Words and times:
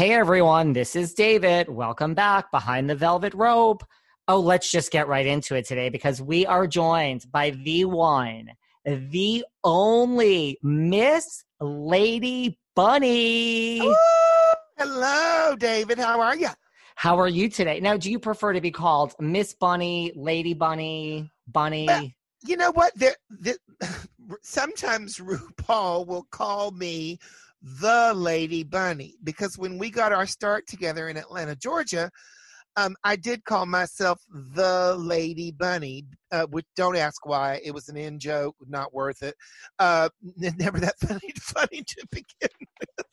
Hey 0.00 0.14
everyone, 0.14 0.72
this 0.72 0.96
is 0.96 1.12
David. 1.12 1.68
Welcome 1.68 2.14
back 2.14 2.50
behind 2.50 2.88
the 2.88 2.94
velvet 2.94 3.34
rope. 3.34 3.84
Oh, 4.28 4.40
let's 4.40 4.70
just 4.70 4.90
get 4.90 5.08
right 5.08 5.26
into 5.26 5.56
it 5.56 5.66
today 5.66 5.90
because 5.90 6.22
we 6.22 6.46
are 6.46 6.66
joined 6.66 7.30
by 7.30 7.50
the 7.50 7.84
one, 7.84 8.48
the 8.86 9.44
only 9.62 10.58
Miss 10.62 11.44
Lady 11.60 12.58
Bunny. 12.74 13.82
Ooh, 13.82 13.94
hello, 14.78 15.54
David. 15.56 15.98
How 15.98 16.18
are 16.22 16.34
you? 16.34 16.48
How 16.94 17.18
are 17.18 17.28
you 17.28 17.50
today? 17.50 17.78
Now, 17.78 17.98
do 17.98 18.10
you 18.10 18.18
prefer 18.18 18.54
to 18.54 18.60
be 18.62 18.70
called 18.70 19.12
Miss 19.20 19.52
Bunny, 19.52 20.14
Lady 20.16 20.54
Bunny, 20.54 21.30
Bunny? 21.46 21.84
Well, 21.86 22.08
you 22.46 22.56
know 22.56 22.72
what? 22.72 22.94
There, 22.96 23.16
there, 23.28 23.58
sometimes 24.40 25.18
RuPaul 25.18 26.06
will 26.06 26.26
call 26.30 26.70
me 26.70 27.18
the 27.62 28.12
Lady 28.14 28.62
Bunny 28.62 29.16
because 29.22 29.58
when 29.58 29.78
we 29.78 29.90
got 29.90 30.12
our 30.12 30.26
start 30.26 30.66
together 30.66 31.08
in 31.08 31.16
Atlanta, 31.16 31.54
Georgia, 31.56 32.10
um, 32.76 32.96
I 33.04 33.16
did 33.16 33.44
call 33.44 33.66
myself 33.66 34.20
the 34.30 34.96
Lady 34.98 35.50
Bunny. 35.50 36.04
Uh, 36.32 36.46
which 36.46 36.66
don't 36.76 36.96
ask 36.96 37.26
why. 37.26 37.60
It 37.64 37.72
was 37.72 37.88
an 37.88 37.96
in 37.96 38.20
joke, 38.20 38.54
not 38.68 38.94
worth 38.94 39.24
it. 39.24 39.34
Uh, 39.80 40.08
never 40.36 40.78
that 40.78 40.98
funny, 41.00 41.32
funny 41.40 41.82
to 41.82 42.06
begin 42.12 42.68
with. 42.78 43.06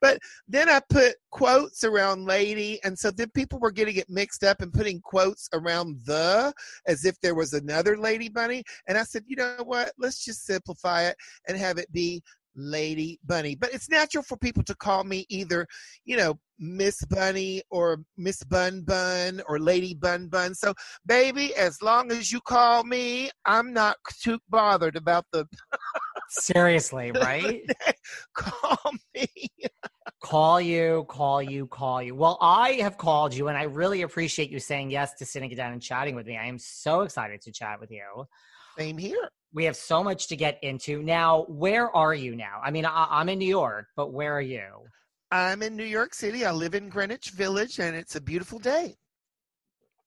But 0.00 0.18
then 0.48 0.68
I 0.68 0.80
put 0.88 1.16
quotes 1.30 1.84
around 1.84 2.24
lady, 2.24 2.80
and 2.84 2.98
so 2.98 3.10
then 3.10 3.30
people 3.34 3.58
were 3.58 3.70
getting 3.70 3.96
it 3.96 4.08
mixed 4.08 4.44
up 4.44 4.62
and 4.62 4.72
putting 4.72 5.00
quotes 5.00 5.48
around 5.52 6.00
the 6.04 6.52
as 6.86 7.04
if 7.04 7.20
there 7.20 7.34
was 7.34 7.52
another 7.52 7.96
Lady 7.96 8.28
Bunny. 8.28 8.62
And 8.86 8.96
I 8.96 9.02
said, 9.02 9.24
you 9.26 9.36
know 9.36 9.56
what? 9.64 9.92
Let's 9.98 10.24
just 10.24 10.44
simplify 10.44 11.04
it 11.04 11.16
and 11.48 11.58
have 11.58 11.78
it 11.78 11.90
be 11.92 12.22
Lady 12.56 13.18
Bunny. 13.24 13.54
But 13.54 13.72
it's 13.72 13.88
natural 13.88 14.22
for 14.22 14.36
people 14.36 14.62
to 14.64 14.74
call 14.76 15.04
me 15.04 15.26
either, 15.28 15.66
you 16.04 16.16
know, 16.16 16.38
Miss 16.58 17.04
Bunny 17.06 17.62
or 17.70 18.00
Miss 18.16 18.42
Bun 18.44 18.82
Bun 18.82 19.42
or 19.48 19.58
Lady 19.58 19.94
Bun 19.94 20.28
Bun. 20.28 20.54
So, 20.54 20.74
baby, 21.06 21.54
as 21.56 21.82
long 21.82 22.12
as 22.12 22.30
you 22.30 22.40
call 22.40 22.84
me, 22.84 23.30
I'm 23.44 23.72
not 23.72 23.96
too 24.22 24.38
bothered 24.48 24.96
about 24.96 25.24
the. 25.32 25.46
Seriously, 26.28 27.12
right? 27.14 27.62
call 28.34 28.92
me. 29.14 29.26
call 30.22 30.60
you, 30.60 31.04
call 31.08 31.42
you, 31.42 31.66
call 31.66 32.02
you. 32.02 32.14
Well, 32.14 32.38
I 32.40 32.72
have 32.74 32.98
called 32.98 33.34
you, 33.34 33.48
and 33.48 33.58
I 33.58 33.64
really 33.64 34.02
appreciate 34.02 34.50
you 34.50 34.60
saying 34.60 34.90
yes 34.90 35.14
to 35.14 35.24
sitting 35.24 35.50
down 35.50 35.72
and 35.72 35.82
chatting 35.82 36.14
with 36.14 36.26
me. 36.26 36.36
I 36.36 36.46
am 36.46 36.58
so 36.58 37.02
excited 37.02 37.40
to 37.42 37.52
chat 37.52 37.80
with 37.80 37.90
you. 37.90 38.24
Same 38.78 38.98
here. 38.98 39.30
We 39.54 39.64
have 39.64 39.76
so 39.76 40.02
much 40.02 40.26
to 40.28 40.36
get 40.36 40.58
into. 40.62 41.02
Now, 41.02 41.44
where 41.48 41.88
are 41.96 42.12
you 42.12 42.34
now? 42.34 42.60
I 42.62 42.70
mean, 42.72 42.84
I- 42.84 43.06
I'm 43.08 43.28
in 43.28 43.38
New 43.38 43.48
York, 43.48 43.86
but 43.96 44.12
where 44.12 44.36
are 44.36 44.42
you? 44.42 44.66
I'm 45.30 45.62
in 45.62 45.76
New 45.76 45.84
York 45.84 46.12
City. 46.12 46.44
I 46.44 46.50
live 46.50 46.74
in 46.74 46.88
Greenwich 46.88 47.30
Village, 47.30 47.78
and 47.78 47.96
it's 47.96 48.16
a 48.16 48.20
beautiful 48.20 48.58
day. 48.58 48.96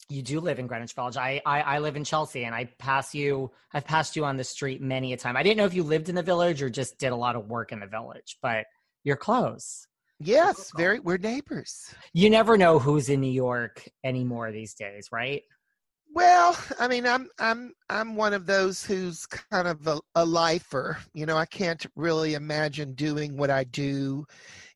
You 0.10 0.22
do 0.22 0.40
live 0.40 0.60
in 0.60 0.68
Greenwich 0.68 0.94
Village. 0.94 1.18
I, 1.18 1.42
I, 1.46 1.62
I 1.62 1.80
live 1.80 1.96
in 1.96 2.04
Chelsea, 2.04 2.44
and 2.46 2.54
I 2.54 2.66
pass 2.78 3.16
you. 3.16 3.52
I've 3.74 3.86
passed 3.86 4.16
you 4.16 4.26
on 4.26 4.38
the 4.38 4.44
street 4.44 4.82
many 4.82 5.14
a 5.14 5.18
time. 5.18 5.36
I 5.36 5.44
didn't 5.44 5.58
know 5.58 5.66
if 5.66 5.74
you 5.74 5.84
lived 5.84 6.10
in 6.10 6.16
the 6.16 6.24
village 6.24 6.62
or 6.62 6.70
just 6.70 6.98
did 6.98 7.12
a 7.12 7.16
lot 7.16 7.36
of 7.36 7.48
work 7.48 7.72
in 7.72 7.80
the 7.80 7.88
village, 7.88 8.38
but 8.42 8.66
you're 9.04 9.18
close. 9.18 9.88
Yes, 10.20 10.72
very. 10.76 11.00
We're 11.00 11.18
neighbors. 11.18 11.94
You 12.14 12.30
never 12.30 12.58
know 12.58 12.80
who's 12.80 13.10
in 13.10 13.22
New 13.22 13.32
York 13.32 13.88
anymore 14.04 14.52
these 14.52 14.74
days, 14.74 15.10
right? 15.12 15.44
Well, 16.14 16.58
I 16.80 16.88
mean, 16.88 17.06
I'm 17.06 17.30
I'm 17.40 17.74
I'm 17.90 18.16
one 18.16 18.34
of 18.34 18.46
those 18.46 18.84
who's 18.84 19.26
kind 19.28 19.68
of 19.68 19.86
a, 19.88 20.00
a 20.16 20.26
lifer. 20.26 20.98
You 21.14 21.26
know, 21.26 21.38
I 21.38 21.46
can't 21.46 21.86
really 21.96 22.34
imagine 22.34 22.94
doing 22.94 23.38
what 23.38 23.50
I 23.52 23.66
do 23.66 24.26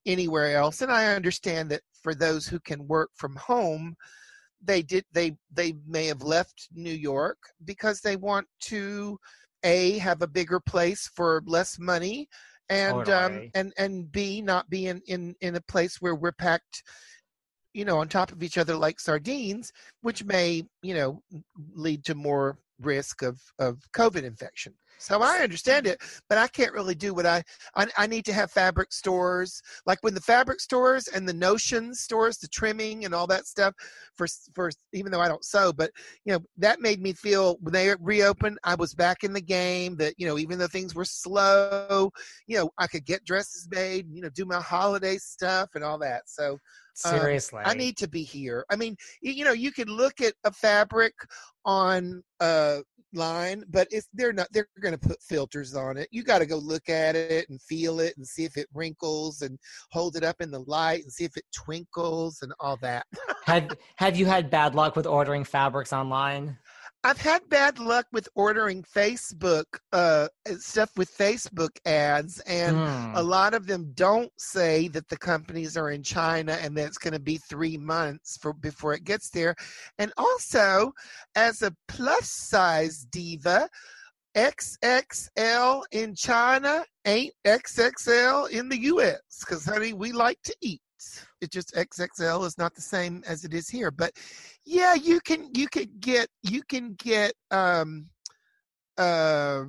anywhere 0.06 0.56
else, 0.58 0.82
and 0.82 0.92
I 0.92 1.14
understand 1.16 1.72
that 1.72 1.82
for 2.02 2.14
those 2.16 2.48
who 2.48 2.60
can 2.60 2.88
work 2.88 3.12
from 3.16 3.36
home, 3.36 3.96
they 4.62 4.82
did 4.82 5.06
they 5.14 5.38
they 5.52 5.74
may 5.88 6.08
have 6.08 6.22
left 6.24 6.70
New 6.74 6.94
York 6.94 7.38
because 7.66 8.02
they 8.02 8.16
want 8.18 8.48
to 8.62 9.18
a 9.64 9.98
have 10.00 10.22
a 10.22 10.28
bigger 10.28 10.60
place 10.60 11.10
for 11.16 11.44
less 11.46 11.80
money 11.80 12.28
and 12.70 13.10
um 13.10 13.44
and 13.54 13.74
and 13.78 14.12
b 14.12 14.42
not 14.42 14.70
be 14.70 14.88
in 14.88 15.02
in 15.08 15.36
in 15.42 15.56
a 15.56 15.62
place 15.62 15.98
where 16.02 16.16
we're 16.16 16.32
packed 16.32 16.84
you 17.74 17.86
know 17.86 18.00
on 18.00 18.08
top 18.08 18.32
of 18.32 18.44
each 18.44 18.58
other 18.58 18.76
like 18.76 19.00
sardines 19.00 19.72
which 20.02 20.24
may 20.24 20.64
you 20.82 20.94
know 20.94 21.22
lead 21.74 22.04
to 22.04 22.16
more 22.16 22.58
risk 22.82 23.22
of 23.22 23.40
of 23.60 23.80
covid 23.94 24.24
infection 24.24 24.74
so 25.02 25.22
i 25.22 25.40
understand 25.40 25.88
it 25.88 26.00
but 26.30 26.38
i 26.38 26.48
can't 26.48 26.74
really 26.74 26.96
do 26.96 27.14
what 27.14 27.26
i 27.26 27.44
i, 27.76 27.88
I 27.98 28.08
need 28.08 28.26
to 28.26 28.34
have 28.34 28.52
fabric 28.52 28.94
stores. 28.94 29.62
Like 29.86 30.00
when 30.02 30.14
the 30.14 30.22
fabric 30.22 30.60
stores 30.60 31.08
and 31.08 31.28
the 31.28 31.34
notion 31.34 31.94
stores 31.94 32.38
the 32.38 32.48
trimming 32.48 33.06
and 33.06 33.14
all 33.14 33.28
that 33.28 33.46
stuff 33.46 33.74
for 34.16 34.28
for 34.54 34.70
even 34.94 35.12
though 35.12 35.22
i 35.22 35.28
don't 35.28 35.46
sew 35.46 35.74
but 35.74 35.92
you 36.26 36.34
know 36.34 36.40
that 36.58 36.82
made 36.82 37.02
me 37.02 37.14
feel 37.14 37.58
when 37.62 37.74
they 37.74 37.94
reopened 38.00 38.58
i 38.64 38.76
was 38.76 38.94
back 38.94 39.24
in 39.24 39.34
the 39.34 39.42
game 39.42 39.96
that 39.98 40.14
you 40.18 40.28
know 40.28 40.38
even 40.38 40.58
though 40.60 40.68
things 40.68 40.96
were 40.96 41.06
slow 41.06 42.12
you 42.48 42.58
know 42.58 42.70
i 42.78 42.88
could 42.88 43.06
get 43.06 43.26
dresses 43.26 43.68
made 43.72 44.08
you 44.12 44.22
know 44.22 44.30
do 44.30 44.46
my 44.46 44.62
holiday 44.62 45.18
stuff 45.18 45.70
and 45.76 45.84
all 45.84 45.98
that. 46.00 46.24
So 46.28 46.58
um, 47.06 47.12
Seriously, 47.12 47.64
I 47.66 47.74
need 47.74 47.98
to 47.98 48.08
be 48.08 48.24
here. 48.24 48.66
I 48.70 48.76
mean, 48.76 48.96
you 49.22 49.46
know, 49.46 49.54
you 49.54 49.72
can 49.72 49.88
look 49.88 50.22
at 50.22 50.34
a 50.44 50.52
fabric 50.52 51.14
on 51.66 52.24
uh 52.40 52.80
line, 53.14 53.64
but 53.70 53.88
if 53.92 54.06
they're 54.14 54.34
not, 54.34 54.48
they're 54.52 54.68
going 54.82 54.98
to 54.98 55.08
put 55.08 55.22
filters 55.22 55.76
on 55.76 55.98
it. 55.98 56.08
You 56.12 56.24
got 56.24 56.40
to 56.40 56.46
go 56.46 56.58
look 56.58 56.90
at 56.90 57.16
it 57.16 57.50
and 57.50 57.62
feel 57.62 58.00
it 58.00 58.16
and 58.18 58.26
see 58.26 58.44
if 58.44 58.58
it 58.58 58.68
wrinkles 58.74 59.42
and 59.42 59.58
hold 59.92 60.16
it 60.16 60.24
up 60.24 60.42
in 60.42 60.52
the 60.52 60.60
light 60.60 61.04
and 61.04 61.12
see 61.12 61.26
if 61.26 61.38
it 61.38 61.46
twinkles 61.54 62.42
and 62.42 62.54
all 62.60 62.78
that. 62.82 63.06
have 63.46 63.70
have 63.96 64.18
you 64.18 64.26
had 64.26 64.50
bad 64.50 64.76
luck 64.76 64.96
with 64.96 65.06
ordering 65.06 65.44
fabrics 65.44 65.94
online? 65.94 66.58
I've 67.04 67.20
had 67.20 67.50
bad 67.50 67.80
luck 67.80 68.06
with 68.12 68.30
ordering 68.36 68.84
Facebook 68.84 69.66
uh 69.92 70.28
stuff 70.60 70.92
with 70.96 71.16
Facebook 71.18 71.78
ads 71.86 72.40
and 72.42 72.78
Hmm. 72.78 73.16
a 73.16 73.24
lot 73.24 73.54
of 73.56 73.66
them 73.66 73.92
don't 73.96 74.32
say 74.38 74.88
that 74.90 75.08
the 75.10 75.18
companies 75.18 75.76
are 75.78 75.90
in 75.90 76.04
China 76.04 76.54
and 76.62 76.78
that 76.78 76.86
it's 76.88 77.00
going 77.00 77.14
to 77.14 77.20
be 77.20 77.38
three 77.38 77.78
months 77.78 78.38
for 78.38 78.54
before 78.54 78.94
it 78.94 79.04
gets 79.04 79.30
there. 79.32 79.56
And 79.98 80.14
also, 80.18 80.94
as 81.36 81.62
a 81.64 81.76
plus 81.88 82.30
size 82.30 83.06
diva, 83.12 83.68
XXL 84.36 85.84
in 85.92 86.16
China 86.16 86.86
ain't 87.06 87.34
XXL 87.46 88.50
in 88.50 88.70
the 88.70 88.78
US 88.84 89.20
because, 89.40 89.66
honey, 89.66 89.94
we 89.94 90.12
like 90.12 90.40
to 90.44 90.56
eat. 90.62 90.82
It 91.42 91.52
just 91.52 91.74
XXL 91.74 92.46
is 92.46 92.58
not 92.58 92.76
the 92.76 92.82
same 92.82 93.24
as 93.28 93.44
it 93.44 93.54
is 93.54 93.70
here. 93.70 93.92
But 93.92 94.14
yeah, 94.66 94.94
you 94.94 95.20
can 95.22 95.50
you 95.54 95.68
can 95.68 95.88
get 96.00 96.28
you 96.44 96.62
can 96.64 96.96
get 96.96 97.34
um 97.52 98.08
uh 98.98 99.64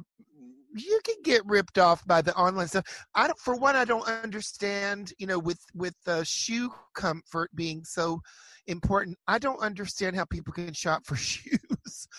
you 0.74 1.00
can 1.04 1.16
get 1.22 1.44
ripped 1.44 1.78
off 1.78 2.06
by 2.06 2.22
the 2.22 2.34
online 2.34 2.68
stuff. 2.68 2.86
I 3.14 3.26
don't, 3.26 3.38
for 3.38 3.56
one, 3.56 3.76
I 3.76 3.84
don't 3.84 4.06
understand. 4.06 5.12
You 5.18 5.26
know, 5.26 5.38
with 5.38 5.60
with 5.74 5.96
uh, 6.06 6.22
shoe 6.24 6.70
comfort 6.94 7.50
being 7.54 7.84
so 7.84 8.20
important, 8.66 9.18
I 9.28 9.38
don't 9.38 9.60
understand 9.60 10.16
how 10.16 10.24
people 10.24 10.52
can 10.52 10.72
shop 10.72 11.02
for 11.04 11.16
shoes 11.16 11.58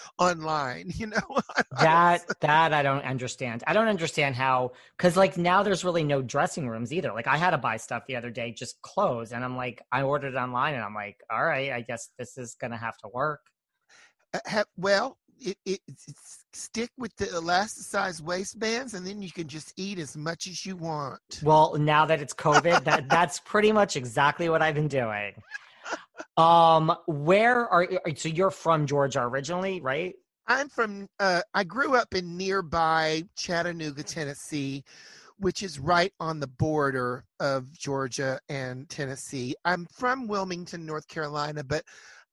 online. 0.20 0.92
You 0.96 1.08
know, 1.08 1.40
that 1.80 2.22
that 2.42 2.74
I 2.74 2.84
don't 2.84 3.04
understand. 3.04 3.64
I 3.68 3.74
don't 3.74 3.88
understand 3.88 4.36
how 4.36 4.72
because 4.98 5.18
like 5.18 5.38
now 5.38 5.64
there's 5.64 5.84
really 5.84 6.04
no 6.04 6.22
dressing 6.22 6.68
rooms 6.68 6.94
either. 6.94 7.14
Like 7.14 7.28
I 7.28 7.38
had 7.38 7.52
to 7.52 7.58
buy 7.58 7.78
stuff 7.78 8.04
the 8.08 8.16
other 8.16 8.30
day, 8.30 8.52
just 8.52 8.82
clothes, 8.82 9.32
and 9.32 9.44
I'm 9.44 9.56
like, 9.56 9.82
I 9.92 10.04
ordered 10.04 10.34
it 10.34 10.38
online, 10.38 10.76
and 10.76 10.84
I'm 10.84 10.96
like, 10.96 11.18
all 11.32 11.44
right, 11.44 11.72
I 11.72 11.82
guess 11.82 12.10
this 12.18 12.38
is 12.38 12.56
gonna 12.56 12.78
have 12.78 12.98
to 13.00 13.08
work. 13.08 13.42
Uh, 14.34 14.40
ha- 14.48 14.64
well, 14.78 15.18
it, 15.40 15.58
it, 15.66 15.80
it's 15.88 16.46
stick 16.54 16.90
with 16.98 17.16
the 17.18 17.26
elasticized 17.26 18.22
waistbands, 18.22 18.94
and 18.94 19.06
then 19.06 19.22
you 19.22 19.32
can 19.32 19.48
just 19.48 19.74
eat 19.78 20.00
as 20.00 20.16
much 20.16 20.48
as 20.48 20.66
you 20.66 20.76
want. 20.76 21.22
Well, 21.44 21.76
now 21.78 22.06
that 22.06 22.22
it's 22.22 22.34
COVID, 22.34 22.84
that 22.84 23.10
that's 23.10 23.40
pretty 23.40 23.72
much 23.72 23.96
exactly 23.96 24.50
what 24.50 24.62
I've 24.62 24.76
been 24.76 24.88
doing. 24.88 25.34
Um, 26.38 26.96
where 27.06 27.68
are 27.68 27.88
so 28.16 28.30
you're 28.30 28.50
from 28.50 28.88
Georgia 28.88 29.22
originally, 29.22 29.82
right? 29.82 30.16
I'm 30.48 30.68
from. 30.68 31.08
Uh, 31.20 31.42
I 31.54 31.64
grew 31.64 31.96
up 31.96 32.14
in 32.16 32.38
nearby 32.38 33.24
Chattanooga, 33.38 34.04
Tennessee, 34.04 34.84
which 35.38 35.64
is 35.64 35.80
right 35.80 36.12
on 36.20 36.40
the 36.40 36.48
border 36.48 37.24
of 37.40 37.72
Georgia 37.78 38.40
and 38.50 38.90
Tennessee. 38.90 39.56
I'm 39.64 39.86
from 39.92 40.28
Wilmington, 40.28 40.86
North 40.86 41.08
Carolina, 41.08 41.64
but 41.64 41.84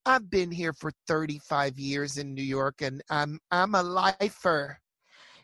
I've 0.07 0.31
been 0.31 0.51
here 0.51 0.73
for 0.73 0.91
35 1.07 1.79
years 1.79 2.17
in 2.17 2.35
New 2.35 2.43
York 2.43 2.81
and 2.81 3.03
I'm 3.11 3.39
I'm 3.51 3.75
a 3.75 3.83
lifer. 3.83 4.80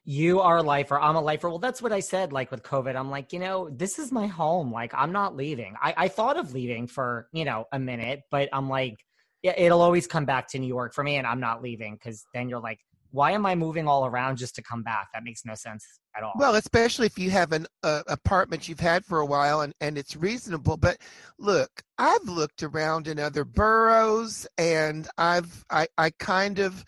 You 0.08 0.40
are 0.40 0.58
a 0.58 0.62
lifer. 0.62 1.00
I'm 1.00 1.16
a 1.16 1.20
lifer. 1.20 1.48
Well, 1.48 1.58
that's 1.58 1.82
what 1.82 1.92
I 1.92 1.98
said, 1.98 2.32
like 2.32 2.52
with 2.52 2.62
COVID. 2.62 2.94
I'm 2.94 3.10
like, 3.10 3.32
you 3.32 3.40
know, 3.40 3.68
this 3.68 3.98
is 3.98 4.12
my 4.12 4.28
home. 4.28 4.70
Like, 4.72 4.94
I'm 4.94 5.10
not 5.10 5.34
leaving. 5.34 5.74
I, 5.82 5.94
I 5.96 6.08
thought 6.08 6.36
of 6.36 6.54
leaving 6.54 6.86
for, 6.86 7.28
you 7.32 7.44
know, 7.44 7.64
a 7.72 7.80
minute, 7.80 8.22
but 8.30 8.48
I'm 8.52 8.68
like, 8.68 8.94
it'll 9.42 9.82
always 9.82 10.06
come 10.06 10.24
back 10.24 10.46
to 10.50 10.60
New 10.60 10.68
York 10.68 10.94
for 10.94 11.02
me, 11.02 11.16
and 11.16 11.26
I'm 11.26 11.40
not 11.40 11.60
leaving 11.60 11.94
because 11.94 12.24
then 12.32 12.48
you're 12.48 12.60
like, 12.60 12.78
why 13.10 13.32
am 13.32 13.46
I 13.46 13.54
moving 13.54 13.88
all 13.88 14.06
around 14.06 14.36
just 14.36 14.54
to 14.56 14.62
come 14.62 14.82
back? 14.82 15.08
That 15.14 15.24
makes 15.24 15.44
no 15.44 15.54
sense 15.54 15.84
at 16.16 16.22
all. 16.22 16.32
Well, 16.36 16.54
especially 16.54 17.06
if 17.06 17.18
you 17.18 17.30
have 17.30 17.52
an 17.52 17.66
uh, 17.82 18.02
apartment 18.06 18.68
you've 18.68 18.80
had 18.80 19.04
for 19.04 19.20
a 19.20 19.26
while 19.26 19.60
and, 19.60 19.72
and 19.80 19.98
it's 19.98 20.16
reasonable. 20.16 20.76
But 20.76 20.98
look, 21.38 21.70
I've 21.98 22.28
looked 22.28 22.62
around 22.62 23.08
in 23.08 23.18
other 23.18 23.44
boroughs 23.44 24.46
and 24.58 25.08
I've 25.18 25.64
I, 25.70 25.86
I 25.98 26.10
kind 26.18 26.58
of 26.58 26.84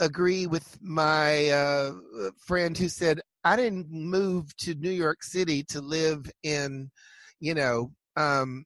agree 0.00 0.46
with 0.46 0.78
my 0.82 1.48
uh, 1.48 1.92
friend 2.38 2.76
who 2.76 2.88
said 2.88 3.20
I 3.44 3.56
didn't 3.56 3.90
move 3.90 4.56
to 4.58 4.74
New 4.74 4.90
York 4.90 5.22
City 5.22 5.64
to 5.64 5.80
live 5.80 6.30
in, 6.42 6.90
you 7.40 7.54
know, 7.54 7.92
um, 8.16 8.64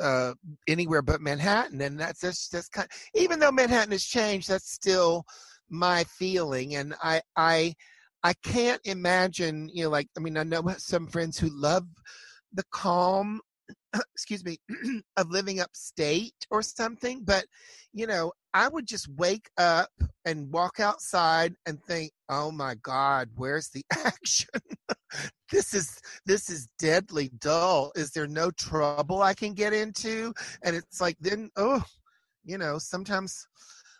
uh, 0.00 0.34
anywhere 0.66 1.02
but 1.02 1.20
Manhattan, 1.20 1.80
and 1.80 1.98
that's 1.98 2.20
that's 2.20 2.48
that's 2.48 2.68
kind. 2.68 2.88
Even 3.14 3.38
though 3.38 3.52
Manhattan 3.52 3.92
has 3.92 4.04
changed, 4.04 4.48
that's 4.48 4.70
still 4.70 5.24
my 5.70 6.04
feeling, 6.04 6.74
and 6.74 6.94
I 7.02 7.22
I 7.36 7.74
I 8.22 8.34
can't 8.42 8.80
imagine. 8.84 9.68
You 9.72 9.84
know, 9.84 9.90
like 9.90 10.08
I 10.16 10.20
mean, 10.20 10.36
I 10.36 10.42
know 10.42 10.62
some 10.78 11.06
friends 11.06 11.38
who 11.38 11.48
love 11.50 11.86
the 12.52 12.64
calm 12.72 13.40
excuse 14.14 14.44
me 14.44 14.58
of 15.16 15.30
living 15.30 15.60
upstate 15.60 16.34
or 16.50 16.62
something 16.62 17.22
but 17.24 17.44
you 17.92 18.06
know 18.06 18.32
i 18.54 18.68
would 18.68 18.86
just 18.86 19.08
wake 19.16 19.48
up 19.58 19.90
and 20.24 20.52
walk 20.52 20.80
outside 20.80 21.54
and 21.66 21.82
think 21.84 22.12
oh 22.28 22.50
my 22.50 22.74
god 22.82 23.28
where's 23.36 23.68
the 23.70 23.84
action 24.04 24.48
this 25.50 25.74
is 25.74 26.00
this 26.24 26.50
is 26.50 26.68
deadly 26.78 27.30
dull 27.38 27.92
is 27.96 28.10
there 28.10 28.26
no 28.26 28.50
trouble 28.52 29.22
i 29.22 29.34
can 29.34 29.52
get 29.52 29.72
into 29.72 30.32
and 30.62 30.76
it's 30.76 31.00
like 31.00 31.16
then 31.20 31.50
oh 31.56 31.82
you 32.44 32.58
know 32.58 32.78
sometimes 32.78 33.46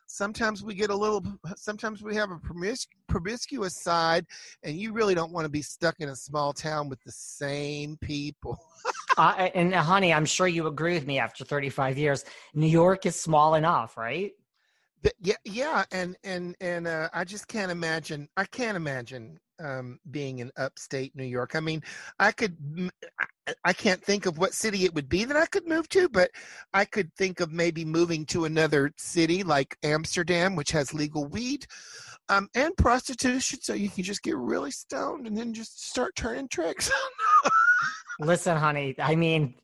sometimes 0.06 0.62
we 0.62 0.74
get 0.74 0.90
a 0.90 0.94
little 0.94 1.22
sometimes 1.56 2.02
we 2.02 2.14
have 2.14 2.30
a 2.30 2.36
promis- 2.36 2.86
promiscuous 3.08 3.76
side 3.76 4.26
and 4.62 4.76
you 4.76 4.92
really 4.92 5.14
don't 5.14 5.32
want 5.32 5.44
to 5.44 5.50
be 5.50 5.62
stuck 5.62 5.96
in 6.00 6.08
a 6.08 6.16
small 6.16 6.52
town 6.52 6.88
with 6.88 7.02
the 7.04 7.12
same 7.12 7.96
people. 8.00 8.58
Uh, 9.18 9.48
and 9.54 9.72
uh, 9.72 9.82
honey 9.82 10.12
i'm 10.12 10.26
sure 10.26 10.46
you 10.46 10.66
agree 10.66 10.92
with 10.92 11.06
me 11.06 11.18
after 11.18 11.42
35 11.42 11.96
years. 11.96 12.26
New 12.52 12.66
york 12.66 13.06
is 13.06 13.18
small 13.18 13.54
enough 13.54 13.96
right? 13.96 14.32
But 15.02 15.14
yeah 15.22 15.36
yeah 15.46 15.84
and 15.90 16.18
and 16.22 16.54
and 16.60 16.86
uh, 16.86 17.08
i 17.14 17.24
just 17.24 17.48
can't 17.48 17.72
imagine 17.72 18.28
i 18.36 18.44
can't 18.44 18.76
imagine 18.76 19.38
um, 19.58 19.98
being 20.10 20.40
in 20.40 20.50
upstate 20.56 21.14
New 21.14 21.24
York. 21.24 21.54
I 21.54 21.60
mean, 21.60 21.82
I 22.18 22.32
could, 22.32 22.56
I 23.64 23.72
can't 23.72 24.02
think 24.02 24.26
of 24.26 24.38
what 24.38 24.54
city 24.54 24.84
it 24.84 24.94
would 24.94 25.08
be 25.08 25.24
that 25.24 25.36
I 25.36 25.46
could 25.46 25.68
move 25.68 25.88
to, 25.90 26.08
but 26.08 26.30
I 26.74 26.84
could 26.84 27.12
think 27.14 27.40
of 27.40 27.52
maybe 27.52 27.84
moving 27.84 28.26
to 28.26 28.44
another 28.44 28.92
city 28.96 29.42
like 29.42 29.76
Amsterdam, 29.82 30.56
which 30.56 30.72
has 30.72 30.92
legal 30.92 31.26
weed 31.26 31.66
um, 32.28 32.48
and 32.54 32.76
prostitution, 32.76 33.60
so 33.62 33.74
you 33.74 33.88
can 33.88 34.02
just 34.02 34.22
get 34.22 34.36
really 34.36 34.70
stoned 34.70 35.26
and 35.26 35.36
then 35.36 35.54
just 35.54 35.86
start 35.88 36.16
turning 36.16 36.48
tricks. 36.48 36.90
Listen, 38.20 38.56
honey, 38.56 38.94
I 38.98 39.14
mean, 39.14 39.54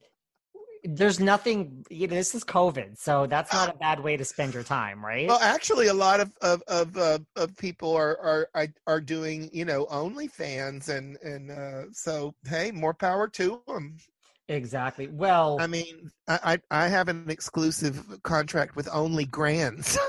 there's 0.85 1.21
nothing 1.21 1.85
you 1.91 2.07
know 2.09 2.15
this 2.15 2.35
is 2.35 2.43
covid 2.45 2.99
so 2.99 3.27
that's 3.27 3.53
not 3.53 3.69
a 3.69 3.79
bad 3.79 4.01
way 4.01 4.17
to 4.17 4.25
spend 4.25 4.53
your 4.53 4.63
time 4.63 5.05
right 5.05 5.29
well 5.29 5.39
actually 5.41 5.87
a 5.87 5.95
lot 5.95 6.21
of 6.21 6.33
of 6.43 6.63
of, 6.67 6.97
uh, 6.97 7.19
of 7.37 7.57
people 7.57 7.95
are, 7.95 8.49
are 8.55 8.69
are 8.87 9.01
doing 9.01 9.49
you 9.53 9.65
know 9.65 9.87
onlyfans 9.87 10.89
and 10.89 11.17
and 11.19 11.51
uh 11.51 11.85
so 11.93 12.35
hey 12.49 12.71
more 12.73 12.95
power 12.95 13.29
to 13.29 13.63
them 13.69 13.97
exactly 14.49 15.07
well 15.07 15.57
i 15.61 15.67
mean 15.67 16.11
i 16.29 16.59
i 16.71 16.89
have 16.89 17.09
an 17.09 17.31
exclusive 17.31 18.21
contract 18.23 18.75
with 18.75 18.89
only 18.93 19.25
grands 19.25 19.99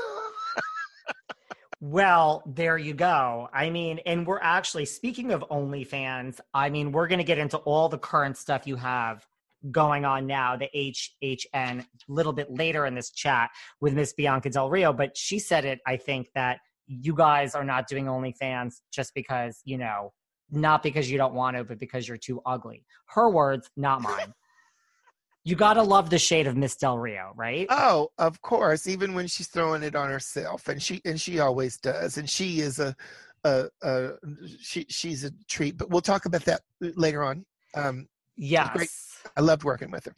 Well, 1.86 2.44
there 2.46 2.78
you 2.78 2.94
go. 2.94 3.50
I 3.52 3.70
mean, 3.70 4.00
and 4.06 4.26
we're 4.26 4.40
actually 4.40 4.86
speaking 4.86 5.34
of 5.34 5.44
OnlyFans. 5.52 6.40
I 6.54 6.70
mean, 6.70 6.94
we're 6.94 7.10
going 7.10 7.18
to 7.18 7.26
get 7.26 7.40
into 7.40 7.58
all 7.58 7.90
the 7.90 7.98
current 7.98 8.38
stuff 8.38 8.66
you 8.66 8.78
have 8.78 9.28
going 9.72 10.06
on 10.06 10.28
now, 10.28 10.56
the 10.56 10.70
HHN, 10.76 11.80
a 11.82 11.86
little 12.08 12.34
bit 12.34 12.52
later 12.52 12.86
in 12.86 12.96
this 12.96 13.12
chat 13.12 13.50
with 13.82 13.94
Miss 13.94 14.14
Bianca 14.14 14.50
Del 14.50 14.70
Rio. 14.70 14.94
But 14.94 15.16
she 15.16 15.40
said 15.40 15.66
it, 15.66 15.80
I 15.86 15.98
think, 15.98 16.28
that 16.36 16.60
you 16.88 17.16
guys 17.16 17.56
are 17.56 17.64
not 17.64 17.88
doing 17.88 18.06
OnlyFans 18.06 18.76
just 18.92 19.14
because, 19.14 19.62
you 19.64 19.78
know, 19.78 20.12
not 20.52 20.84
because 20.84 21.10
you 21.10 21.18
don't 21.18 21.34
want 21.34 21.58
to, 21.58 21.64
but 21.64 21.80
because 21.80 22.08
you're 22.08 22.18
too 22.18 22.42
ugly. 22.46 22.86
Her 23.08 23.30
words, 23.30 23.70
not 23.76 24.02
mine. 24.02 24.34
you 25.44 25.56
gotta 25.56 25.84
love 25.84 26.10
the 26.10 26.20
shade 26.20 26.48
of 26.48 26.56
Miss 26.56 26.76
Del 26.76 26.98
Rio, 26.98 27.34
right? 27.36 27.68
Oh, 27.70 28.10
of 28.18 28.42
course. 28.42 28.88
Even 28.88 29.14
when 29.14 29.28
she's 29.28 29.48
throwing 29.48 29.84
it 29.84 29.96
on 29.96 30.10
herself, 30.10 30.68
and 30.68 30.82
she 30.82 31.02
and 31.06 31.20
she 31.20 31.40
always 31.40 31.78
does, 31.78 32.18
and 32.18 32.30
she 32.30 32.60
is 32.60 32.80
a, 32.80 32.96
a, 33.44 33.66
a 33.82 34.12
she 34.60 34.86
she's 34.90 35.24
a 35.26 35.32
treat. 35.50 35.78
But 35.78 35.90
we'll 35.90 36.02
talk 36.02 36.26
about 36.26 36.46
that 36.46 36.62
later 36.80 37.24
on. 37.24 37.46
Um, 37.76 38.08
yes, 38.38 39.22
I 39.38 39.42
loved 39.42 39.64
working 39.64 39.92
with 39.92 40.06
her. 40.06 40.16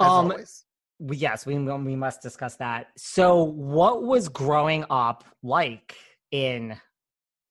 um, 0.00 0.08
always. 0.08 0.64
yes, 1.00 1.46
we 1.46 1.58
we 1.58 1.96
must 1.96 2.22
discuss 2.22 2.56
that. 2.56 2.88
So, 2.96 3.44
what 3.44 4.02
was 4.02 4.28
growing 4.28 4.84
up 4.90 5.24
like 5.42 5.96
in 6.30 6.76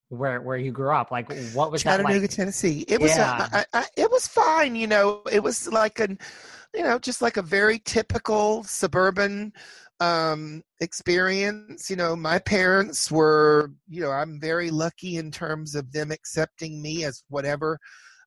where 0.09 0.41
where 0.41 0.57
you 0.57 0.71
grew 0.71 0.93
up? 0.93 1.11
Like, 1.11 1.31
what 1.53 1.71
was 1.71 1.83
Chattanooga, 1.83 2.21
like? 2.21 2.29
Tennessee? 2.29 2.85
It 2.87 3.01
was 3.01 3.11
uh, 3.11 3.15
yeah. 3.51 3.63
I, 3.73 3.79
I, 3.79 3.85
it 3.97 4.11
was 4.11 4.27
fine. 4.27 4.75
You 4.75 4.87
know, 4.87 5.21
it 5.31 5.41
was 5.41 5.71
like 5.71 5.99
an 5.99 6.17
you 6.75 6.83
know 6.83 6.99
just 6.99 7.21
like 7.21 7.37
a 7.37 7.41
very 7.41 7.79
typical 7.79 8.63
suburban 8.63 9.53
um 10.01 10.61
experience 10.81 11.89
you 11.89 11.95
know 11.95 12.15
my 12.15 12.37
parents 12.37 13.09
were 13.09 13.71
you 13.87 14.01
know 14.01 14.11
i'm 14.11 14.39
very 14.41 14.69
lucky 14.69 15.15
in 15.15 15.31
terms 15.31 15.73
of 15.73 15.89
them 15.93 16.11
accepting 16.11 16.81
me 16.81 17.05
as 17.05 17.23
whatever 17.29 17.79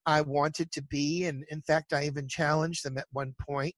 I 0.08 0.22
wanted 0.22 0.72
to 0.72 0.82
be. 0.82 1.26
And 1.26 1.44
in 1.50 1.60
fact, 1.60 1.92
I 1.92 2.06
even 2.06 2.28
challenged 2.28 2.82
them 2.82 2.96
at 2.96 3.04
one 3.12 3.34
point 3.38 3.74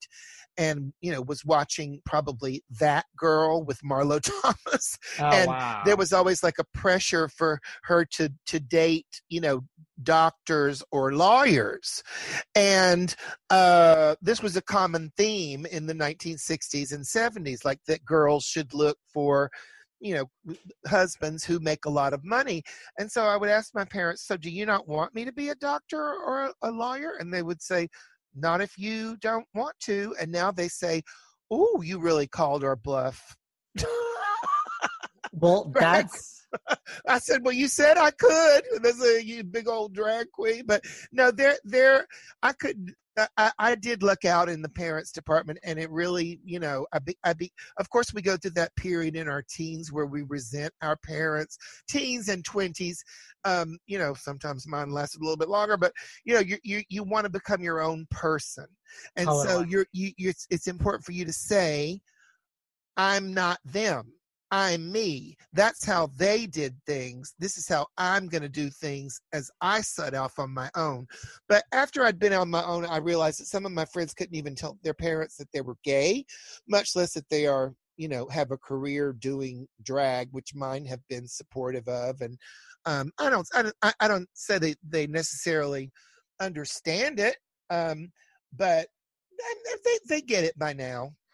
and, 0.56 0.92
you 1.00 1.10
know, 1.10 1.22
was 1.22 1.44
watching 1.44 2.00
probably 2.06 2.62
that 2.78 3.06
girl 3.16 3.64
with 3.64 3.80
Marlo 3.82 4.20
Thomas. 4.42 4.96
Oh, 5.18 5.24
and 5.24 5.48
wow. 5.48 5.82
there 5.84 5.96
was 5.96 6.12
always 6.12 6.44
like 6.44 6.60
a 6.60 6.78
pressure 6.78 7.28
for 7.28 7.58
her 7.82 8.04
to, 8.12 8.32
to 8.46 8.60
date, 8.60 9.22
you 9.28 9.40
know, 9.40 9.62
doctors 10.04 10.84
or 10.92 11.14
lawyers. 11.14 12.00
And 12.54 13.12
uh, 13.50 14.14
this 14.22 14.40
was 14.40 14.56
a 14.56 14.62
common 14.62 15.12
theme 15.16 15.66
in 15.66 15.86
the 15.86 15.94
1960s 15.94 16.92
and 16.92 17.04
70s, 17.04 17.64
like 17.64 17.80
that 17.88 18.04
girls 18.04 18.44
should 18.44 18.72
look 18.72 18.98
for 19.12 19.50
you 20.00 20.14
know 20.14 20.54
husbands 20.86 21.44
who 21.44 21.60
make 21.60 21.84
a 21.84 21.90
lot 21.90 22.12
of 22.12 22.24
money 22.24 22.62
and 22.98 23.10
so 23.10 23.24
i 23.24 23.36
would 23.36 23.50
ask 23.50 23.74
my 23.74 23.84
parents 23.84 24.26
so 24.26 24.36
do 24.36 24.50
you 24.50 24.66
not 24.66 24.88
want 24.88 25.14
me 25.14 25.24
to 25.24 25.32
be 25.32 25.50
a 25.50 25.54
doctor 25.56 26.00
or 26.00 26.52
a, 26.62 26.70
lawyer 26.70 27.12
and 27.18 27.32
they 27.32 27.42
would 27.42 27.60
say 27.62 27.86
not 28.34 28.60
if 28.60 28.78
you 28.78 29.16
don't 29.18 29.46
want 29.54 29.74
to 29.80 30.14
and 30.20 30.30
now 30.32 30.50
they 30.50 30.68
say 30.68 31.02
oh 31.50 31.82
you 31.82 31.98
really 31.98 32.26
called 32.26 32.64
our 32.64 32.76
bluff 32.76 33.36
well 35.32 35.70
that's 35.78 36.40
I 37.06 37.18
said, 37.18 37.44
"Well, 37.44 37.54
you 37.54 37.68
said 37.68 37.96
I 37.96 38.10
could." 38.10 38.62
There's 38.82 39.02
a 39.02 39.22
you 39.22 39.44
big 39.44 39.68
old 39.68 39.94
drag 39.94 40.30
queen, 40.30 40.64
but 40.66 40.84
no, 41.12 41.30
there, 41.30 41.56
there, 41.64 42.06
I 42.42 42.52
could. 42.52 42.94
I, 43.36 43.52
I 43.58 43.74
did 43.74 44.02
look 44.02 44.24
out 44.24 44.48
in 44.48 44.62
the 44.62 44.68
parents 44.68 45.12
department 45.12 45.58
and 45.64 45.78
it 45.78 45.90
really 45.90 46.40
you 46.44 46.58
know 46.58 46.86
I 46.92 46.98
be, 46.98 47.16
I 47.24 47.32
be 47.32 47.52
of 47.78 47.88
course 47.90 48.12
we 48.14 48.22
go 48.22 48.36
through 48.36 48.52
that 48.52 48.74
period 48.76 49.16
in 49.16 49.28
our 49.28 49.42
teens 49.42 49.92
where 49.92 50.06
we 50.06 50.22
resent 50.22 50.72
our 50.82 50.96
parents 50.96 51.58
teens 51.88 52.28
and 52.28 52.44
20s 52.44 52.98
um 53.44 53.78
you 53.86 53.98
know 53.98 54.14
sometimes 54.14 54.66
mine 54.66 54.90
lasted 54.90 55.20
a 55.20 55.24
little 55.24 55.36
bit 55.36 55.48
longer 55.48 55.76
but 55.76 55.92
you 56.24 56.34
know 56.34 56.40
you 56.40 56.58
you, 56.62 56.82
you 56.88 57.02
want 57.02 57.24
to 57.24 57.30
become 57.30 57.62
your 57.62 57.80
own 57.80 58.06
person. 58.10 58.66
And 59.16 59.28
oh, 59.28 59.44
so 59.44 59.60
you're 59.60 59.86
you, 59.92 60.10
you 60.16 60.32
it's 60.50 60.66
important 60.66 61.04
for 61.04 61.12
you 61.12 61.24
to 61.24 61.32
say 61.32 62.00
i'm 62.96 63.32
not 63.32 63.58
them 63.64 64.12
I'm 64.50 64.90
me. 64.90 65.36
That's 65.52 65.84
how 65.84 66.10
they 66.16 66.46
did 66.46 66.74
things. 66.86 67.34
This 67.38 67.56
is 67.56 67.68
how 67.68 67.86
I'm 67.98 68.28
going 68.28 68.42
to 68.42 68.48
do 68.48 68.70
things 68.70 69.20
as 69.32 69.50
I 69.60 69.80
set 69.80 70.14
off 70.14 70.38
on 70.38 70.52
my 70.52 70.70
own. 70.76 71.06
But 71.48 71.64
after 71.72 72.04
I'd 72.04 72.18
been 72.18 72.32
on 72.32 72.50
my 72.50 72.64
own, 72.64 72.84
I 72.84 72.98
realized 72.98 73.40
that 73.40 73.46
some 73.46 73.64
of 73.64 73.72
my 73.72 73.84
friends 73.84 74.12
couldn't 74.14 74.36
even 74.36 74.54
tell 74.54 74.78
their 74.82 74.94
parents 74.94 75.36
that 75.36 75.48
they 75.52 75.60
were 75.60 75.76
gay, 75.84 76.24
much 76.68 76.96
less 76.96 77.12
that 77.14 77.28
they 77.28 77.46
are, 77.46 77.74
you 77.96 78.08
know, 78.08 78.26
have 78.28 78.50
a 78.50 78.58
career 78.58 79.12
doing 79.12 79.68
drag, 79.82 80.28
which 80.32 80.54
mine 80.54 80.84
have 80.84 81.00
been 81.08 81.28
supportive 81.28 81.86
of. 81.86 82.20
And 82.20 82.36
um, 82.86 83.12
I 83.18 83.30
don't, 83.30 83.46
I 83.54 83.62
don't, 83.62 83.76
I 84.00 84.08
don't 84.08 84.28
say 84.34 84.58
that 84.58 84.76
they 84.88 85.06
necessarily 85.06 85.90
understand 86.40 87.20
it, 87.20 87.36
um, 87.68 88.10
but 88.56 88.88
they 89.84 89.98
they 90.08 90.20
get 90.20 90.44
it 90.44 90.58
by 90.58 90.72
now. 90.72 91.12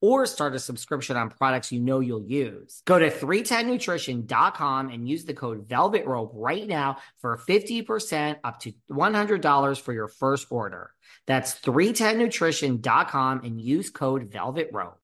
or 0.00 0.26
start 0.26 0.54
a 0.54 0.58
subscription 0.58 1.16
on 1.16 1.30
products 1.30 1.72
you 1.72 1.80
know 1.80 2.00
you'll 2.00 2.24
use. 2.24 2.82
Go 2.84 2.98
to 2.98 3.10
310nutrition.com 3.10 4.90
and 4.90 5.08
use 5.08 5.24
the 5.24 5.34
code 5.34 5.68
Velvet 5.68 6.06
Rope 6.06 6.32
right 6.34 6.66
now 6.66 6.98
for 7.20 7.36
50% 7.36 8.36
up 8.44 8.60
to 8.60 8.72
$100 8.90 9.80
for 9.80 9.92
your 9.92 10.08
first 10.08 10.46
order. 10.50 10.92
That's 11.26 11.54
310nutrition.com 11.60 13.40
and 13.44 13.60
use 13.60 13.90
code 13.90 14.30
Velvet 14.32 14.70
Rope. 14.72 15.00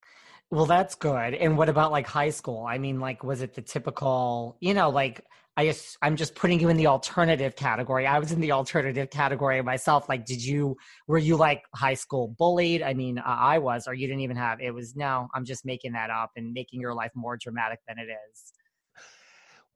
Well, 0.50 0.66
that's 0.66 0.94
good. 0.94 1.34
And 1.34 1.58
what 1.58 1.68
about 1.68 1.90
like 1.90 2.06
high 2.06 2.30
school? 2.30 2.64
I 2.64 2.78
mean, 2.78 3.00
like, 3.00 3.24
was 3.24 3.42
it 3.42 3.54
the 3.54 3.62
typical, 3.62 4.56
you 4.60 4.74
know, 4.74 4.90
like, 4.90 5.20
I 5.56 5.66
guess 5.66 5.96
I'm 6.02 6.16
just 6.16 6.34
putting 6.34 6.58
you 6.58 6.68
in 6.68 6.76
the 6.76 6.88
alternative 6.88 7.54
category. 7.54 8.06
I 8.08 8.18
was 8.18 8.32
in 8.32 8.40
the 8.40 8.50
alternative 8.50 9.08
category 9.10 9.62
myself. 9.62 10.08
Like, 10.08 10.26
did 10.26 10.44
you, 10.44 10.76
were 11.06 11.18
you 11.18 11.36
like 11.36 11.62
high 11.74 11.94
school 11.94 12.34
bullied? 12.38 12.82
I 12.82 12.92
mean, 12.92 13.18
uh, 13.18 13.22
I 13.24 13.58
was, 13.58 13.86
or 13.86 13.94
you 13.94 14.08
didn't 14.08 14.22
even 14.22 14.36
have, 14.36 14.60
it 14.60 14.72
was, 14.72 14.96
no, 14.96 15.28
I'm 15.32 15.44
just 15.44 15.64
making 15.64 15.92
that 15.92 16.10
up 16.10 16.32
and 16.34 16.52
making 16.52 16.80
your 16.80 16.92
life 16.92 17.12
more 17.14 17.36
dramatic 17.36 17.78
than 17.86 17.98
it 17.98 18.08
is. 18.08 18.52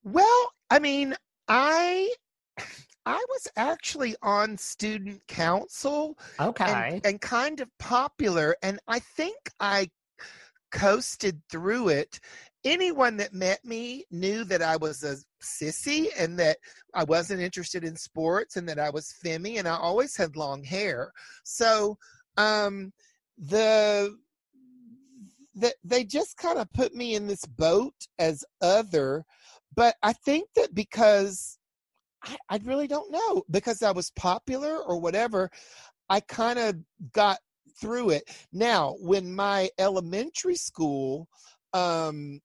Well, 0.02 0.52
I 0.68 0.80
mean, 0.80 1.14
I, 1.46 2.12
I 3.06 3.24
was 3.28 3.46
actually 3.56 4.16
on 4.20 4.56
student 4.56 5.22
council. 5.28 6.18
Okay. 6.40 6.90
And, 6.94 7.06
and 7.06 7.20
kind 7.20 7.60
of 7.60 7.68
popular. 7.78 8.56
And 8.64 8.80
I 8.88 8.98
think 8.98 9.36
I 9.60 9.90
coasted 10.72 11.40
through 11.50 11.88
it 11.88 12.18
anyone 12.64 13.16
that 13.16 13.32
met 13.32 13.64
me 13.64 14.04
knew 14.10 14.44
that 14.44 14.60
I 14.60 14.76
was 14.76 15.04
a 15.04 15.16
sissy 15.42 16.08
and 16.18 16.38
that 16.38 16.58
I 16.94 17.04
wasn't 17.04 17.40
interested 17.40 17.84
in 17.84 17.96
sports 17.96 18.56
and 18.56 18.68
that 18.68 18.78
I 18.78 18.90
was 18.90 19.14
femmy 19.22 19.58
and 19.58 19.68
I 19.68 19.76
always 19.76 20.16
had 20.16 20.36
long 20.36 20.62
hair. 20.64 21.12
So 21.44 21.98
um 22.36 22.92
the 23.36 24.16
that 25.54 25.74
they 25.84 26.04
just 26.04 26.36
kind 26.36 26.58
of 26.58 26.72
put 26.72 26.94
me 26.94 27.14
in 27.14 27.26
this 27.26 27.44
boat 27.44 27.94
as 28.18 28.44
other 28.62 29.24
but 29.74 29.94
i 30.02 30.12
think 30.12 30.48
that 30.54 30.74
because 30.74 31.58
I, 32.22 32.36
I 32.48 32.60
really 32.64 32.86
don't 32.86 33.10
know 33.10 33.42
because 33.50 33.82
i 33.82 33.90
was 33.90 34.12
popular 34.16 34.78
or 34.78 35.00
whatever 35.00 35.50
i 36.08 36.20
kind 36.20 36.58
of 36.58 36.76
got 37.12 37.38
through 37.80 38.10
it 38.10 38.24
now 38.52 38.96
when 39.00 39.34
my 39.34 39.70
elementary 39.78 40.56
school 40.56 41.28
um 41.72 42.40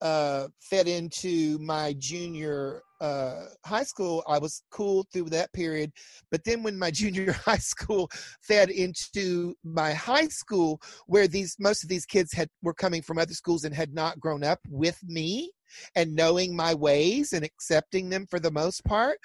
uh, 0.00 0.48
fed 0.60 0.88
into 0.88 1.58
my 1.58 1.94
junior 1.98 2.82
uh, 3.00 3.46
high 3.64 3.82
school, 3.82 4.22
I 4.26 4.38
was 4.38 4.62
cool 4.70 5.06
through 5.12 5.30
that 5.30 5.52
period. 5.52 5.92
But 6.30 6.44
then 6.44 6.62
when 6.62 6.78
my 6.78 6.90
junior 6.92 7.32
high 7.32 7.56
school 7.58 8.10
fed 8.42 8.70
into 8.70 9.54
my 9.64 9.92
high 9.92 10.28
school, 10.28 10.80
where 11.06 11.28
these 11.28 11.56
most 11.58 11.82
of 11.82 11.88
these 11.88 12.06
kids 12.06 12.32
had 12.32 12.48
were 12.62 12.74
coming 12.74 13.02
from 13.02 13.18
other 13.18 13.34
schools 13.34 13.64
and 13.64 13.74
had 13.74 13.94
not 13.94 14.20
grown 14.20 14.44
up 14.44 14.60
with 14.68 14.98
me 15.04 15.50
and 15.94 16.14
knowing 16.14 16.54
my 16.54 16.74
ways 16.74 17.32
and 17.32 17.44
accepting 17.44 18.08
them 18.08 18.26
for 18.26 18.38
the 18.38 18.50
most 18.50 18.84
part, 18.84 19.18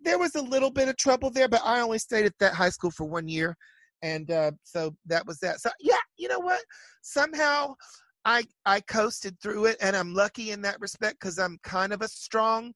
there 0.00 0.18
was 0.18 0.34
a 0.34 0.42
little 0.42 0.70
bit 0.70 0.88
of 0.88 0.96
trouble 0.96 1.30
there. 1.30 1.48
But 1.48 1.62
I 1.64 1.80
only 1.80 1.98
stayed 1.98 2.26
at 2.26 2.38
that 2.40 2.54
high 2.54 2.70
school 2.70 2.90
for 2.90 3.04
one 3.04 3.28
year. 3.28 3.56
And 4.02 4.30
uh, 4.30 4.52
so 4.64 4.94
that 5.06 5.26
was 5.26 5.38
that. 5.38 5.60
So 5.60 5.70
yeah, 5.80 5.96
you 6.18 6.28
know 6.28 6.40
what? 6.40 6.60
Somehow 7.02 7.74
I 8.24 8.44
I 8.64 8.80
coasted 8.80 9.38
through 9.40 9.66
it, 9.66 9.76
and 9.80 9.96
I'm 9.96 10.14
lucky 10.14 10.50
in 10.50 10.62
that 10.62 10.80
respect 10.80 11.20
because 11.20 11.38
I'm 11.38 11.58
kind 11.62 11.92
of 11.92 12.02
a 12.02 12.08
strong 12.08 12.72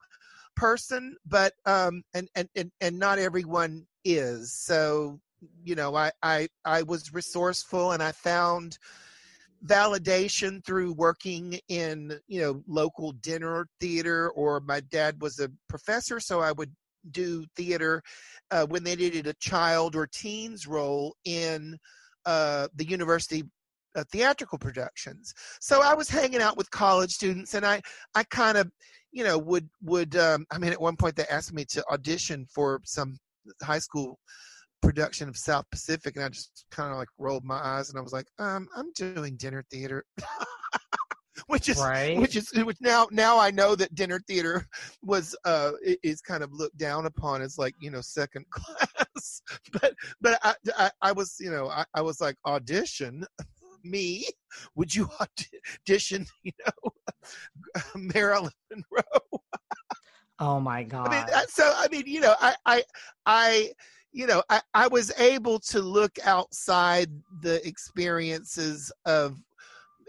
person, 0.56 1.16
but 1.26 1.54
um, 1.66 2.02
and 2.14 2.28
and 2.34 2.48
and 2.54 2.70
and 2.80 2.98
not 2.98 3.18
everyone 3.18 3.86
is. 4.04 4.52
So 4.52 5.20
you 5.64 5.74
know, 5.74 5.94
I 5.94 6.10
I 6.22 6.48
I 6.64 6.82
was 6.82 7.12
resourceful, 7.14 7.92
and 7.92 8.02
I 8.02 8.12
found 8.12 8.78
validation 9.64 10.64
through 10.64 10.92
working 10.92 11.58
in 11.68 12.18
you 12.28 12.40
know 12.40 12.62
local 12.68 13.12
dinner 13.12 13.66
theater 13.80 14.30
or 14.30 14.60
my 14.60 14.80
dad 14.80 15.20
was 15.20 15.40
a 15.40 15.50
professor 15.68 16.20
so 16.20 16.38
i 16.38 16.52
would 16.52 16.70
do 17.10 17.44
theater 17.56 18.00
uh, 18.50 18.64
when 18.66 18.84
they 18.84 18.94
needed 18.94 19.26
a 19.26 19.34
child 19.34 19.96
or 19.96 20.06
teens 20.06 20.66
role 20.66 21.16
in 21.24 21.76
uh, 22.26 22.68
the 22.76 22.84
university 22.84 23.42
uh, 23.96 24.04
theatrical 24.10 24.58
productions. 24.58 25.34
So 25.60 25.82
I 25.82 25.94
was 25.94 26.08
hanging 26.08 26.40
out 26.40 26.56
with 26.56 26.70
college 26.70 27.12
students, 27.12 27.54
and 27.54 27.64
I 27.64 27.80
I 28.14 28.24
kind 28.24 28.58
of 28.58 28.70
you 29.12 29.24
know 29.24 29.38
would 29.38 29.68
would 29.82 30.16
um, 30.16 30.46
I 30.50 30.58
mean 30.58 30.72
at 30.72 30.80
one 30.80 30.96
point 30.96 31.16
they 31.16 31.26
asked 31.26 31.52
me 31.52 31.64
to 31.66 31.84
audition 31.90 32.46
for 32.52 32.80
some 32.84 33.18
high 33.62 33.78
school 33.78 34.18
production 34.80 35.28
of 35.28 35.36
South 35.36 35.64
Pacific, 35.70 36.16
and 36.16 36.24
I 36.24 36.28
just 36.28 36.64
kind 36.70 36.92
of 36.92 36.98
like 36.98 37.08
rolled 37.18 37.44
my 37.44 37.56
eyes 37.56 37.90
and 37.90 37.98
I 37.98 38.02
was 38.02 38.12
like, 38.12 38.26
um, 38.38 38.68
I'm 38.76 38.92
doing 38.92 39.36
dinner 39.36 39.64
theater. 39.70 40.04
which 41.46 41.68
is 41.68 41.78
right. 41.78 42.18
which 42.18 42.36
is 42.36 42.50
which 42.64 42.76
now 42.80 43.06
now 43.10 43.38
I 43.38 43.50
know 43.50 43.74
that 43.76 43.94
dinner 43.94 44.20
theater 44.26 44.66
was 45.02 45.36
uh 45.44 45.72
is 46.02 46.20
kind 46.20 46.42
of 46.42 46.52
looked 46.52 46.76
down 46.76 47.06
upon 47.06 47.42
as 47.42 47.58
like 47.58 47.74
you 47.80 47.90
know 47.90 48.00
second 48.00 48.44
class 48.50 49.42
but 49.72 49.94
but 50.20 50.38
I 50.42 50.54
I, 50.76 50.90
I 51.00 51.12
was 51.12 51.36
you 51.40 51.50
know 51.50 51.68
I, 51.68 51.84
I 51.94 52.02
was 52.02 52.20
like 52.20 52.36
audition 52.44 53.24
me, 53.90 54.26
would 54.74 54.94
you 54.94 55.08
audition, 55.20 56.26
you 56.42 56.52
know, 56.66 56.90
Marilyn 57.94 58.52
Monroe? 58.70 59.42
oh 60.38 60.60
my 60.60 60.82
god! 60.82 61.08
I 61.08 61.10
mean, 61.10 61.26
so 61.48 61.72
I 61.76 61.88
mean, 61.90 62.04
you 62.06 62.20
know, 62.20 62.34
I, 62.40 62.54
I, 62.66 62.82
I, 63.26 63.72
you 64.12 64.26
know, 64.26 64.42
I, 64.48 64.60
I 64.74 64.88
was 64.88 65.12
able 65.18 65.58
to 65.60 65.80
look 65.80 66.18
outside 66.24 67.10
the 67.42 67.66
experiences 67.66 68.92
of 69.04 69.38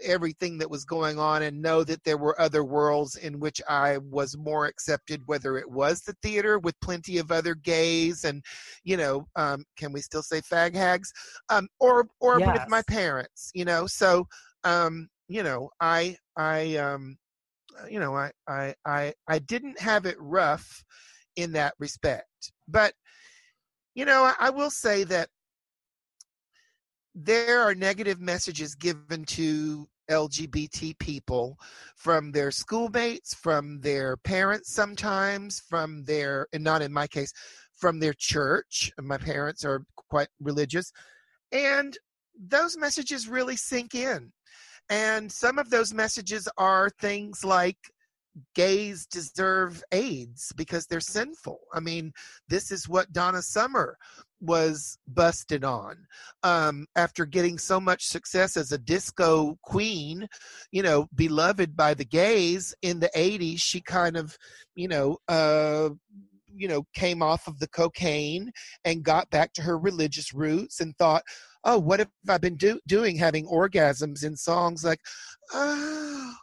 everything 0.02 0.58
that 0.58 0.70
was 0.70 0.84
going 0.84 1.18
on 1.18 1.42
and 1.42 1.60
know 1.60 1.84
that 1.84 2.02
there 2.04 2.18
were 2.18 2.40
other 2.40 2.64
worlds 2.64 3.16
in 3.16 3.38
which 3.38 3.60
I 3.68 3.98
was 3.98 4.36
more 4.36 4.66
accepted, 4.66 5.22
whether 5.26 5.58
it 5.58 5.70
was 5.70 6.02
the 6.02 6.14
theater 6.22 6.58
with 6.58 6.78
plenty 6.80 7.18
of 7.18 7.30
other 7.30 7.54
gays 7.54 8.24
and, 8.24 8.42
you 8.84 8.96
know, 8.96 9.26
um, 9.36 9.64
can 9.76 9.92
we 9.92 10.00
still 10.00 10.22
say 10.22 10.40
fag 10.40 10.74
hags? 10.74 11.12
Um, 11.48 11.68
or 11.78 12.08
or 12.20 12.40
yes. 12.40 12.58
with 12.58 12.68
my 12.68 12.82
parents, 12.88 13.50
you 13.54 13.64
know. 13.64 13.86
So, 13.86 14.26
um, 14.64 15.08
you 15.28 15.42
know, 15.42 15.70
I 15.80 16.16
I 16.36 16.76
um, 16.76 17.16
you 17.88 18.00
know, 18.00 18.14
I 18.16 18.30
I 18.48 18.74
I 18.86 19.14
I 19.28 19.38
didn't 19.38 19.78
have 19.80 20.06
it 20.06 20.16
rough 20.18 20.84
in 21.36 21.52
that 21.52 21.74
respect, 21.78 22.52
but 22.68 22.92
you 23.94 24.04
know, 24.04 24.24
I, 24.24 24.34
I 24.40 24.50
will 24.50 24.70
say 24.70 25.04
that 25.04 25.28
there 27.14 27.60
are 27.60 27.74
negative 27.74 28.20
messages 28.20 28.74
given 28.74 29.24
to 29.24 29.88
LGBT 30.10 30.98
people 30.98 31.56
from 31.96 32.32
their 32.32 32.50
schoolmates, 32.50 33.34
from 33.34 33.80
their 33.80 34.16
parents 34.18 34.74
sometimes, 34.74 35.60
from 35.60 36.04
their, 36.04 36.46
and 36.52 36.64
not 36.64 36.82
in 36.82 36.92
my 36.92 37.06
case, 37.06 37.32
from 37.76 38.00
their 38.00 38.14
church. 38.14 38.92
My 39.00 39.18
parents 39.18 39.64
are 39.64 39.84
quite 39.96 40.28
religious. 40.40 40.92
And 41.52 41.96
those 42.38 42.76
messages 42.76 43.28
really 43.28 43.56
sink 43.56 43.94
in. 43.94 44.32
And 44.88 45.30
some 45.30 45.58
of 45.58 45.70
those 45.70 45.94
messages 45.94 46.48
are 46.58 46.90
things 47.00 47.44
like 47.44 47.78
gays 48.54 49.06
deserve 49.06 49.82
AIDS 49.92 50.52
because 50.56 50.86
they're 50.86 51.00
sinful. 51.00 51.60
I 51.72 51.80
mean, 51.80 52.12
this 52.48 52.70
is 52.70 52.88
what 52.88 53.12
Donna 53.12 53.42
Summer 53.42 53.96
was 54.40 54.98
busted 55.06 55.64
on 55.64 56.06
um, 56.42 56.86
after 56.96 57.26
getting 57.26 57.58
so 57.58 57.80
much 57.80 58.06
success 58.06 58.56
as 58.56 58.72
a 58.72 58.78
disco 58.78 59.58
queen, 59.62 60.26
you 60.72 60.82
know, 60.82 61.06
beloved 61.14 61.76
by 61.76 61.94
the 61.94 62.04
gays 62.04 62.74
in 62.82 63.00
the 63.00 63.10
80s. 63.14 63.60
She 63.60 63.80
kind 63.80 64.16
of, 64.16 64.36
you 64.74 64.88
know, 64.88 65.18
uh, 65.28 65.90
you 66.54 66.68
know, 66.68 66.84
came 66.94 67.22
off 67.22 67.46
of 67.46 67.58
the 67.58 67.68
cocaine 67.68 68.50
and 68.84 69.02
got 69.02 69.30
back 69.30 69.52
to 69.54 69.62
her 69.62 69.78
religious 69.78 70.32
roots 70.34 70.80
and 70.80 70.96
thought, 70.96 71.22
oh, 71.64 71.78
what 71.78 72.00
have 72.00 72.08
I 72.28 72.38
been 72.38 72.56
do- 72.56 72.80
doing 72.86 73.16
having 73.16 73.46
orgasms 73.46 74.24
in 74.24 74.36
songs 74.36 74.84
like, 74.84 75.00
oh, 75.52 76.34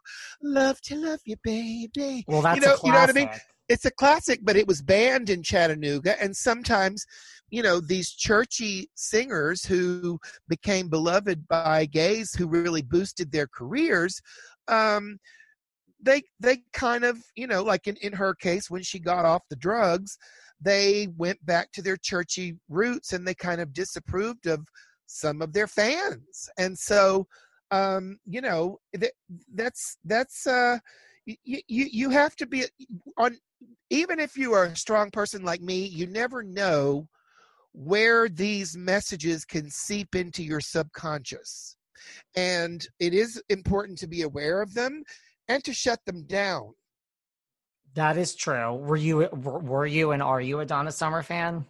love 0.42 0.80
to 0.82 0.96
love 0.96 1.20
you, 1.26 1.36
baby. 1.44 2.24
Well, 2.28 2.42
that's 2.42 2.56
you 2.56 2.62
know, 2.66 2.78
you 2.84 2.92
know 2.92 3.00
what 3.00 3.10
I 3.10 3.14
mean? 3.14 3.30
It's 3.70 3.86
a 3.86 3.92
classic, 3.92 4.40
but 4.44 4.56
it 4.56 4.68
was 4.68 4.82
banned 4.82 5.30
in 5.30 5.44
Chattanooga, 5.44 6.22
and 6.22 6.36
sometimes, 6.36 7.06
you 7.50 7.62
know, 7.62 7.80
these 7.80 8.12
churchy 8.12 8.90
singers 8.96 9.66
who 9.66 10.20
became 10.48 10.90
beloved 10.90 11.48
by 11.48 11.86
gays 11.86 12.34
who 12.34 12.48
really 12.48 12.82
boosted 12.82 13.32
their 13.32 13.48
careers. 13.48 14.22
Um, 14.68 15.20
they 16.02 16.24
they 16.40 16.60
kind 16.74 17.04
of 17.04 17.18
you 17.36 17.48
know 17.48 17.64
like 17.64 17.88
in, 17.88 17.96
in 17.98 18.14
her 18.14 18.34
case 18.34 18.70
when 18.70 18.84
she 18.84 19.00
got 19.00 19.26
off 19.26 19.42
the 19.50 19.56
drugs 19.56 20.18
they 20.62 21.08
went 21.18 21.44
back 21.46 21.72
to 21.72 21.82
their 21.82 21.98
churchy 21.98 22.56
roots 22.70 23.14
and 23.14 23.28
they 23.28 23.34
kind 23.34 23.62
of 23.62 23.74
disapproved 23.74 24.48
of 24.48 24.68
some 25.08 25.42
of 25.42 25.54
their 25.54 25.68
fans 25.68 26.50
and 26.58 26.78
so 26.78 27.26
um 27.72 28.18
you 28.26 28.42
know 28.42 28.78
that, 28.94 29.12
that's 29.54 29.98
that's 30.06 30.46
uh 30.46 30.78
you, 31.26 31.36
you 31.44 31.86
you 31.92 32.10
have 32.10 32.36
to 32.36 32.46
be 32.46 32.64
on 33.18 33.36
even 33.90 34.20
if 34.20 34.38
you 34.38 34.54
are 34.54 34.66
a 34.66 34.76
strong 34.76 35.10
person 35.12 35.44
like 35.44 35.62
me 35.62 35.86
you 35.86 36.08
never 36.08 36.44
know 36.44 37.08
where 37.74 38.28
these 38.28 38.76
messages 38.76 39.46
can 39.46 39.70
seep 39.70 40.16
into 40.16 40.44
your 40.44 40.60
subconscious 40.60 41.78
and 42.36 42.88
it 43.00 43.14
is 43.14 43.42
important 43.50 43.98
to 43.98 44.08
be 44.08 44.22
aware 44.22 44.62
of 44.62 44.74
them 44.74 45.04
and 45.48 45.64
to 45.64 45.74
shut 45.74 46.00
them 46.06 46.24
down 46.24 46.74
That 47.94 48.18
is 48.18 48.36
true. 48.36 48.76
Were 48.76 48.96
you 48.96 49.28
were 49.34 49.88
you 49.88 50.12
and 50.12 50.22
are 50.22 50.40
you 50.40 50.60
a 50.60 50.66
Donna 50.66 50.92
Summer 50.92 51.24
fan? 51.24 51.66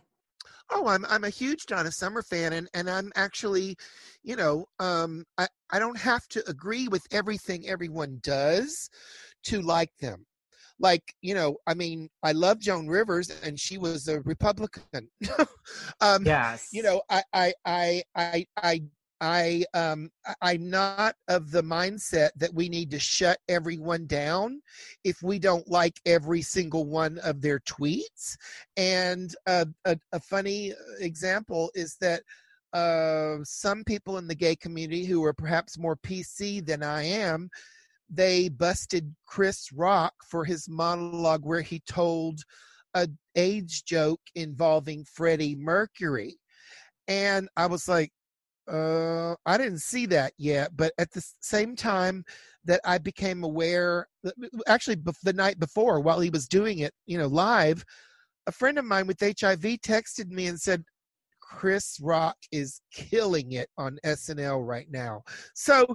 Oh, 0.70 0.88
I'm 0.88 1.06
I'm 1.06 1.24
a 1.24 1.30
huge 1.30 1.66
Donna 1.66 1.92
Summer 1.92 2.22
fan, 2.22 2.54
and 2.54 2.68
and 2.74 2.90
I'm 2.90 3.12
actually, 3.16 3.78
you 4.24 4.36
know, 4.36 4.66
um, 4.80 5.24
I 5.38 5.48
I 5.70 5.80
don't 5.80 5.98
have 5.98 6.28
to 6.30 6.44
agree 6.50 6.88
with 6.88 7.06
everything 7.12 7.68
everyone 7.68 8.20
does 8.22 8.90
to 9.46 9.62
like 9.62 9.92
them. 10.00 10.26
Like 10.80 11.16
you 11.22 11.34
know, 11.34 11.58
I 11.68 11.74
mean, 11.74 12.10
I 12.24 12.32
love 12.34 12.60
Joan 12.60 12.88
Rivers, 12.88 13.30
and 13.44 13.60
she 13.60 13.78
was 13.78 14.08
a 14.08 14.22
Republican. 14.22 15.10
um, 16.02 16.26
Yes. 16.26 16.70
you 16.72 16.84
know, 16.84 17.02
I 17.10 17.24
I 17.34 17.54
I 17.66 18.04
I 18.16 18.46
I. 18.58 18.82
I 19.20 19.66
um 19.74 20.12
I'm 20.44 20.70
not 20.70 21.16
of 21.28 21.50
the 21.50 21.64
mindset 21.64 22.30
that 22.36 22.54
we 22.54 22.70
need 22.70 22.92
to 22.92 23.00
shut 23.00 23.40
everyone 23.50 24.06
down 24.06 24.62
if 25.04 25.24
we 25.24 25.40
don't 25.40 25.68
like 25.68 26.00
every 26.06 26.44
single 26.44 26.86
one 26.86 27.18
of 27.24 27.42
their 27.42 27.60
tweets. 27.62 28.38
And 28.76 29.34
uh, 29.48 29.66
a, 29.86 29.98
a 30.12 30.20
funny 30.20 30.74
example 31.00 31.72
is 31.74 31.96
that 32.00 32.22
uh, 32.74 33.38
some 33.44 33.84
people 33.84 34.18
in 34.18 34.28
the 34.28 34.36
gay 34.36 34.56
community 34.56 35.06
who 35.06 35.24
are 35.24 35.34
perhaps 35.34 35.80
more 35.80 35.96
PC 35.96 36.64
than 36.64 36.84
I 36.84 37.04
am, 37.04 37.50
they 38.10 38.50
busted 38.50 39.14
Chris 39.26 39.72
Rock 39.74 40.14
for 40.30 40.46
his 40.46 40.70
monologue 40.70 41.46
where 41.46 41.62
he 41.62 41.82
told 41.88 42.42
a 42.94 43.08
AIDS 43.36 43.82
joke 43.82 44.22
involving 44.36 45.06
Freddie 45.06 45.56
Mercury. 45.56 46.40
And 47.08 47.48
I 47.56 47.68
was 47.68 47.88
like, 47.88 48.12
uh, 48.72 49.36
I 49.46 49.58
didn't 49.58 49.80
see 49.80 50.06
that 50.08 50.34
yet, 50.38 50.76
but 50.76 50.94
at 50.98 51.12
the 51.12 51.26
same 51.42 51.76
time 51.76 52.26
that 52.66 52.82
I 52.84 52.98
became 52.98 53.44
aware, 53.44 54.08
actually 54.68 54.98
the 55.24 55.34
night 55.34 55.60
before 55.60 56.02
while 56.02 56.20
he 56.20 56.30
was 56.30 56.48
doing 56.48 56.80
it, 56.80 56.94
you 57.06 57.18
know, 57.18 57.28
live, 57.28 57.86
a 58.46 58.52
friend 58.52 58.78
of 58.78 58.86
mine 58.86 59.08
with 59.08 59.20
HIV 59.20 59.62
texted 59.62 60.30
me 60.30 60.48
and 60.48 60.60
said, 60.60 60.84
Chris 61.40 61.98
Rock 62.02 62.36
is 62.52 62.82
killing 62.94 63.54
it 63.54 63.70
on 63.78 64.00
SNL 64.06 64.68
right 64.68 64.88
now. 64.90 65.24
So 65.54 65.86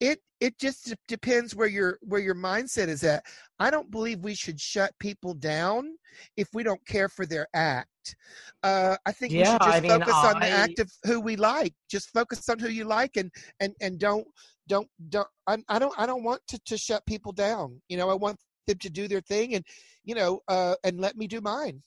it 0.00 0.20
it 0.40 0.58
just 0.58 0.94
depends 1.08 1.54
where 1.56 1.66
your 1.68 1.98
where 2.02 2.20
your 2.20 2.34
mindset 2.34 2.88
is 2.88 3.02
at. 3.04 3.24
I 3.58 3.70
don't 3.70 3.90
believe 3.90 4.20
we 4.20 4.34
should 4.34 4.60
shut 4.60 4.92
people 5.00 5.34
down 5.34 5.96
if 6.36 6.48
we 6.54 6.62
don't 6.62 6.84
care 6.86 7.08
for 7.08 7.26
their 7.26 7.46
act. 7.54 8.16
Uh, 8.62 8.96
I 9.04 9.12
think 9.12 9.32
we 9.32 9.38
should 9.44 9.58
just 9.60 9.62
I 9.62 9.80
mean, 9.80 9.90
focus 9.90 10.14
on 10.14 10.40
the 10.40 10.48
act 10.48 10.78
of 10.78 10.90
who 11.04 11.20
we 11.20 11.36
like. 11.36 11.74
Just 11.90 12.10
focus 12.10 12.48
on 12.48 12.58
who 12.58 12.68
you 12.68 12.84
like 12.84 13.16
and 13.16 13.30
and 13.60 13.74
and 13.80 13.98
don't 13.98 14.26
don't 14.68 14.88
don't. 15.08 15.28
I, 15.46 15.58
I 15.68 15.78
don't 15.78 15.94
I 15.98 16.06
don't 16.06 16.22
want 16.22 16.40
to 16.48 16.60
to 16.66 16.78
shut 16.78 17.04
people 17.06 17.32
down. 17.32 17.80
You 17.88 17.96
know, 17.96 18.08
I 18.08 18.14
want 18.14 18.38
them 18.66 18.78
to 18.78 18.90
do 18.90 19.08
their 19.08 19.20
thing 19.22 19.54
and 19.54 19.64
you 20.04 20.14
know 20.14 20.40
uh, 20.48 20.74
and 20.84 21.00
let 21.00 21.16
me 21.16 21.26
do 21.26 21.40
mine 21.40 21.82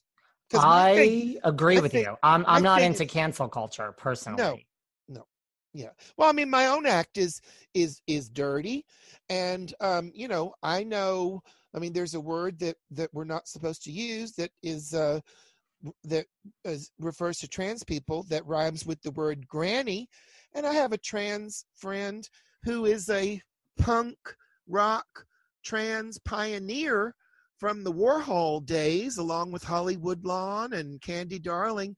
I 0.54 1.38
agree 1.43 1.78
I 1.78 1.82
with 1.82 1.91
think- 1.93 2.08
you. 2.08 2.15
I'm 2.24 2.45
I'm 2.47 2.58
I 2.58 2.60
not 2.60 2.80
think- 2.80 3.00
into 3.00 3.06
cancel 3.06 3.47
culture 3.47 3.93
personally. 3.97 4.67
Yeah. 5.73 5.91
Well 6.17 6.29
i 6.29 6.34
mean 6.34 6.49
my 6.49 6.67
own 6.67 6.86
act 6.86 7.17
is 7.17 7.39
is 7.73 8.01
is 8.07 8.29
dirty 8.29 8.86
and 9.29 9.73
um 9.79 10.12
you 10.13 10.27
know 10.27 10.53
i 10.63 10.84
know 10.84 11.41
i 11.73 11.79
mean 11.79 11.93
there's 11.93 12.15
a 12.15 12.19
word 12.19 12.60
that 12.60 12.75
that 12.91 13.10
we're 13.13 13.23
not 13.23 13.47
supposed 13.47 13.84
to 13.84 13.91
use 13.91 14.34
that 14.34 14.51
is 14.63 14.93
uh 14.93 15.19
that 16.03 16.25
is, 16.65 16.91
refers 16.99 17.39
to 17.39 17.47
trans 17.47 17.84
people 17.84 18.23
that 18.29 18.45
rhymes 18.45 18.86
with 18.86 19.01
the 19.01 19.12
word 19.12 19.47
granny 19.47 20.10
and 20.53 20.65
i 20.65 20.73
have 20.73 20.91
a 20.91 20.97
trans 20.97 21.65
friend 21.75 22.29
who 22.63 22.86
is 22.86 23.10
a 23.10 23.41
punk 23.79 24.17
rock 24.67 25.25
trans 25.63 26.19
pioneer 26.19 27.15
from 27.60 27.84
the 27.84 27.93
warhol 27.93 28.65
days 28.65 29.17
along 29.17 29.51
with 29.51 29.63
Holly 29.63 29.95
Woodlawn 29.95 30.73
and 30.73 30.99
candy 31.01 31.38
darling 31.38 31.95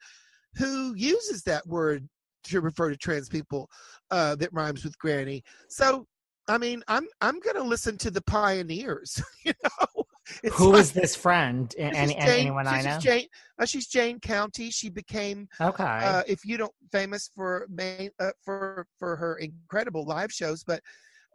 who 0.55 0.93
uses 0.95 1.41
that 1.43 1.65
word 1.65 2.07
to 2.45 2.61
refer 2.61 2.89
to 2.89 2.97
trans 2.97 3.29
people 3.29 3.69
uh, 4.11 4.35
that 4.35 4.51
rhymes 4.53 4.83
with 4.83 4.97
granny. 4.97 5.43
So, 5.69 6.07
I 6.47 6.57
mean, 6.57 6.83
I'm 6.87 7.07
I'm 7.21 7.39
gonna 7.39 7.63
listen 7.63 7.97
to 7.99 8.11
the 8.11 8.21
pioneers. 8.23 9.21
You 9.45 9.53
know, 9.63 10.03
it's 10.41 10.55
Who 10.57 10.71
like- 10.71 10.79
is 10.81 10.91
this 10.93 11.15
friend? 11.17 11.73
A- 11.77 11.89
this 11.89 11.97
Any, 11.97 12.17
is 12.17 12.23
Jane- 12.25 12.39
anyone 12.41 12.65
I 12.65 12.81
know? 12.81 12.97
Jane, 12.99 13.27
uh, 13.59 13.65
she's 13.65 13.87
Jane 13.87 14.21
County. 14.21 14.69
She 14.69 14.89
became, 14.89 15.49
Okay. 15.59 15.83
uh, 15.83 16.23
if 16.27 16.45
you 16.45 16.55
don't, 16.57 16.71
famous 16.93 17.29
for 17.35 17.67
main, 17.69 18.09
uh, 18.21 18.31
for 18.41 18.87
for 18.97 19.17
her 19.17 19.35
incredible 19.37 20.05
live 20.05 20.31
shows, 20.31 20.63
but. 20.63 20.81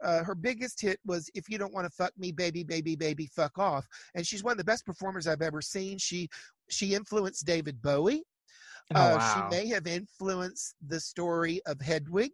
Uh, 0.01 0.23
her 0.23 0.33
biggest 0.33 0.79
hit 0.79 0.97
was 1.05 1.29
"If 1.35 1.49
You 1.49 1.57
Don't 1.57 1.73
Want 1.73 1.85
to 1.85 1.91
Fuck 1.91 2.13
Me, 2.17 2.31
Baby, 2.31 2.63
Baby, 2.63 2.95
Baby, 2.95 3.27
Fuck 3.35 3.59
Off," 3.59 3.85
and 4.15 4.25
she's 4.25 4.41
one 4.45 4.53
of 4.53 4.57
the 4.57 4.63
best 4.63 4.85
performers 4.85 5.27
I've 5.27 5.41
ever 5.41 5.61
seen. 5.61 5.97
She 5.97 6.29
she 6.69 6.95
influenced 6.95 7.45
David 7.45 7.81
Bowie. 7.81 8.23
Oh, 8.95 8.99
Uh, 8.99 9.17
wow. 9.17 9.49
She 9.49 9.55
may 9.57 9.67
have 9.67 9.87
influenced 9.87 10.75
the 10.87 10.99
story 10.99 11.61
of 11.65 11.79
Hedwig, 11.81 12.31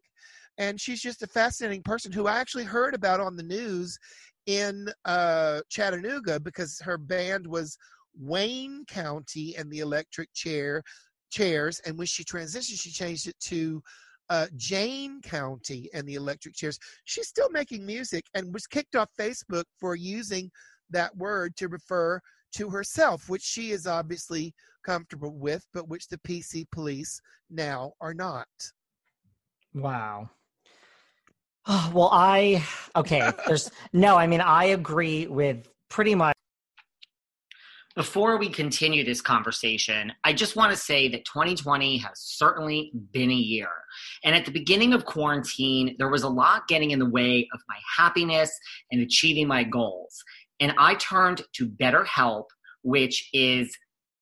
and 0.58 0.80
she's 0.80 1.02
just 1.02 1.24
a 1.24 1.28
fascinating 1.28 1.84
person 1.84 2.12
who 2.12 2.28
I 2.28 2.38
actually 2.38 2.64
heard 2.64 2.96
about 2.96 3.20
on 3.20 3.36
the 3.36 3.44
news 3.44 3.98
in 4.46 4.88
uh, 5.06 5.62
Chattanooga 5.70 6.40
because 6.40 6.80
her 6.82 6.98
band 6.98 7.46
was 7.48 7.78
Wayne 8.18 8.86
County 8.88 9.56
and 9.58 9.70
the 9.72 9.80
Electric 9.80 10.32
Chair 10.34 10.82
Chairs, 11.32 11.82
and 11.86 11.98
when 11.98 12.08
she 12.08 12.24
transitioned, 12.24 12.80
she 12.80 12.92
changed 12.92 13.28
it 13.28 13.38
to 13.42 13.82
uh, 14.30 14.48
Jane 14.56 15.22
County 15.22 15.90
and 15.94 16.08
the 16.08 16.16
Electric 16.16 16.56
Chairs. 16.56 16.80
She's 17.04 17.28
still 17.28 17.50
making 17.50 17.86
music 17.86 18.26
and 18.34 18.54
was 18.54 18.68
kicked 18.68 18.96
off 18.96 19.10
Facebook 19.20 19.66
for 19.80 19.96
using 19.96 20.50
that 20.90 21.16
word 21.18 21.56
to 21.58 21.68
refer 21.68 22.22
to 22.54 22.70
herself, 22.70 23.28
which 23.28 23.42
she 23.44 23.72
is 23.72 23.86
obviously 23.86 24.54
comfortable 24.86 25.34
with, 25.34 25.66
but 25.74 25.88
which 25.88 26.08
the 26.08 26.18
PC 26.20 26.66
police 26.72 27.20
now 27.50 27.94
are 28.00 28.14
not. 28.14 28.48
Wow. 29.74 30.30
Oh, 31.68 31.92
well, 31.94 32.10
I 32.12 32.64
okay. 32.96 33.32
There's 33.48 33.70
no. 33.94 34.16
I 34.16 34.28
mean, 34.28 34.42
I 34.42 34.66
agree 34.66 35.28
with 35.28 35.70
pretty 35.90 36.16
much. 36.16 36.36
Before 37.96 38.38
we 38.38 38.50
continue 38.50 39.06
this 39.06 39.22
conversation, 39.22 40.12
I 40.26 40.34
just 40.34 40.58
want 40.58 40.72
to 40.72 40.78
say 40.78 41.08
that 41.08 41.24
2020 41.24 41.98
has 42.00 42.12
certainly 42.16 42.92
been 43.14 43.32
a 43.32 43.36
year. 43.36 43.70
And 44.26 44.36
at 44.36 44.44
the 44.44 44.52
beginning 44.52 44.94
of 44.94 45.06
quarantine, 45.06 45.96
there 45.98 46.10
was 46.10 46.24
a 46.24 46.28
lot 46.28 46.68
getting 46.68 46.92
in 46.92 47.00
the 47.00 47.10
way 47.10 47.48
of 47.54 47.62
my 47.70 47.78
happiness 47.98 48.52
and 48.92 49.02
achieving 49.02 49.48
my 49.48 49.64
goals. 49.64 50.22
And 50.60 50.74
I 50.78 50.96
turned 50.96 51.44
to 51.54 51.70
BetterHelp, 51.70 52.48
which 52.84 53.30
is 53.32 53.74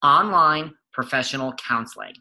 online 0.03 0.73
professional 0.91 1.53
counseling. 1.53 2.13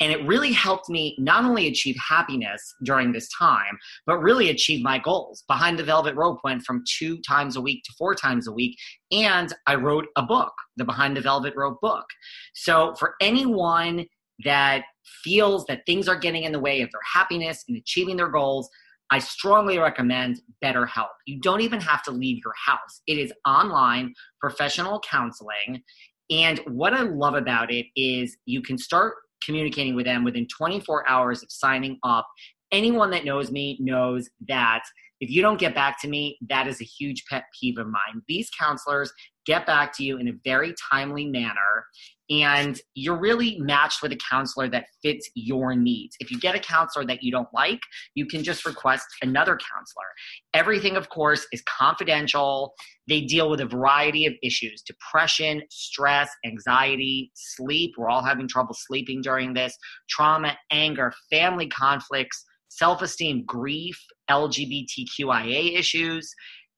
And 0.00 0.10
it 0.10 0.26
really 0.26 0.52
helped 0.52 0.88
me 0.88 1.14
not 1.18 1.44
only 1.44 1.66
achieve 1.66 1.96
happiness 1.96 2.74
during 2.84 3.12
this 3.12 3.28
time, 3.38 3.78
but 4.06 4.18
really 4.18 4.48
achieve 4.48 4.82
my 4.82 4.98
goals. 4.98 5.44
Behind 5.46 5.78
the 5.78 5.84
Velvet 5.84 6.16
Rope 6.16 6.38
went 6.42 6.62
from 6.62 6.84
two 6.88 7.18
times 7.20 7.56
a 7.56 7.60
week 7.60 7.82
to 7.84 7.92
four 7.98 8.14
times 8.14 8.48
a 8.48 8.52
week. 8.52 8.78
And 9.12 9.52
I 9.66 9.74
wrote 9.74 10.06
a 10.16 10.22
book, 10.22 10.52
the 10.76 10.84
Behind 10.84 11.16
the 11.16 11.20
Velvet 11.20 11.54
Rope 11.54 11.80
book. 11.82 12.06
So 12.54 12.94
for 12.94 13.14
anyone 13.20 14.06
that 14.44 14.84
feels 15.22 15.66
that 15.66 15.84
things 15.84 16.08
are 16.08 16.18
getting 16.18 16.44
in 16.44 16.52
the 16.52 16.60
way 16.60 16.80
of 16.80 16.90
their 16.92 17.00
happiness 17.12 17.64
and 17.68 17.76
achieving 17.76 18.16
their 18.16 18.30
goals, 18.30 18.70
I 19.10 19.18
strongly 19.18 19.78
recommend 19.78 20.40
BetterHelp. 20.64 21.08
You 21.26 21.40
don't 21.40 21.60
even 21.60 21.80
have 21.80 22.02
to 22.04 22.10
leave 22.12 22.40
your 22.44 22.54
house. 22.64 23.02
It 23.06 23.18
is 23.18 23.32
online 23.44 24.14
professional 24.40 25.00
counseling. 25.00 25.82
And 26.30 26.60
what 26.66 26.94
I 26.94 27.02
love 27.02 27.34
about 27.34 27.72
it 27.72 27.86
is 27.96 28.36
you 28.46 28.62
can 28.62 28.78
start 28.78 29.14
communicating 29.44 29.94
with 29.94 30.06
them 30.06 30.24
within 30.24 30.46
24 30.46 31.08
hours 31.08 31.42
of 31.42 31.50
signing 31.50 31.98
up. 32.04 32.26
Anyone 32.72 33.10
that 33.10 33.24
knows 33.24 33.50
me 33.50 33.78
knows 33.80 34.28
that 34.46 34.82
if 35.20 35.28
you 35.28 35.42
don't 35.42 35.58
get 35.58 35.74
back 35.74 36.00
to 36.00 36.08
me, 36.08 36.38
that 36.48 36.66
is 36.66 36.80
a 36.80 36.84
huge 36.84 37.24
pet 37.28 37.44
peeve 37.58 37.78
of 37.78 37.86
mine. 37.86 38.22
These 38.28 38.48
counselors 38.58 39.12
get 39.46 39.66
back 39.66 39.96
to 39.96 40.04
you 40.04 40.18
in 40.18 40.28
a 40.28 40.32
very 40.44 40.74
timely 40.90 41.26
manner 41.26 41.84
and 42.30 42.80
you're 42.94 43.18
really 43.18 43.58
matched 43.58 44.02
with 44.02 44.12
a 44.12 44.18
counselor 44.30 44.68
that 44.68 44.86
fits 45.02 45.28
your 45.34 45.74
needs. 45.74 46.16
If 46.20 46.30
you 46.30 46.38
get 46.38 46.54
a 46.54 46.60
counselor 46.60 47.04
that 47.06 47.24
you 47.24 47.32
don't 47.32 47.48
like, 47.52 47.80
you 48.14 48.24
can 48.24 48.44
just 48.44 48.64
request 48.64 49.04
another 49.20 49.58
counselor. 49.58 50.06
Everything, 50.54 50.96
of 50.96 51.08
course, 51.08 51.44
is 51.52 51.60
confidential. 51.62 52.72
They 53.08 53.22
deal 53.22 53.50
with 53.50 53.60
a 53.60 53.66
variety 53.66 54.26
of 54.26 54.34
issues 54.44 54.82
depression, 54.86 55.62
stress, 55.70 56.30
anxiety, 56.46 57.32
sleep. 57.34 57.94
We're 57.98 58.08
all 58.08 58.22
having 58.22 58.46
trouble 58.46 58.76
sleeping 58.78 59.22
during 59.22 59.52
this, 59.52 59.76
trauma, 60.08 60.56
anger, 60.70 61.12
family 61.30 61.66
conflicts, 61.66 62.44
self 62.68 63.02
esteem, 63.02 63.44
grief, 63.44 63.98
LGBTQIA 64.30 65.76
issues. 65.76 66.32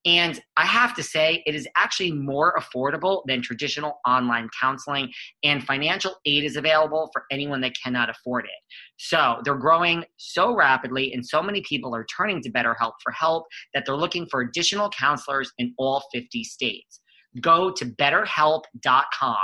And 0.04 0.40
I 0.56 0.66
have 0.66 0.94
to 0.96 1.02
say, 1.02 1.42
it 1.46 1.54
is 1.54 1.68
actually 1.76 2.12
more 2.12 2.58
affordable 2.58 3.22
than 3.26 3.40
traditional 3.40 4.00
online 4.06 4.48
counseling, 4.60 5.12
and 5.44 5.62
financial 5.62 6.16
aid 6.26 6.44
is 6.44 6.56
available 6.56 7.08
for 7.12 7.24
anyone 7.30 7.60
that 7.60 7.74
cannot 7.82 8.10
afford 8.10 8.46
it. 8.46 8.50
So 8.96 9.36
they're 9.44 9.54
growing 9.54 10.04
so 10.16 10.54
rapidly, 10.54 11.12
and 11.12 11.24
so 11.24 11.42
many 11.42 11.62
people 11.62 11.94
are 11.94 12.04
turning 12.04 12.42
to 12.42 12.50
BetterHelp 12.50 12.92
for 13.02 13.12
help 13.12 13.44
that 13.74 13.84
they're 13.86 13.96
looking 13.96 14.26
for 14.26 14.40
additional 14.40 14.90
counselors 14.90 15.52
in 15.58 15.72
all 15.78 16.02
50 16.12 16.42
states. 16.44 17.00
Go 17.40 17.70
to 17.70 17.86
betterhelp.com. 17.86 19.36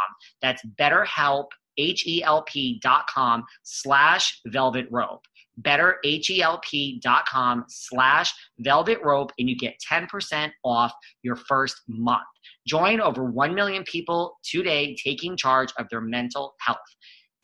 That's 0.42 0.62
betterhelp, 0.78 1.46
H 1.78 2.06
E 2.06 2.22
L 2.24 2.42
P.com 2.42 3.44
slash 3.62 4.40
velvet 4.48 4.86
rope 4.90 5.22
betterhelp.com 5.62 7.64
slash 7.68 8.34
velvet 8.58 8.98
rope 9.02 9.32
and 9.38 9.48
you 9.48 9.56
get 9.56 9.74
10% 9.90 10.50
off 10.64 10.92
your 11.22 11.36
first 11.36 11.76
month. 11.88 12.26
Join 12.66 13.00
over 13.00 13.24
1 13.24 13.54
million 13.54 13.84
people 13.84 14.36
today 14.44 14.96
taking 15.02 15.36
charge 15.36 15.72
of 15.78 15.86
their 15.90 16.00
mental 16.00 16.54
health. 16.60 16.78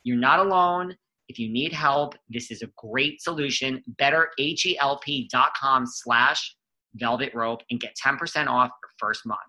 You're 0.02 0.16
not 0.16 0.40
alone. 0.40 0.94
If 1.28 1.38
you 1.38 1.50
need 1.50 1.72
help, 1.72 2.14
this 2.28 2.50
is 2.50 2.62
a 2.62 2.68
great 2.76 3.22
solution. 3.22 3.82
Betterhelp.com 4.00 5.86
slash 5.86 6.56
velvet 6.96 7.34
rope 7.34 7.62
and 7.70 7.80
get 7.80 7.96
10% 8.04 8.46
off 8.46 8.68
your 8.68 8.90
first 8.98 9.26
month 9.26 9.40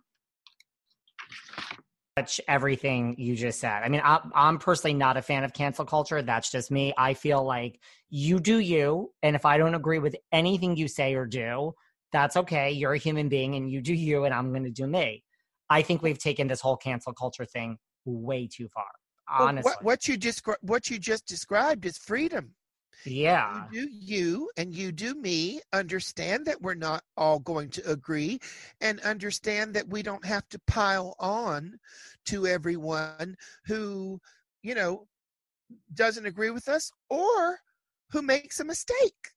much 2.17 2.39
everything 2.47 3.13
you 3.17 3.35
just 3.35 3.59
said. 3.59 3.83
I 3.83 3.89
mean, 3.89 3.99
I'm, 4.01 4.31
I'm 4.33 4.57
personally 4.57 4.93
not 4.93 5.17
a 5.17 5.21
fan 5.21 5.43
of 5.43 5.53
cancel 5.53 5.83
culture. 5.83 6.21
That's 6.21 6.49
just 6.49 6.71
me. 6.71 6.93
I 6.97 7.13
feel 7.13 7.43
like 7.43 7.81
you 8.09 8.39
do 8.39 8.59
you. 8.59 9.11
And 9.21 9.35
if 9.35 9.45
I 9.45 9.57
don't 9.57 9.75
agree 9.75 9.99
with 9.99 10.15
anything 10.31 10.77
you 10.77 10.87
say 10.87 11.15
or 11.15 11.25
do, 11.25 11.73
that's 12.13 12.37
okay. 12.37 12.71
You're 12.71 12.93
a 12.93 12.97
human 12.97 13.27
being 13.27 13.55
and 13.55 13.69
you 13.69 13.81
do 13.81 13.93
you, 13.93 14.23
and 14.23 14.33
I'm 14.33 14.51
going 14.51 14.63
to 14.63 14.71
do 14.71 14.87
me. 14.87 15.25
I 15.69 15.81
think 15.81 16.01
we've 16.01 16.17
taken 16.17 16.47
this 16.47 16.61
whole 16.61 16.77
cancel 16.77 17.11
culture 17.11 17.43
thing 17.43 17.77
way 18.05 18.47
too 18.47 18.69
far. 18.69 18.85
Honestly, 19.27 19.69
well, 19.69 19.75
what, 19.81 19.83
what 19.83 20.07
you 20.07 20.15
just 20.15 20.43
what 20.61 20.89
you 20.89 20.99
just 20.99 21.27
described 21.27 21.85
is 21.85 21.97
freedom. 21.97 22.51
Yeah. 23.03 23.67
You 23.71 23.87
do 23.87 23.89
you 23.91 24.49
and 24.57 24.75
you 24.75 24.91
do 24.91 25.13
me. 25.15 25.61
Understand 25.73 26.45
that 26.45 26.61
we're 26.61 26.73
not 26.75 27.03
all 27.17 27.39
going 27.39 27.69
to 27.71 27.89
agree 27.89 28.39
and 28.81 28.99
understand 29.01 29.73
that 29.75 29.87
we 29.89 30.01
don't 30.01 30.25
have 30.25 30.47
to 30.49 30.59
pile 30.67 31.15
on 31.19 31.79
to 32.25 32.47
everyone 32.47 33.35
who, 33.65 34.19
you 34.63 34.73
know, 34.75 35.07
doesn't 35.93 36.25
agree 36.25 36.49
with 36.51 36.67
us 36.67 36.91
or 37.09 37.59
who 38.11 38.21
makes 38.21 38.59
a 38.59 38.65
mistake. 38.65 39.31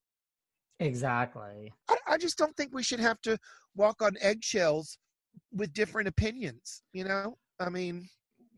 Exactly. 0.80 1.72
I, 1.88 1.96
I 2.06 2.16
just 2.18 2.38
don't 2.38 2.56
think 2.56 2.72
we 2.72 2.82
should 2.82 3.00
have 3.00 3.20
to 3.22 3.38
walk 3.76 4.02
on 4.02 4.16
eggshells 4.20 4.98
with 5.52 5.72
different 5.72 6.08
opinions, 6.08 6.82
you 6.92 7.04
know? 7.04 7.38
I 7.58 7.68
mean, 7.70 8.08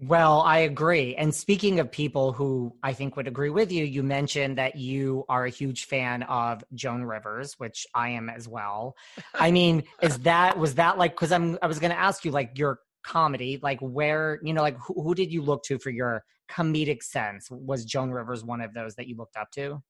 well, 0.01 0.41
I 0.41 0.59
agree. 0.59 1.15
And 1.17 1.35
speaking 1.35 1.79
of 1.79 1.91
people 1.91 2.33
who 2.33 2.75
I 2.83 2.93
think 2.95 3.17
would 3.17 3.29
agree 3.29 3.51
with 3.51 3.71
you, 3.71 3.85
you 3.85 4.03
mentioned 4.03 4.57
that 4.57 4.77
you 4.77 5.25
are 5.29 5.45
a 5.45 5.51
huge 5.51 5.85
fan 5.85 6.23
of 6.23 6.65
Joan 6.75 7.05
Rivers, 7.05 7.55
which 7.59 7.87
I 7.95 8.11
am 8.11 8.31
as 8.31 8.49
well. 8.49 8.97
I 9.35 9.51
mean, 9.51 9.85
is 10.01 10.19
that 10.21 10.59
was 10.59 10.77
that 10.77 10.97
like 10.97 11.17
cuz 11.17 11.33
I'm 11.33 11.59
I 11.61 11.67
was 11.67 11.79
going 11.79 11.91
to 11.91 11.99
ask 11.99 12.25
you 12.25 12.31
like 12.31 12.53
your 12.57 12.81
comedy, 13.05 13.59
like 13.63 13.81
where, 13.81 14.41
you 14.43 14.55
know, 14.55 14.63
like 14.63 14.79
who, 14.79 15.03
who 15.03 15.15
did 15.15 15.31
you 15.31 15.43
look 15.43 15.63
to 15.65 15.79
for 15.79 15.91
your 15.91 16.25
comedic 16.51 17.03
sense? 17.03 17.51
Was 17.51 17.85
Joan 17.85 18.11
Rivers 18.11 18.43
one 18.43 18.63
of 18.63 18.73
those 18.73 18.95
that 18.95 19.07
you 19.07 19.17
looked 19.17 19.37
up 19.37 19.51
to? 19.53 19.83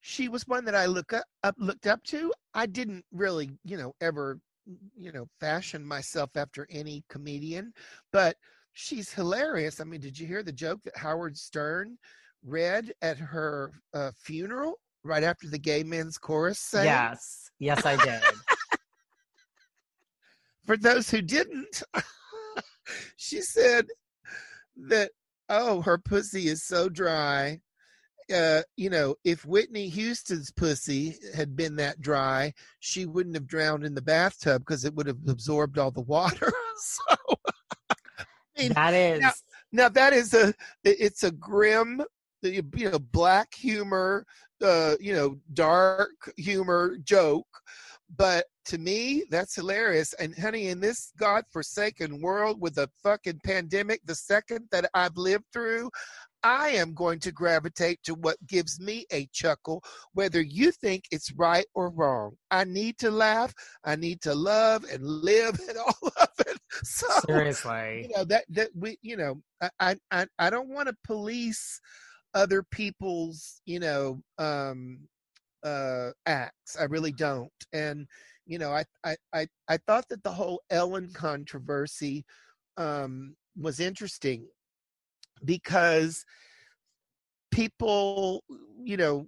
She 0.00 0.28
was 0.28 0.46
one 0.46 0.64
that 0.64 0.74
I 0.74 0.86
look 0.86 1.12
up, 1.12 1.24
up 1.42 1.56
looked 1.58 1.86
up 1.86 2.02
to. 2.04 2.32
I 2.54 2.66
didn't 2.66 3.04
really, 3.12 3.50
you 3.64 3.76
know, 3.76 3.94
ever 4.00 4.40
you 4.96 5.12
know, 5.12 5.26
fashion 5.40 5.84
myself 5.84 6.30
after 6.36 6.66
any 6.70 7.04
comedian, 7.08 7.72
but 8.12 8.36
she's 8.78 9.12
hilarious. 9.12 9.80
I 9.80 9.84
mean, 9.84 10.00
did 10.00 10.18
you 10.18 10.26
hear 10.26 10.44
the 10.44 10.52
joke 10.52 10.80
that 10.84 10.96
Howard 10.96 11.36
Stern 11.36 11.98
read 12.44 12.92
at 13.02 13.18
her 13.18 13.72
uh, 13.92 14.12
funeral 14.16 14.78
right 15.02 15.24
after 15.24 15.48
the 15.48 15.58
gay 15.58 15.82
men's 15.82 16.16
chorus 16.16 16.60
sang? 16.60 16.84
Yes, 16.84 17.50
yes, 17.58 17.84
I 17.84 17.96
did. 17.96 18.22
For 20.64 20.76
those 20.76 21.10
who 21.10 21.22
didn't, 21.22 21.82
she 23.16 23.40
said 23.40 23.86
that 24.76 25.10
oh, 25.48 25.82
her 25.82 25.98
pussy 25.98 26.46
is 26.46 26.62
so 26.62 26.88
dry. 26.88 27.58
Uh, 28.32 28.62
you 28.76 28.90
know, 28.90 29.16
if 29.24 29.44
Whitney 29.46 29.88
Houston's 29.88 30.52
pussy 30.52 31.16
had 31.34 31.56
been 31.56 31.74
that 31.76 32.00
dry, 32.00 32.52
she 32.78 33.06
wouldn't 33.06 33.34
have 33.34 33.46
drowned 33.46 33.84
in 33.84 33.94
the 33.94 34.02
bathtub 34.02 34.60
because 34.60 34.84
it 34.84 34.94
would 34.94 35.06
have 35.06 35.16
absorbed 35.26 35.78
all 35.78 35.90
the 35.90 36.02
water. 36.02 36.52
so 36.76 37.16
mean, 38.58 38.72
that 38.72 38.94
is 38.94 39.20
now, 39.20 39.32
now, 39.72 39.88
that 39.88 40.12
is 40.12 40.34
a 40.34 40.54
it's 40.84 41.24
a 41.24 41.30
grim 41.32 42.02
you 42.42 42.62
know 42.90 42.98
black 42.98 43.54
humor 43.54 44.24
uh 44.62 44.94
you 45.00 45.12
know 45.12 45.36
dark 45.52 46.32
humor 46.36 46.96
joke 47.04 47.46
but 48.16 48.46
to 48.64 48.78
me 48.78 49.24
that's 49.30 49.54
hilarious 49.54 50.14
and 50.14 50.38
honey 50.38 50.68
in 50.68 50.80
this 50.80 51.12
god-forsaken 51.18 52.20
world 52.20 52.60
with 52.60 52.78
a 52.78 52.88
fucking 53.02 53.40
pandemic 53.44 54.00
the 54.04 54.14
second 54.14 54.66
that 54.70 54.88
i've 54.94 55.16
lived 55.16 55.44
through 55.52 55.90
I 56.42 56.70
am 56.70 56.94
going 56.94 57.18
to 57.20 57.32
gravitate 57.32 58.02
to 58.04 58.14
what 58.14 58.36
gives 58.46 58.80
me 58.80 59.06
a 59.12 59.28
chuckle, 59.32 59.82
whether 60.12 60.40
you 60.40 60.70
think 60.70 61.04
it's 61.10 61.32
right 61.32 61.66
or 61.74 61.90
wrong. 61.90 62.36
I 62.50 62.64
need 62.64 62.98
to 62.98 63.10
laugh, 63.10 63.52
I 63.84 63.96
need 63.96 64.20
to 64.22 64.34
love 64.34 64.84
and 64.90 65.02
live 65.02 65.58
and 65.68 65.78
all 65.78 66.12
of 66.20 66.28
it. 66.46 66.57
So 66.84 67.06
seriously, 67.26 68.02
you 68.02 68.16
know 68.16 68.24
that 68.24 68.44
that 68.50 68.70
we, 68.74 68.98
you 69.02 69.16
know, 69.16 69.40
I 69.80 69.96
I 70.10 70.26
I 70.38 70.50
don't 70.50 70.68
want 70.68 70.88
to 70.88 70.96
police 71.04 71.80
other 72.34 72.62
people's, 72.62 73.60
you 73.64 73.80
know, 73.80 74.20
um 74.38 75.08
uh 75.64 76.10
acts. 76.26 76.76
I 76.78 76.84
really 76.84 77.12
don't. 77.12 77.50
And 77.72 78.06
you 78.46 78.58
know, 78.58 78.72
I 78.72 78.84
I 79.04 79.16
I, 79.32 79.46
I 79.68 79.78
thought 79.86 80.08
that 80.10 80.22
the 80.22 80.32
whole 80.32 80.60
Ellen 80.70 81.10
controversy 81.12 82.24
um 82.76 83.34
was 83.56 83.80
interesting 83.80 84.46
because 85.44 86.24
people, 87.50 88.44
you 88.82 88.96
know, 88.96 89.26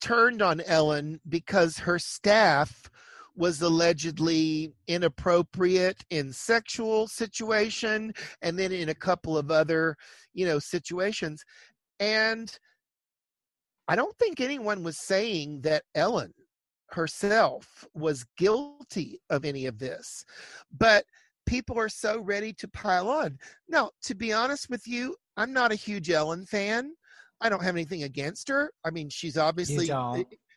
turned 0.00 0.42
on 0.42 0.60
Ellen 0.60 1.20
because 1.28 1.78
her 1.78 1.98
staff 1.98 2.90
was 3.36 3.60
allegedly 3.62 4.72
inappropriate 4.86 6.04
in 6.10 6.32
sexual 6.32 7.08
situation 7.08 8.12
and 8.42 8.58
then 8.58 8.72
in 8.72 8.90
a 8.90 8.94
couple 8.94 9.36
of 9.36 9.50
other, 9.50 9.96
you 10.32 10.46
know, 10.46 10.58
situations. 10.58 11.44
And 11.98 12.56
I 13.88 13.96
don't 13.96 14.16
think 14.18 14.40
anyone 14.40 14.82
was 14.82 14.98
saying 14.98 15.62
that 15.62 15.82
Ellen 15.94 16.32
herself 16.90 17.84
was 17.94 18.24
guilty 18.36 19.20
of 19.30 19.44
any 19.44 19.66
of 19.66 19.78
this. 19.78 20.24
But 20.76 21.04
people 21.46 21.78
are 21.78 21.88
so 21.88 22.20
ready 22.20 22.52
to 22.54 22.68
pile 22.68 23.08
on. 23.08 23.38
Now, 23.68 23.90
to 24.04 24.14
be 24.14 24.32
honest 24.32 24.70
with 24.70 24.86
you, 24.86 25.16
I'm 25.36 25.52
not 25.52 25.72
a 25.72 25.76
huge 25.76 26.10
Ellen 26.10 26.46
fan. 26.46 26.92
I 27.40 27.48
don't 27.48 27.62
have 27.62 27.74
anything 27.74 28.04
against 28.04 28.48
her. 28.48 28.70
I 28.84 28.90
mean, 28.90 29.08
she's 29.10 29.36
obviously 29.36 29.90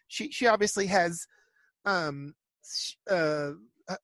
she 0.08 0.32
she 0.32 0.48
obviously 0.48 0.88
has 0.88 1.26
um 1.86 2.34
uh, 3.10 3.52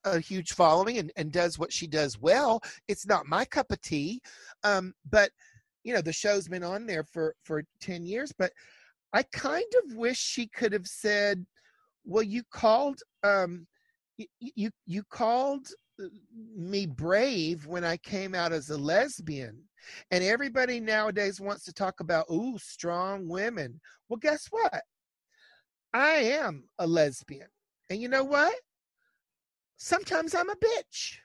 a, 0.04 0.18
huge 0.18 0.52
following 0.52 0.98
and, 0.98 1.12
and 1.16 1.30
does 1.30 1.58
what 1.58 1.72
she 1.72 1.86
does 1.86 2.18
well. 2.18 2.62
It's 2.88 3.06
not 3.06 3.26
my 3.26 3.44
cup 3.44 3.70
of 3.70 3.80
tea. 3.82 4.20
Um, 4.62 4.94
but 5.10 5.30
you 5.84 5.92
know 5.92 6.00
the 6.00 6.12
show's 6.12 6.48
been 6.48 6.64
on 6.64 6.86
there 6.86 7.04
for 7.04 7.36
for 7.44 7.62
10 7.80 8.04
years 8.04 8.32
but 8.36 8.50
i 9.12 9.22
kind 9.32 9.72
of 9.84 9.96
wish 9.96 10.18
she 10.18 10.48
could 10.48 10.72
have 10.72 10.86
said 10.86 11.46
well 12.04 12.22
you 12.22 12.42
called 12.50 13.00
um 13.22 13.66
you 14.16 14.26
you, 14.40 14.70
you 14.86 15.02
called 15.10 15.68
uh, 16.02 16.06
me 16.56 16.86
brave 16.86 17.66
when 17.66 17.84
i 17.84 17.96
came 17.98 18.34
out 18.34 18.52
as 18.52 18.70
a 18.70 18.76
lesbian 18.76 19.62
and 20.10 20.24
everybody 20.24 20.80
nowadays 20.80 21.40
wants 21.40 21.64
to 21.64 21.72
talk 21.72 22.00
about 22.00 22.26
ooh 22.32 22.58
strong 22.58 23.28
women 23.28 23.80
well 24.08 24.18
guess 24.18 24.46
what 24.50 24.82
i 25.92 26.12
am 26.14 26.64
a 26.78 26.86
lesbian 26.86 27.48
and 27.90 28.00
you 28.00 28.08
know 28.08 28.24
what? 28.24 28.54
Sometimes 29.76 30.34
i'm 30.34 30.50
a 30.50 30.56
bitch. 30.56 31.16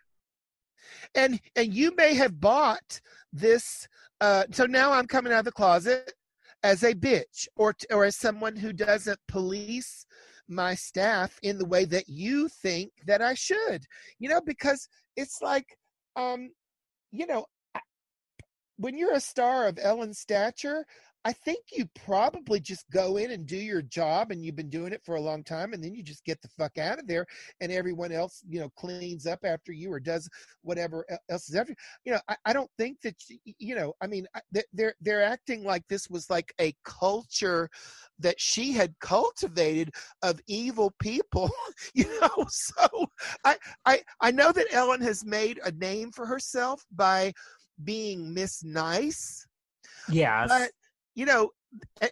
And 1.16 1.40
and 1.56 1.74
you 1.74 1.96
may 1.96 2.14
have 2.16 2.40
bought 2.40 3.02
this 3.32 3.88
uh 4.22 4.44
so 4.52 4.66
now 4.66 4.92
i'm 4.92 5.08
coming 5.08 5.32
out 5.32 5.40
of 5.40 5.46
the 5.46 5.52
closet 5.52 6.14
as 6.64 6.84
a 6.84 6.94
bitch 6.94 7.48
or 7.56 7.76
or 7.92 8.06
as 8.06 8.18
someone 8.18 8.56
who 8.56 8.74
doesn't 8.74 9.20
police 9.28 10.06
my 10.48 10.74
staff 10.74 11.38
in 11.44 11.60
the 11.60 11.66
way 11.66 11.86
that 11.86 12.10
you 12.10 12.50
think 12.50 12.92
that 13.06 13.22
i 13.22 13.34
should. 13.34 13.84
You 14.18 14.30
know 14.30 14.42
because 14.42 14.88
it's 15.16 15.42
like 15.42 15.78
um 16.16 16.50
you 17.12 17.28
know 17.28 17.46
when 18.78 18.98
you're 18.98 19.14
a 19.14 19.20
star 19.20 19.68
of 19.68 19.78
ellen's 19.82 20.20
stature 20.20 20.86
I 21.30 21.34
think 21.34 21.66
you 21.72 21.88
probably 21.94 22.60
just 22.60 22.90
go 22.90 23.18
in 23.18 23.30
and 23.30 23.46
do 23.46 23.56
your 23.56 23.84
job 23.84 24.32
and 24.32 24.44
you've 24.44 24.56
been 24.56 24.68
doing 24.68 24.94
it 24.94 25.04
for 25.06 25.14
a 25.14 25.22
long 25.22 25.44
time 25.44 25.74
and 25.74 25.84
then 25.84 25.94
you 25.94 26.02
just 26.02 26.26
get 26.26 26.42
the 26.42 26.48
fuck 26.58 26.80
out 26.80 26.98
of 26.98 27.06
there 27.06 27.28
and 27.62 27.72
everyone 27.72 28.12
else, 28.12 28.42
you 28.50 28.60
know, 28.60 28.72
cleans 28.76 29.28
up 29.28 29.38
after 29.44 29.72
you 29.72 29.94
or 29.94 30.00
does 30.00 30.28
whatever 30.64 31.06
else 31.30 31.48
is 31.48 31.56
after 31.56 31.76
you. 32.04 32.14
know, 32.14 32.20
I, 32.30 32.36
I 32.46 32.54
don't 32.54 32.72
think 32.80 33.00
that, 33.04 33.14
you 33.46 33.76
know, 33.76 33.94
I 34.02 34.08
mean, 34.08 34.26
they're, 34.74 34.96
they're 35.02 35.24
acting 35.24 35.64
like 35.64 35.84
this 35.88 36.10
was 36.10 36.32
like 36.32 36.52
a 36.60 36.74
culture 36.84 37.70
that 38.18 38.42
she 38.42 38.72
had 38.72 38.98
cultivated 39.00 39.92
of 40.24 40.40
evil 40.48 40.96
people, 41.00 41.52
you 41.94 42.06
know, 42.22 42.44
so 42.50 43.06
I, 43.46 43.56
I, 43.86 44.02
I 44.20 44.32
know 44.32 44.52
that 44.52 44.74
Ellen 44.74 45.02
has 45.02 45.24
made 45.24 45.60
a 45.64 45.72
name 45.74 46.12
for 46.12 46.26
herself 46.26 46.84
by 46.92 47.34
being 47.84 48.34
Miss 48.34 48.64
Nice. 48.64 49.46
Yes. 50.10 50.50
But 50.50 50.72
you 51.20 51.26
know, 51.26 51.50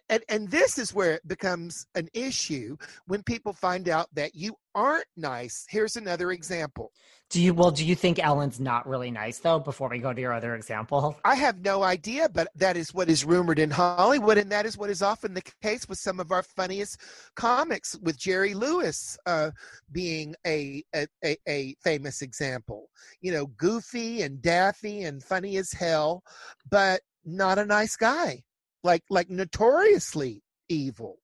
and, 0.09 0.21
and 0.27 0.51
this 0.51 0.77
is 0.77 0.93
where 0.93 1.13
it 1.13 1.25
becomes 1.25 1.87
an 1.95 2.09
issue 2.13 2.75
when 3.05 3.23
people 3.23 3.53
find 3.53 3.87
out 3.87 4.13
that 4.13 4.35
you 4.35 4.53
aren't 4.75 5.05
nice. 5.15 5.65
Here's 5.69 5.95
another 5.95 6.33
example. 6.33 6.91
Do 7.29 7.41
you 7.41 7.53
well? 7.53 7.71
Do 7.71 7.85
you 7.85 7.95
think 7.95 8.19
Ellen's 8.19 8.59
not 8.59 8.85
really 8.85 9.11
nice 9.11 9.39
though? 9.39 9.59
Before 9.59 9.87
we 9.87 9.99
go 9.99 10.11
to 10.11 10.19
your 10.19 10.33
other 10.33 10.55
example, 10.55 11.17
I 11.23 11.35
have 11.35 11.63
no 11.63 11.83
idea, 11.83 12.27
but 12.27 12.49
that 12.55 12.75
is 12.75 12.93
what 12.93 13.09
is 13.09 13.23
rumored 13.23 13.59
in 13.59 13.71
Hollywood, 13.71 14.37
and 14.37 14.51
that 14.51 14.65
is 14.65 14.77
what 14.77 14.89
is 14.89 15.01
often 15.01 15.33
the 15.33 15.43
case 15.61 15.87
with 15.87 15.99
some 15.99 16.19
of 16.19 16.31
our 16.31 16.43
funniest 16.43 16.99
comics, 17.35 17.97
with 18.01 18.17
Jerry 18.17 18.53
Lewis 18.53 19.17
uh, 19.25 19.51
being 19.91 20.35
a, 20.45 20.83
a, 20.93 21.07
a 21.23 21.37
a 21.47 21.75
famous 21.81 22.21
example. 22.21 22.89
You 23.21 23.31
know, 23.31 23.47
goofy 23.47 24.21
and 24.21 24.41
daffy 24.41 25.03
and 25.03 25.23
funny 25.23 25.55
as 25.57 25.71
hell, 25.71 26.23
but 26.69 27.01
not 27.25 27.57
a 27.57 27.65
nice 27.65 27.95
guy 27.95 28.43
like 28.87 29.03
like 29.09 29.29
notoriously 29.29 30.41
evil. 30.69 31.17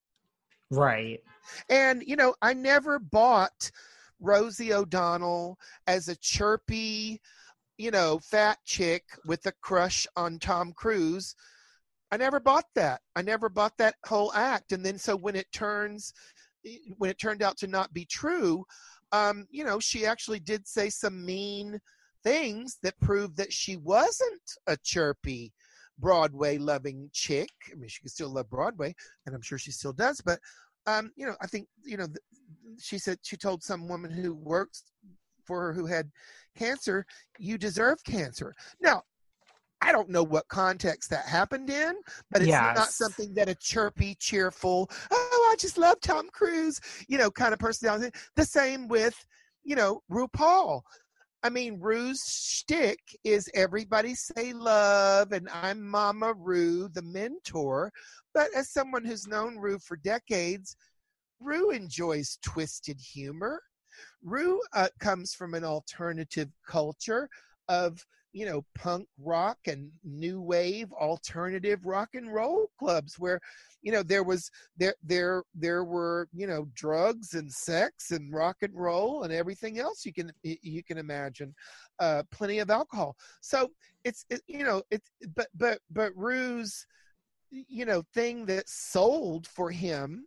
Right. 0.70 1.22
And 1.70 2.04
you 2.06 2.18
know, 2.18 2.36
I 2.42 2.54
never 2.54 3.00
bought 3.00 3.72
Rosie 4.20 4.74
O'Donnell 4.74 5.58
as 5.88 6.10
a 6.10 6.18
chirpy, 6.18 7.22
you 7.78 7.90
know, 7.90 8.20
fat 8.20 8.58
chick 8.66 9.06
with 9.26 9.46
a 9.46 9.54
crush 9.62 10.06
on 10.18 10.40
Tom 10.40 10.74
Cruise. 10.74 11.36
I 12.12 12.18
never 12.18 12.42
bought 12.42 12.68
that. 12.76 13.02
I 13.16 13.22
never 13.22 13.48
bought 13.48 13.78
that 13.78 13.96
whole 14.06 14.34
act. 14.34 14.74
And 14.74 14.86
then 14.86 14.98
so 14.98 15.16
when 15.16 15.38
it 15.38 15.52
turns 15.54 16.14
when 16.98 17.10
it 17.10 17.18
turned 17.18 17.42
out 17.42 17.58
to 17.60 17.68
not 17.68 17.94
be 17.94 18.06
true, 18.06 18.66
um, 19.14 19.48
you 19.52 19.64
know, 19.64 19.80
she 19.80 20.06
actually 20.06 20.40
did 20.42 20.68
say 20.68 20.90
some 20.90 21.26
mean 21.26 21.80
things 22.24 22.78
that 22.84 23.00
proved 23.00 23.38
that 23.38 23.54
she 23.54 23.78
wasn't 23.78 24.58
a 24.68 24.76
chirpy 24.84 25.54
Broadway 26.00 26.58
loving 26.58 27.10
chick. 27.14 27.50
I 27.72 27.76
mean, 27.76 27.90
she 27.90 28.02
could 28.02 28.12
still 28.12 28.30
love 28.30 28.50
Broadway, 28.50 28.96
and 29.26 29.36
I'm 29.36 29.42
sure 29.42 29.58
she 29.58 29.72
still 29.72 29.94
does. 29.94 30.22
But 30.22 30.40
um, 30.86 31.12
you 31.16 31.26
know, 31.26 31.36
I 31.42 31.48
think 31.48 31.68
you 31.84 31.98
know, 31.98 32.08
she 32.80 32.98
said 32.98 33.20
she 33.22 33.38
told 33.38 33.64
some 33.64 33.88
woman 33.88 34.12
who 34.12 34.34
works 34.34 34.84
for 35.46 35.62
her 35.62 35.74
who 35.74 35.86
had 35.86 36.12
cancer, 36.58 37.06
"You 37.38 37.58
deserve 37.58 38.04
cancer." 38.04 38.54
Now, 38.82 39.04
I 39.82 39.92
don't 39.92 40.10
know 40.10 40.24
what 40.24 40.48
context 40.48 41.10
that 41.10 41.26
happened 41.26 41.70
in, 41.70 41.96
but 42.32 42.42
it's 42.42 42.50
yes. 42.50 42.76
not 42.76 42.88
something 42.90 43.34
that 43.34 43.50
a 43.50 43.56
chirpy, 43.56 44.16
cheerful, 44.16 44.90
"Oh, 45.12 45.50
I 45.52 45.56
just 45.60 45.78
love 45.78 46.00
Tom 46.02 46.30
Cruise," 46.32 46.80
you 47.08 47.18
know, 47.18 47.30
kind 47.30 47.54
of 47.54 47.60
personality. 47.60 48.12
The 48.36 48.46
same 48.46 48.88
with 48.88 49.26
you 49.64 49.76
know 49.76 50.02
RuPaul. 50.10 50.82
I 51.46 51.50
mean, 51.50 51.78
Ru's 51.82 52.24
shtick 52.26 53.00
is 53.26 53.50
everybody 53.54 54.16
say 54.16 54.54
love, 54.54 55.34
and 55.34 55.50
I'm 55.50 55.86
Mama 55.86 56.34
Ru, 56.34 56.88
the 56.88 57.02
mentor. 57.02 57.92
But 58.34 58.48
as 58.56 58.72
someone 58.72 59.04
who's 59.04 59.28
known 59.28 59.58
Ru 59.58 59.78
for 59.80 59.98
decades, 59.98 60.78
Ru 61.42 61.72
enjoys 61.72 62.38
twisted 62.42 62.98
humor. 62.98 63.62
Ru 64.24 64.62
uh, 64.72 64.88
comes 65.02 65.34
from 65.34 65.54
an 65.54 65.66
alternative 65.66 66.50
culture 66.66 67.30
of 67.68 68.00
you 68.34 68.46
know 68.46 68.66
punk 68.76 69.08
rock 69.20 69.58
and 69.68 69.90
new 70.04 70.42
wave 70.42 70.92
alternative 70.94 71.86
rock 71.86 72.10
and 72.16 72.34
roll 72.34 72.70
clubs 72.78 73.18
where 73.20 73.40
you 73.84 73.92
know 73.92 74.04
there 74.04 74.24
was 74.24 74.50
there 74.76 74.96
there 75.04 75.44
there 75.54 75.84
were 75.84 76.28
you 76.34 76.48
know 76.48 76.68
drugs 76.74 77.36
and 77.36 77.52
sex 77.52 78.12
and 78.12 78.34
rock 78.34 78.58
and 78.62 78.74
roll 78.74 79.24
and 79.24 79.32
everything 79.32 79.80
else 79.80 80.06
you 80.06 80.12
can 80.12 80.32
you 80.44 80.84
can 80.84 80.98
imagine 80.98 81.54
uh 82.00 82.24
plenty 82.32 82.60
of 82.60 82.70
alcohol. 82.70 83.16
So 83.42 83.70
it's 84.04 84.26
it, 84.30 84.42
you 84.48 84.64
know 84.66 84.82
it's 84.90 85.10
but 85.36 85.48
but 85.56 85.80
but 85.92 86.12
Ru's 86.16 86.86
you 87.52 87.86
know 87.86 88.04
thing 88.14 88.46
that 88.48 88.68
sold 88.68 89.48
for 89.48 89.70
him 89.70 90.26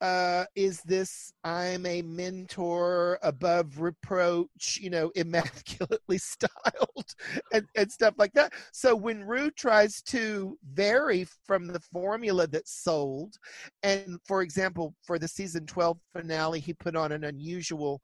uh, 0.00 0.44
is 0.54 0.80
this 0.82 1.32
I'm 1.44 1.86
a 1.86 2.02
mentor 2.02 3.18
above 3.22 3.80
reproach, 3.80 4.78
you 4.80 4.90
know, 4.90 5.10
immaculately 5.16 6.18
styled 6.18 7.14
and, 7.52 7.66
and 7.74 7.90
stuff 7.90 8.14
like 8.18 8.32
that. 8.34 8.52
So 8.72 8.94
when 8.94 9.24
Ru 9.24 9.50
tries 9.50 10.02
to 10.02 10.58
vary 10.72 11.26
from 11.46 11.66
the 11.66 11.80
formula 11.80 12.46
that's 12.46 12.82
sold, 12.82 13.36
and 13.82 14.18
for 14.26 14.42
example, 14.42 14.94
for 15.02 15.18
the 15.18 15.28
season 15.28 15.66
12 15.66 15.98
finale, 16.12 16.60
he 16.60 16.74
put 16.74 16.96
on 16.96 17.12
an 17.12 17.24
unusual 17.24 18.00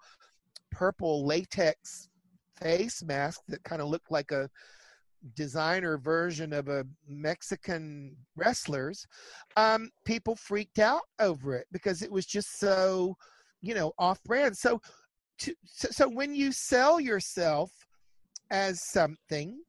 purple 0.71 1.27
latex 1.27 2.09
face 2.61 3.03
mask 3.03 3.41
that 3.49 3.63
kind 3.65 3.83
of 3.83 3.89
looked 3.89 4.11
like 4.11 4.31
a 4.31 4.49
designer 5.35 5.99
version 5.99 6.53
of 6.53 6.69
a 6.69 6.87
Mexican 7.09 8.17
wrestlers, 8.37 9.07
um, 9.57 9.91
people 10.05 10.37
freaked 10.37 10.79
out 10.79 11.03
over 11.21 11.55
it 11.55 11.67
because 11.73 12.03
it 12.03 12.11
was 12.11 12.27
just 12.27 12.59
so, 12.59 13.17
you 13.61 13.75
know, 13.75 13.93
off 13.99 14.23
brand. 14.25 14.57
So, 14.57 14.81
to, 15.41 15.55
so, 15.65 15.89
so 15.91 16.09
when 16.09 16.35
you 16.35 16.53
sell 16.53 17.01
yourself 17.01 17.71
as 18.51 18.83
something, 18.83 19.61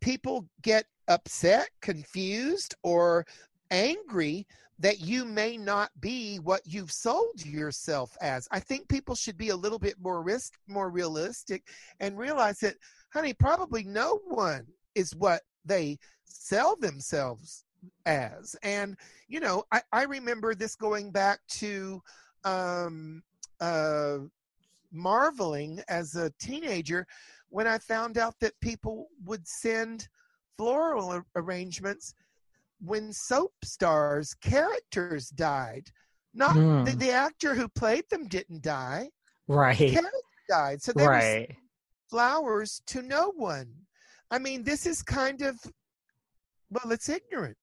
people 0.00 0.46
get 0.62 0.84
upset, 1.08 1.68
confused, 1.80 2.74
or 2.82 3.24
angry 3.70 4.46
that 4.78 5.00
you 5.00 5.24
may 5.24 5.56
not 5.56 5.90
be 6.00 6.38
what 6.38 6.60
you've 6.64 6.90
sold 6.90 7.44
yourself 7.46 8.16
as. 8.20 8.48
I 8.50 8.58
think 8.58 8.88
people 8.88 9.14
should 9.14 9.38
be 9.38 9.50
a 9.50 9.56
little 9.56 9.78
bit 9.78 9.94
more 10.00 10.22
risk, 10.22 10.54
more 10.66 10.90
realistic, 10.90 11.62
and 12.00 12.18
realize 12.18 12.58
that 12.58 12.74
honey, 13.12 13.32
probably 13.34 13.84
no 13.84 14.20
one 14.26 14.66
is 14.94 15.14
what 15.14 15.42
they 15.64 15.98
sell 16.24 16.76
themselves 16.76 17.64
as. 18.06 18.56
And, 18.62 18.96
you 19.28 19.40
know, 19.40 19.64
I, 19.72 19.82
I 19.92 20.04
remember 20.04 20.54
this 20.54 20.74
going 20.76 21.10
back 21.10 21.40
to 21.50 22.02
um, 22.44 23.22
uh, 23.60 24.18
marveling 24.90 25.80
as 25.88 26.16
a 26.16 26.32
teenager 26.40 27.06
when 27.50 27.66
I 27.66 27.78
found 27.78 28.18
out 28.18 28.34
that 28.40 28.58
people 28.60 29.08
would 29.24 29.46
send 29.46 30.08
floral 30.56 31.22
arrangements 31.36 32.14
when 32.80 33.12
soap 33.12 33.52
stars' 33.62 34.34
characters 34.34 35.28
died. 35.28 35.90
Not 36.34 36.56
mm. 36.56 36.84
the, 36.86 36.96
the, 36.96 37.10
actor 37.10 37.54
who 37.54 37.68
played 37.68 38.04
them 38.10 38.26
didn't 38.26 38.62
die. 38.62 39.10
Right. 39.48 39.78
The 39.78 40.10
died. 40.48 40.82
So 40.82 40.92
they 40.92 41.06
right 41.06 41.56
flowers 42.12 42.82
to 42.86 43.00
no 43.00 43.32
one. 43.34 43.66
I 44.30 44.38
mean, 44.38 44.64
this 44.64 44.84
is 44.84 45.02
kind 45.02 45.40
of, 45.40 45.58
well, 46.70 46.92
it's 46.92 47.08
ignorant. 47.08 47.56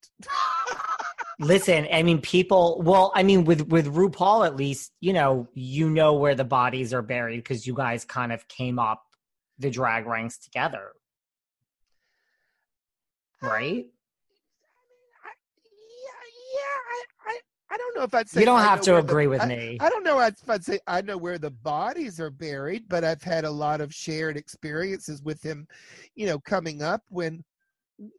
Listen, 1.39 1.87
I 1.93 2.01
mean, 2.01 2.19
people. 2.19 2.81
Well, 2.83 3.13
I 3.15 3.23
mean, 3.23 3.45
with 3.45 3.67
with 3.69 3.85
RuPaul, 3.93 4.45
at 4.45 4.57
least 4.57 4.91
you 4.99 5.13
know 5.13 5.47
you 5.53 5.89
know 5.89 6.15
where 6.15 6.35
the 6.35 6.43
bodies 6.43 6.93
are 6.93 7.01
buried 7.01 7.37
because 7.37 7.65
you 7.65 7.73
guys 7.73 8.03
kind 8.03 8.33
of 8.33 8.45
came 8.49 8.77
up 8.77 9.01
the 9.57 9.69
drag 9.69 10.05
ranks 10.05 10.37
together. 10.37 10.89
right? 13.41 13.85
I, 15.23 15.31
yeah, 16.03 16.23
yeah. 16.55 16.79
I, 17.25 17.39
I, 17.71 17.77
don't 17.77 17.95
know 17.97 18.03
if 18.03 18.13
I'd 18.13 18.29
say 18.29 18.39
You 18.41 18.45
don't 18.45 18.61
have 18.61 18.81
to 18.81 18.93
where 18.93 19.01
the- 19.01 19.07
agree 19.07 19.27
with 19.27 19.41
I- 19.41 19.45
me. 19.47 19.77
I 19.79 19.89
don't 19.89 20.03
know 20.03 20.19
if 20.21 20.49
I'd 20.49 20.63
say 20.63 20.79
I 20.87 21.01
know 21.01 21.17
where 21.17 21.37
the 21.37 21.51
bodies 21.51 22.19
are 22.19 22.29
buried, 22.31 22.85
but 22.89 23.03
I've 23.03 23.21
had 23.23 23.45
a 23.45 23.51
lot 23.51 23.81
of 23.81 23.93
shared 23.93 24.37
experiences 24.37 25.21
with 25.21 25.41
him, 25.41 25.67
you 26.15 26.25
know, 26.25 26.39
coming 26.39 26.81
up 26.81 27.03
when, 27.09 27.43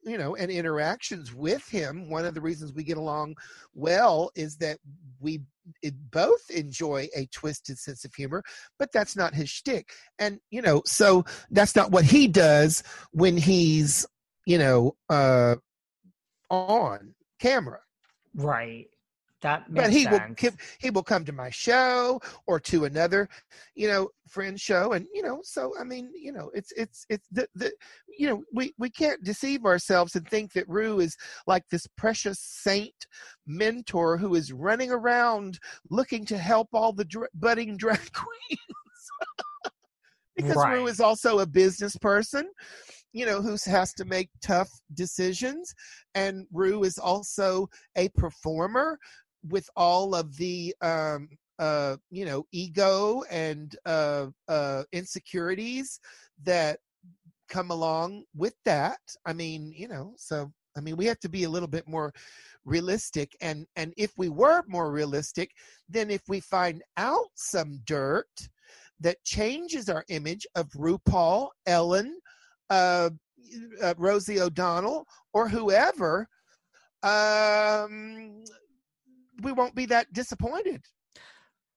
you 0.05 0.19
know, 0.19 0.37
and 0.37 0.51
interactions 0.51 1.35
with 1.35 1.67
him. 1.69 2.09
One 2.11 2.25
of 2.25 2.35
the 2.35 2.41
reasons 2.41 2.73
we 2.73 2.85
get 2.85 2.97
along 2.99 3.37
well 3.75 4.31
is 4.35 4.57
that 4.59 4.79
we 5.21 5.41
it 5.83 5.95
both 6.11 6.51
enjoy 6.51 7.07
a 7.15 7.27
twisted 7.27 7.79
sense 7.79 8.05
of 8.05 8.13
humor, 8.15 8.43
but 8.79 8.91
that's 8.93 9.15
not 9.17 9.35
his 9.35 9.49
shtick. 9.49 9.91
And, 10.19 10.41
you 10.51 10.63
know, 10.63 10.83
so 10.85 11.25
that's 11.51 11.77
not 11.77 11.93
what 11.93 12.05
he 12.05 12.27
does 12.27 12.83
when 13.13 13.37
he's, 13.37 14.05
you 14.47 14.59
know, 14.59 14.97
uh, 15.09 15.57
on 16.51 17.15
camera 17.41 17.81
Right. 18.35 18.87
That 19.43 19.71
makes 19.71 19.87
but 19.87 19.93
he 19.93 20.07
will 20.07 20.19
sense. 20.19 20.41
he, 20.41 20.49
he 20.79 20.91
will 20.91 21.03
come 21.03 21.25
to 21.25 21.33
my 21.33 21.51
show 21.51 22.21
or 22.47 22.61
to 22.61 22.85
another 22.85 23.29
you 23.75 23.89
know 23.89 24.11
friend 24.29 24.61
show 24.61 24.93
and 24.93 25.07
you 25.15 25.23
know 25.23 25.41
so 25.43 25.73
i 25.81 25.85
mean 25.85 26.11
you 26.15 26.33
know 26.33 26.51
it's 26.55 26.73
it's 26.73 27.07
it's 27.09 27.27
the, 27.31 27.49
the 27.55 27.73
you 28.19 28.29
know 28.29 28.43
we 28.53 28.73
we 28.79 28.91
can't 28.91 29.23
deceive 29.25 29.65
ourselves 29.65 30.15
and 30.15 30.29
think 30.29 30.53
that 30.53 30.69
Ru 30.69 31.01
is 31.01 31.17
like 31.47 31.65
this 31.71 31.87
precious 31.97 32.39
saint 32.39 33.07
mentor 33.47 34.19
who 34.19 34.35
is 34.35 34.53
running 34.53 34.91
around 34.91 35.59
looking 35.91 36.25
to 36.27 36.37
help 36.37 36.69
all 36.73 36.93
the 36.93 37.05
dr- 37.05 37.31
budding 37.35 37.77
drag 37.77 37.99
queens 38.13 38.61
because 40.37 40.65
Ru 40.67 40.87
is 40.87 41.01
also 41.01 41.39
a 41.39 41.47
business 41.47 41.97
person 41.97 42.47
you 43.13 43.27
know 43.27 43.41
who 43.41 43.57
has 43.67 43.93
to 43.95 44.05
make 44.05 44.29
tough 44.43 44.71
decisions 44.95 45.75
and 46.15 46.47
Ru 46.53 46.85
is 46.85 46.99
also 46.99 47.69
a 47.97 48.09
performer 48.11 48.99
with 49.49 49.69
all 49.77 50.15
of 50.15 50.37
the 50.37 50.75
um 50.83 51.29
uh 51.59 51.97
you 52.11 52.25
know 52.25 52.45
ego 52.53 53.23
and 53.31 53.77
uh 53.87 54.27
uh 54.49 54.83
insecurities 54.93 56.01
that 56.43 56.79
come 57.49 57.71
along 57.71 58.25
with 58.37 58.55
that. 58.65 59.01
I 59.27 59.33
mean 59.33 59.73
you 59.75 59.89
know 59.89 60.15
so 60.17 60.53
i 60.77 60.81
mean 60.81 60.97
we 60.97 61.05
have 61.07 61.19
to 61.19 61.29
be 61.29 61.43
a 61.43 61.51
little 61.51 61.69
bit 61.69 61.89
more 61.89 62.13
realistic 62.65 63.37
and 63.41 63.67
and 63.75 63.93
if 63.97 64.13
we 64.17 64.29
were 64.29 64.63
more 64.69 64.93
realistic 64.93 65.51
then 65.89 66.11
if 66.11 66.23
we 66.29 66.39
find 66.39 66.81
out 66.97 67.27
some 67.35 67.81
dirt 67.87 68.29
that 69.01 69.23
changes 69.25 69.89
our 69.89 70.05
image 70.09 70.47
of 70.55 70.69
RuPaul, 70.71 71.49
Ellen, 71.67 72.19
uh, 72.69 73.11
uh, 73.83 73.95
Rosie 73.97 74.41
O'Donnell, 74.41 75.07
or 75.33 75.49
whoever, 75.49 76.29
um, 77.03 78.45
we 79.43 79.53
won't 79.53 79.75
be 79.75 79.87
that 79.87 80.13
disappointed. 80.13 80.83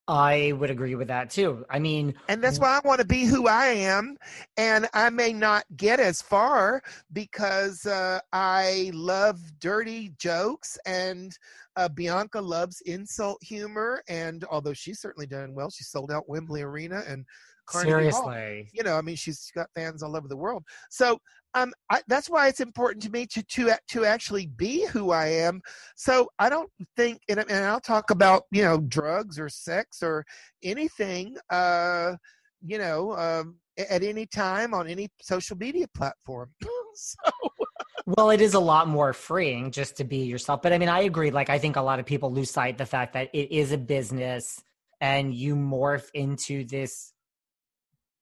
I 0.07 0.53
would 0.57 0.69
agree 0.69 0.95
with 0.95 1.07
that 1.07 1.29
too. 1.29 1.65
I 1.69 1.79
mean, 1.79 2.13
And 2.27 2.43
that's 2.43 2.59
why 2.59 2.77
I 2.77 2.85
want 2.85 2.99
to 2.99 3.07
be 3.07 3.23
who 3.23 3.47
I 3.47 3.67
am. 3.67 4.17
And 4.57 4.87
I 4.93 5.09
may 5.09 5.31
not 5.31 5.63
get 5.77 6.01
as 6.01 6.21
far 6.21 6.81
because 7.13 7.85
uh, 7.85 8.19
I 8.33 8.91
love 8.93 9.39
dirty 9.59 10.13
jokes 10.17 10.77
and 10.85 11.37
uh, 11.77 11.87
Bianca 11.87 12.41
loves 12.41 12.81
insult 12.81 13.41
humor. 13.41 14.03
And 14.09 14.43
although 14.51 14.73
she's 14.73 14.99
certainly 14.99 15.25
done 15.25 15.55
well, 15.55 15.69
she 15.69 15.85
sold 15.85 16.11
out 16.11 16.27
Wembley 16.27 16.63
Arena 16.63 17.03
and 17.07 17.25
Carnegie 17.65 18.09
Hall. 18.09 18.23
seriously. 18.23 18.69
you 18.73 18.83
know, 18.83 18.97
I 18.97 19.01
mean, 19.01 19.15
she's 19.15 19.51
got 19.55 19.67
fans 19.75 20.03
all 20.03 20.15
over 20.15 20.27
the 20.27 20.37
world. 20.37 20.63
So, 20.89 21.19
um, 21.53 21.71
I, 21.89 22.01
that's 22.07 22.29
why 22.29 22.47
it's 22.47 22.59
important 22.59 23.03
to 23.03 23.11
me 23.11 23.25
to 23.27 23.43
to 23.43 23.73
to 23.89 24.05
actually 24.05 24.47
be 24.47 24.85
who 24.87 25.11
I 25.11 25.27
am. 25.27 25.61
So 25.95 26.27
I 26.39 26.49
don't 26.49 26.69
think, 26.97 27.19
and, 27.29 27.39
and 27.39 27.65
I'll 27.65 27.79
talk 27.79 28.09
about 28.09 28.43
you 28.51 28.63
know 28.63 28.79
drugs 28.79 29.39
or 29.39 29.49
sex 29.49 30.01
or 30.01 30.25
anything, 30.63 31.37
uh, 31.49 32.13
you 32.65 32.77
know, 32.77 33.15
um, 33.17 33.57
at 33.77 34.03
any 34.03 34.25
time 34.25 34.73
on 34.73 34.87
any 34.87 35.09
social 35.21 35.57
media 35.57 35.87
platform. 35.95 36.49
so 36.95 37.15
Well, 38.05 38.31
it 38.31 38.41
is 38.41 38.53
a 38.53 38.59
lot 38.59 38.87
more 38.89 39.13
freeing 39.13 39.71
just 39.71 39.95
to 39.97 40.03
be 40.03 40.17
yourself. 40.17 40.61
But 40.61 40.73
I 40.73 40.77
mean, 40.77 40.89
I 40.89 41.01
agree. 41.01 41.31
Like, 41.31 41.49
I 41.49 41.57
think 41.57 41.77
a 41.77 41.81
lot 41.81 41.99
of 41.99 42.05
people 42.05 42.31
lose 42.31 42.51
sight 42.51 42.77
the 42.77 42.85
fact 42.85 43.13
that 43.13 43.29
it 43.33 43.51
is 43.51 43.71
a 43.71 43.77
business 43.77 44.61
and 44.99 45.33
you 45.33 45.55
morph 45.55 46.09
into 46.13 46.65
this 46.65 47.12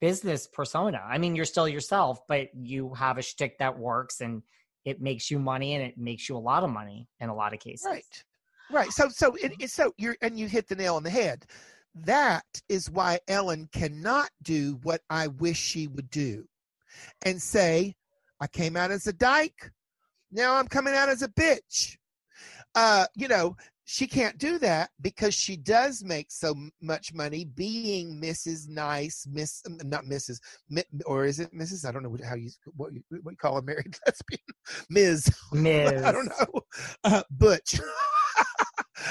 business 0.01 0.47
persona. 0.47 1.01
I 1.07 1.17
mean, 1.19 1.35
you're 1.35 1.45
still 1.45 1.69
yourself, 1.69 2.19
but 2.27 2.49
you 2.53 2.93
have 2.95 3.17
a 3.17 3.21
shtick 3.21 3.59
that 3.59 3.77
works 3.77 4.19
and 4.19 4.41
it 4.83 4.99
makes 4.99 5.31
you 5.31 5.39
money 5.39 5.75
and 5.75 5.83
it 5.83 5.97
makes 5.97 6.27
you 6.27 6.35
a 6.35 6.39
lot 6.39 6.63
of 6.63 6.69
money 6.69 7.07
in 7.19 7.29
a 7.29 7.35
lot 7.35 7.53
of 7.53 7.59
cases. 7.59 7.85
Right. 7.85 8.23
Right. 8.71 8.91
So 8.91 9.09
so 9.09 9.35
it, 9.35 9.53
it's 9.59 9.73
so 9.73 9.93
you're 9.97 10.17
and 10.21 10.39
you 10.39 10.47
hit 10.47 10.67
the 10.67 10.75
nail 10.75 10.95
on 10.95 11.03
the 11.03 11.09
head. 11.09 11.45
That 11.93 12.45
is 12.69 12.89
why 12.89 13.19
Ellen 13.27 13.69
cannot 13.71 14.29
do 14.41 14.79
what 14.83 15.01
I 15.09 15.27
wish 15.27 15.57
she 15.57 15.87
would 15.87 16.09
do 16.09 16.45
and 17.23 17.41
say, 17.41 17.95
I 18.39 18.47
came 18.47 18.77
out 18.77 18.91
as 18.91 19.07
a 19.07 19.13
dyke. 19.13 19.71
Now 20.31 20.55
I'm 20.55 20.67
coming 20.67 20.93
out 20.93 21.09
as 21.09 21.21
a 21.21 21.27
bitch. 21.27 21.97
Uh, 22.73 23.05
you 23.15 23.27
know, 23.27 23.57
she 23.91 24.07
can't 24.07 24.37
do 24.37 24.57
that 24.57 24.89
because 25.01 25.33
she 25.35 25.57
does 25.57 26.01
make 26.01 26.31
so 26.31 26.55
much 26.81 27.13
money 27.13 27.43
being 27.43 28.21
Mrs. 28.21 28.69
Nice, 28.69 29.27
Miss, 29.29 29.61
um, 29.67 29.77
not 29.83 30.05
Mrs. 30.05 30.39
Or 31.05 31.25
is 31.25 31.41
it 31.41 31.53
Mrs. 31.53 31.85
I 31.85 31.91
don't 31.91 32.03
know 32.03 32.15
how 32.25 32.35
you 32.35 32.49
what 32.77 32.93
you, 32.93 33.01
what 33.21 33.31
you 33.31 33.37
call 33.37 33.57
a 33.57 33.61
married 33.61 33.93
lesbian, 34.07 34.39
Ms. 34.89 35.29
Ms. 35.51 36.03
I 36.03 36.11
don't 36.13 36.27
know, 36.27 36.61
uh, 37.03 37.23
Butch. 37.31 37.81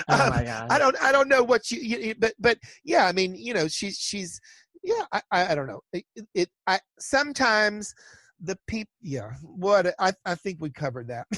Oh 0.08 0.14
Um, 0.24 0.30
my 0.30 0.44
God. 0.44 0.70
I 0.70 0.78
don't 0.78 0.96
I 1.02 1.12
don't 1.12 1.28
know 1.28 1.42
what 1.42 1.70
you, 1.70 1.80
you 1.80 2.14
but 2.18 2.32
but 2.38 2.56
yeah 2.84 3.04
I 3.06 3.12
mean 3.12 3.34
you 3.34 3.52
know 3.52 3.68
she's 3.68 3.98
she's 3.98 4.40
yeah 4.82 5.04
I 5.12 5.20
I, 5.30 5.52
I 5.52 5.54
don't 5.54 5.66
know 5.66 5.80
it, 5.92 6.04
it, 6.16 6.26
it 6.34 6.48
I 6.66 6.78
sometimes 7.00 7.92
the 8.40 8.56
people 8.66 8.92
yeah 9.02 9.32
what 9.42 9.92
I 9.98 10.12
I 10.24 10.36
think 10.36 10.56
we 10.60 10.70
covered 10.70 11.08
that. 11.08 11.26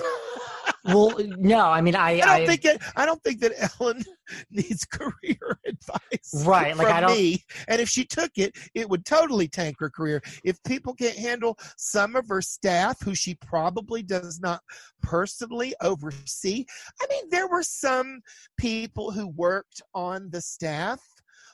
well, 0.85 1.17
no, 1.39 1.67
I 1.67 1.81
mean, 1.81 1.95
I, 1.95 2.11
I 2.11 2.19
don't 2.19 2.29
I 2.29 2.47
think 2.47 2.65
it, 2.65 2.83
I 2.97 3.07
don't 3.07 3.23
think 3.23 3.41
that 3.41 3.73
Ellen 3.81 4.03
needs 4.51 4.85
career 4.85 5.59
advice. 5.67 6.45
Right, 6.45 6.77
like, 6.77 6.89
I 6.89 7.01
don't- 7.01 7.17
me. 7.17 7.45
And 7.69 7.81
if 7.81 7.89
she 7.89 8.05
took 8.05 8.33
it, 8.37 8.57
it 8.75 8.89
would 8.89 9.05
totally 9.05 9.47
tank 9.49 9.77
her 9.79 9.91
career. 9.91 10.23
If 10.45 10.63
people 10.65 10.95
can't 10.95 11.17
handle 11.17 11.57
some 11.77 12.17
of 12.17 12.29
her 12.29 12.43
staff, 12.43 13.01
who 13.01 13.15
she 13.15 13.37
probably 13.37 14.03
does 14.03 14.41
not 14.41 14.61
personally 15.03 15.75
oversee, 15.81 16.65
I 17.01 17.07
mean, 17.09 17.25
there 17.31 17.49
were 17.49 17.63
some 17.63 18.21
people 18.59 19.13
who 19.13 19.29
worked 19.29 19.83
on 19.95 20.31
the 20.31 20.41
staff, 20.41 21.01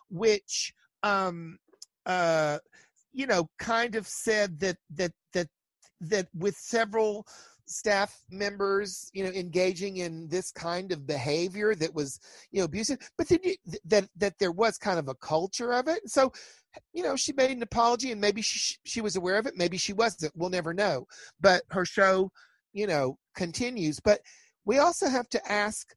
which, 0.09 0.73
um, 1.03 1.59
uh, 2.07 2.59
you 3.13 3.27
know, 3.27 3.49
kind 3.59 3.95
of 3.95 4.07
said 4.07 4.59
that 4.61 4.77
that 4.95 5.13
that 5.35 5.49
that 6.01 6.29
with 6.35 6.55
several 6.57 7.27
staff 7.69 8.23
members 8.31 9.11
you 9.13 9.23
know 9.25 9.31
engaging 9.31 9.99
in 9.99 10.29
this 10.29 10.51
kind 10.51 10.93
of 10.93 11.07
behavior 11.07 11.75
that 11.75 11.95
was 11.95 12.19
you 12.51 12.59
know 12.59 12.65
abusive 12.65 12.99
but 13.17 13.29
then 13.29 13.39
you, 13.43 13.55
that 13.85 14.09
that 14.17 14.39
there 14.39 14.53
was 14.53 14.79
kind 14.79 14.99
of 14.99 15.09
a 15.09 15.15
culture 15.15 15.73
of 15.73 15.89
it. 15.89 16.01
So 16.09 16.33
you 16.93 17.03
know 17.03 17.17
she 17.17 17.33
made 17.33 17.51
an 17.51 17.63
apology 17.63 18.13
and 18.13 18.21
maybe 18.21 18.43
she 18.43 18.77
she 18.85 19.01
was 19.01 19.17
aware 19.17 19.37
of 19.37 19.47
it 19.47 19.57
maybe 19.57 19.77
she 19.77 19.93
wasn't. 19.93 20.33
We'll 20.37 20.51
never 20.51 20.75
know. 20.75 21.07
But 21.41 21.63
her 21.71 21.85
show 21.85 22.31
you 22.73 22.87
know 22.87 23.19
continues. 23.35 24.01
But 24.01 24.21
we 24.65 24.79
also 24.79 25.09
have 25.09 25.29
to 25.31 25.53
ask 25.53 25.95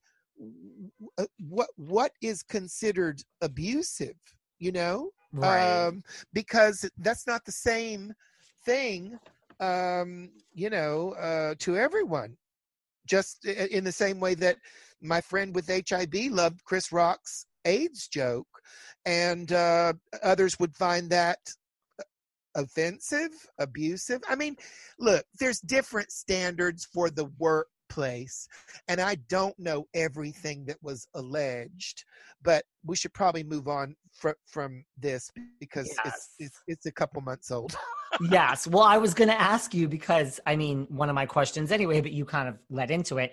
uh, 1.18 1.26
what 1.40 1.70
what 1.76 2.12
is 2.22 2.44
considered 2.44 3.22
abusive 3.42 4.16
you 4.62 4.72
know? 4.72 5.10
Right. 5.34 5.88
um, 5.88 6.04
because 6.34 6.90
that's 6.98 7.28
not 7.28 7.44
the 7.46 7.52
same 7.52 8.14
thing, 8.66 9.18
um, 9.62 10.30
you 10.54 10.70
know, 10.70 11.12
uh, 11.14 11.56
to 11.60 11.78
everyone. 11.78 12.36
Just 13.08 13.46
in 13.46 13.84
the 13.84 13.92
same 13.92 14.20
way 14.20 14.36
that 14.36 14.58
my 15.02 15.22
friend 15.22 15.56
with 15.56 15.68
HIV 15.68 16.32
loved 16.32 16.64
Chris 16.66 16.92
Rock's 16.92 17.46
AIDS 17.66 18.08
joke, 18.08 18.48
and 19.06 19.52
uh, 19.52 19.94
others 20.22 20.60
would 20.60 20.76
find 20.76 21.10
that 21.10 21.40
offensive, 22.56 23.32
abusive. 23.60 24.22
I 24.30 24.36
mean, 24.36 24.56
look, 25.00 25.26
there's 25.40 25.60
different 25.62 26.12
standards 26.12 26.86
for 26.86 27.10
the 27.10 27.26
workplace, 27.98 28.48
and 28.88 29.00
I 29.02 29.16
don't 29.30 29.58
know 29.60 29.88
everything 29.94 30.66
that 30.66 30.78
was 30.82 31.08
alleged, 31.16 32.04
but 32.44 32.64
we 32.86 32.96
should 32.96 33.14
probably 33.14 33.44
move 33.44 33.68
on 33.68 33.96
fr- 34.14 34.32
from 34.48 34.84
this 34.98 35.30
because 35.60 35.88
Yes. 36.06 36.08
it's, 36.08 36.30
it's 36.40 36.64
it's 36.68 36.86
a 36.86 36.92
couple 36.92 37.22
months 37.22 37.52
old. 37.52 37.76
yes. 38.30 38.68
Well, 38.68 38.84
I 38.84 38.98
was 38.98 39.14
going 39.14 39.30
to 39.30 39.40
ask 39.40 39.74
you 39.74 39.88
because 39.88 40.40
I 40.46 40.56
mean, 40.56 40.88
one 40.90 41.10
of 41.10 41.16
my 41.16 41.26
questions 41.26 41.72
anyway, 41.72 42.02
but 42.02 42.12
you 42.12 42.26
kind 42.26 42.48
of 42.48 42.58
led 42.70 42.92
into 42.92 43.18
it. 43.18 43.32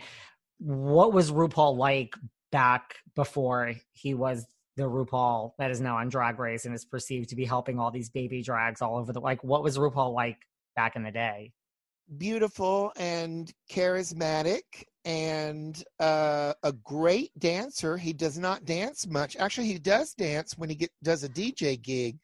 What 0.58 1.12
was 1.12 1.30
RuPaul 1.30 1.76
like 1.76 2.14
back 2.50 2.94
before 3.14 3.74
he 3.92 4.14
was 4.14 4.46
the 4.76 4.84
RuPaul 4.84 5.52
that 5.58 5.70
is 5.70 5.80
now 5.80 5.96
on 5.96 6.08
Drag 6.08 6.38
Race 6.38 6.64
and 6.64 6.74
is 6.74 6.84
perceived 6.84 7.28
to 7.30 7.36
be 7.36 7.44
helping 7.44 7.78
all 7.78 7.90
these 7.90 8.10
baby 8.10 8.42
drags 8.42 8.82
all 8.82 8.96
over 8.96 9.12
the 9.12 9.20
like? 9.20 9.42
What 9.44 9.62
was 9.62 9.78
RuPaul 9.78 10.12
like 10.14 10.38
back 10.76 10.96
in 10.96 11.02
the 11.02 11.10
day? 11.10 11.52
Beautiful 12.16 12.90
and 12.96 13.52
charismatic 13.70 14.62
and 15.04 15.84
uh, 16.00 16.54
a 16.62 16.72
great 16.72 17.30
dancer. 17.38 17.98
He 17.98 18.14
does 18.14 18.38
not 18.38 18.64
dance 18.64 19.06
much. 19.06 19.36
Actually, 19.36 19.66
he 19.66 19.78
does 19.78 20.14
dance 20.14 20.56
when 20.56 20.70
he 20.70 20.74
get, 20.74 20.90
does 21.02 21.22
a 21.22 21.28
DJ 21.28 21.80
gig, 21.80 22.18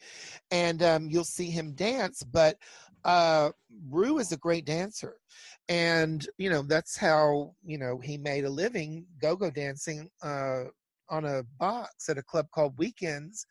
and 0.50 0.82
um, 0.82 1.08
you'll 1.10 1.24
see 1.24 1.50
him 1.50 1.72
dance. 1.72 2.22
But 2.22 2.56
uh, 3.04 3.50
Ru 3.90 4.18
is 4.18 4.32
a 4.32 4.38
great 4.38 4.64
dancer, 4.64 5.16
and 5.68 6.26
you 6.38 6.48
know 6.48 6.62
that's 6.62 6.96
how 6.96 7.54
you 7.62 7.76
know 7.76 7.98
he 7.98 8.16
made 8.16 8.44
a 8.44 8.50
living 8.50 9.04
go-go 9.20 9.50
dancing 9.50 10.08
uh, 10.22 10.64
on 11.10 11.26
a 11.26 11.42
box 11.58 12.08
at 12.08 12.18
a 12.18 12.22
club 12.22 12.46
called 12.54 12.78
Weekends 12.78 13.46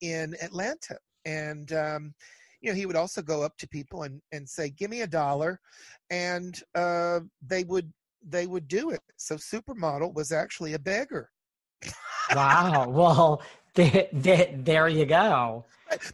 in 0.00 0.36
Atlanta, 0.40 0.96
and. 1.24 1.72
Um, 1.72 2.14
you 2.62 2.70
know, 2.70 2.76
he 2.76 2.86
would 2.86 2.96
also 2.96 3.20
go 3.20 3.42
up 3.42 3.56
to 3.58 3.68
people 3.68 4.04
and, 4.04 4.20
and 4.30 4.48
say, 4.48 4.70
"Give 4.70 4.90
me 4.90 5.02
a 5.02 5.06
dollar," 5.06 5.60
and 6.10 6.58
uh, 6.74 7.20
they 7.46 7.64
would 7.64 7.92
they 8.26 8.46
would 8.46 8.68
do 8.68 8.90
it. 8.90 9.00
So 9.16 9.36
supermodel 9.36 10.14
was 10.14 10.32
actually 10.32 10.74
a 10.74 10.78
beggar. 10.78 11.28
wow. 12.34 12.88
Well, 12.88 13.42
there, 13.74 14.06
there, 14.12 14.54
there 14.56 14.88
you 14.88 15.06
go. 15.06 15.64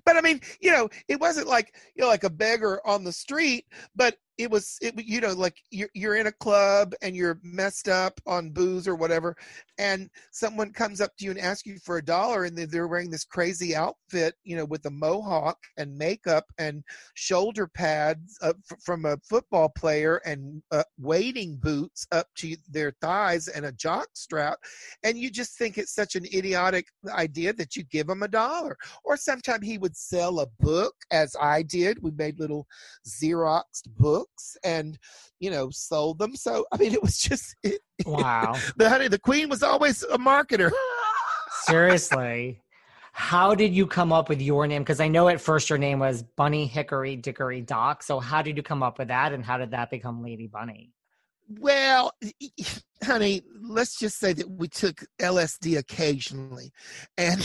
But 0.05 0.16
I 0.16 0.20
mean, 0.20 0.41
you 0.61 0.70
know, 0.70 0.89
it 1.09 1.20
wasn't 1.20 1.49
like 1.49 1.74
you 1.95 2.03
know, 2.03 2.09
like 2.09 2.24
a 2.24 2.31
beggar 2.31 2.81
on 2.87 3.05
the 3.05 3.12
street, 3.12 3.64
but 3.95 4.16
it 4.39 4.49
was 4.51 4.79
it 4.81 4.95
you 5.05 5.20
know 5.20 5.33
like 5.33 5.57
you're 5.70 5.89
you're 5.95 6.14
in 6.14 6.29
a 6.29 6.33
club 6.33 6.95
and 7.03 7.16
you're 7.16 7.41
messed 7.43 7.89
up 7.89 8.20
on 8.26 8.51
booze 8.51 8.87
or 8.87 8.95
whatever 8.95 9.37
and 9.79 10.09
someone 10.31 10.72
comes 10.72 11.01
up 11.01 11.11
to 11.16 11.24
you 11.24 11.33
and 11.33 11.41
asks 11.41 11.66
you 11.66 11.76
for 11.85 11.99
a 11.99 12.05
dollar 12.05 12.45
and 12.45 12.57
they're 12.57 12.87
wearing 12.87 13.11
this 13.11 13.24
crazy 13.24 13.74
outfit 13.74 14.35
you 14.45 14.57
know 14.57 14.64
with 14.64 14.87
a 14.87 14.91
mohawk 14.91 15.59
and 15.76 15.97
makeup 15.99 16.45
and 16.59 16.85
shoulder 17.14 17.66
pads 17.66 18.39
from 18.83 19.05
a 19.05 19.18
football 19.29 19.68
player 19.68 20.20
and 20.24 20.62
uh, 20.70 20.85
wading 20.99 21.57
boots 21.57 22.07
up 22.12 22.29
to 22.37 22.57
their 22.70 22.93
thighs 23.01 23.49
and 23.49 23.66
a 23.66 23.72
jock 23.72 24.07
strap 24.14 24.59
and 25.03 25.18
you 25.18 25.31
just 25.31 25.59
think 25.59 25.76
it's 25.76 25.95
such 25.95 26.14
an 26.14 26.24
idiotic 26.26 26.87
idea 27.11 27.53
that 27.53 27.74
you 27.74 27.83
give 27.85 28.07
them 28.07 28.22
a 28.22 28.29
dollar 28.29 28.76
or 29.05 29.16
sometimes 29.16 29.66
he 29.68 29.78
would 29.78 29.96
sell 29.96 30.40
a 30.40 30.46
book 30.60 30.94
as 31.10 31.36
i 31.40 31.62
did 31.62 32.02
we 32.02 32.10
made 32.12 32.38
little 32.40 32.66
xeroxed 33.06 33.88
books 33.96 34.56
and 34.64 34.98
you 35.40 35.50
know 35.50 35.70
sold 35.70 36.18
them. 36.18 36.36
So 36.36 36.66
I 36.72 36.76
mean, 36.76 36.92
it 36.92 37.02
was 37.02 37.18
just 37.18 37.56
it, 37.62 37.80
wow. 38.04 38.56
the 38.76 38.88
honey, 38.88 39.08
the 39.08 39.18
queen 39.18 39.48
was 39.48 39.62
always 39.62 40.02
a 40.04 40.18
marketer. 40.18 40.70
Seriously. 41.62 42.62
How 43.12 43.54
did 43.54 43.74
you 43.74 43.86
come 43.86 44.12
up 44.12 44.28
with 44.28 44.40
your 44.40 44.66
name? 44.68 44.82
Because 44.82 45.00
I 45.00 45.08
know 45.08 45.28
at 45.28 45.40
first 45.40 45.68
your 45.68 45.78
name 45.78 45.98
was 45.98 46.22
Bunny 46.22 46.66
Hickory 46.66 47.16
Dickory 47.16 47.60
Dock. 47.60 48.04
So 48.04 48.20
how 48.20 48.42
did 48.42 48.56
you 48.56 48.62
come 48.62 48.82
up 48.82 48.98
with 48.98 49.08
that, 49.08 49.32
and 49.32 49.44
how 49.44 49.58
did 49.58 49.72
that 49.72 49.90
become 49.90 50.22
Lady 50.22 50.46
Bunny? 50.46 50.92
Well, 51.48 52.12
honey, 53.02 53.42
let's 53.60 53.98
just 53.98 54.18
say 54.18 54.34
that 54.34 54.48
we 54.48 54.68
took 54.68 55.02
LSD 55.18 55.78
occasionally, 55.78 56.72
and 57.16 57.40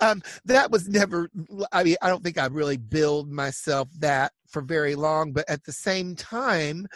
um, 0.00 0.22
that 0.44 0.70
was 0.70 0.88
never. 0.88 1.28
I 1.72 1.84
mean, 1.84 1.96
I 2.02 2.08
don't 2.08 2.22
think 2.22 2.38
I 2.38 2.46
really 2.46 2.76
billed 2.76 3.30
myself 3.30 3.88
that 3.98 4.32
for 4.46 4.62
very 4.62 4.94
long, 4.94 5.32
but 5.32 5.48
at 5.48 5.64
the 5.64 5.72
same 5.72 6.14
time, 6.14 6.86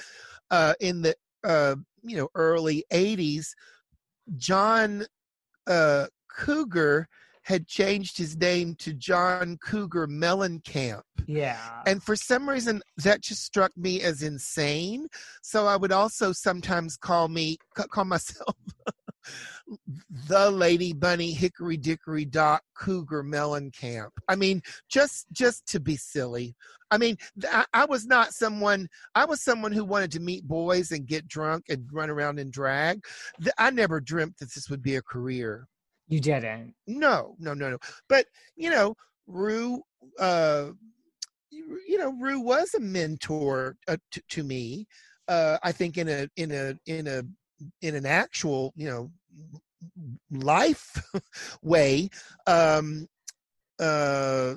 uh, 0.51 0.75
in 0.81 1.03
the 1.03 1.15
uh, 1.45 1.77
you 2.03 2.17
know 2.17 2.29
early 2.35 2.85
'80s, 2.93 3.49
John 4.37 5.05
uh, 5.67 6.07
Cougar 6.29 7.09
had 7.45 7.67
changed 7.67 8.17
his 8.17 8.37
name 8.37 8.75
to 8.77 8.95
John 8.95 9.59
Cougar 9.63 10.07
Mellencamp. 10.07 11.03
Yeah. 11.27 11.83
And 11.87 12.03
for 12.03 12.15
some 12.15 12.49
reason 12.49 12.83
that 12.99 13.21
just 13.21 13.45
struck 13.45 13.77
me 13.77 14.01
as 14.03 14.23
insane. 14.23 15.09
So 15.43 15.67
I 15.67 15.77
would 15.77 15.93
also 15.93 16.33
sometimes 16.33 16.97
call 16.97 17.29
me 17.29 17.59
call 17.75 18.05
myself 18.05 18.57
the 20.29 20.51
Lady 20.51 20.93
Bunny 20.93 21.33
Hickory 21.33 21.77
Dickory 21.77 22.25
Dock 22.25 22.63
Cougar 22.75 23.25
Mellencamp. 23.25 24.11
I 24.29 24.37
mean, 24.37 24.63
just 24.89 25.27
just 25.33 25.67
to 25.69 25.81
be 25.81 25.97
silly. 25.97 26.55
I 26.91 26.99
mean, 26.99 27.17
I, 27.51 27.65
I, 27.73 27.85
was 27.87 28.05
not 28.05 28.35
someone. 28.35 28.87
I 29.15 29.25
was 29.25 29.43
someone 29.43 29.73
who 29.73 29.83
wanted 29.83 30.13
to 30.13 30.21
meet 30.21 30.47
boys 30.47 30.93
and 30.93 31.07
get 31.07 31.27
drunk 31.27 31.65
and 31.71 31.89
run 31.91 32.11
around 32.11 32.39
and 32.39 32.53
drag. 32.53 33.03
I 33.57 33.71
never 33.71 33.99
dreamt 33.99 34.37
that 34.39 34.53
this 34.53 34.69
would 34.69 34.83
be 34.83 34.97
a 34.97 35.03
career. 35.03 35.67
You 36.09 36.21
didn't. 36.21 36.75
No, 36.87 37.35
no, 37.39 37.55
no, 37.55 37.71
no. 37.71 37.79
But 38.09 38.27
you 38.57 38.71
know, 38.71 38.95
Ru. 39.27 39.81
Uh, 40.19 40.73
you 41.51 41.99
know, 41.99 42.13
Ru 42.19 42.41
was 42.41 42.75
a 42.75 42.81
mentor 42.81 43.77
uh, 43.89 43.97
to, 44.11 44.23
to 44.31 44.43
me. 44.43 44.87
Uh, 45.29 45.59
I 45.63 45.73
think 45.73 45.99
in 45.99 46.09
a 46.09 46.29
in 46.37 46.51
a 46.51 46.75
in 46.87 47.07
a 47.07 47.23
in 47.81 47.95
an 47.95 48.07
actual 48.07 48.73
you 48.77 48.89
know 48.89 49.11
life 50.31 51.03
way 51.63 52.09
um 52.47 53.07
uh 53.81 54.55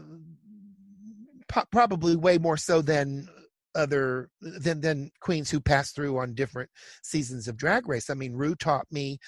probably 1.72 2.16
way 2.16 2.38
more 2.38 2.58
so 2.58 2.82
than 2.82 3.28
other 3.76 4.30
than 4.42 4.82
than 4.82 5.12
queens 5.20 5.52
who 5.52 5.60
passed 5.60 5.96
through 5.96 6.18
on 6.18 6.34
different 6.34 6.70
seasons 7.04 7.48
of 7.48 7.58
drag 7.58 7.88
race. 7.88 8.10
I 8.10 8.14
mean 8.14 8.34
Ru 8.34 8.56
taught 8.56 8.88
me 8.92 9.20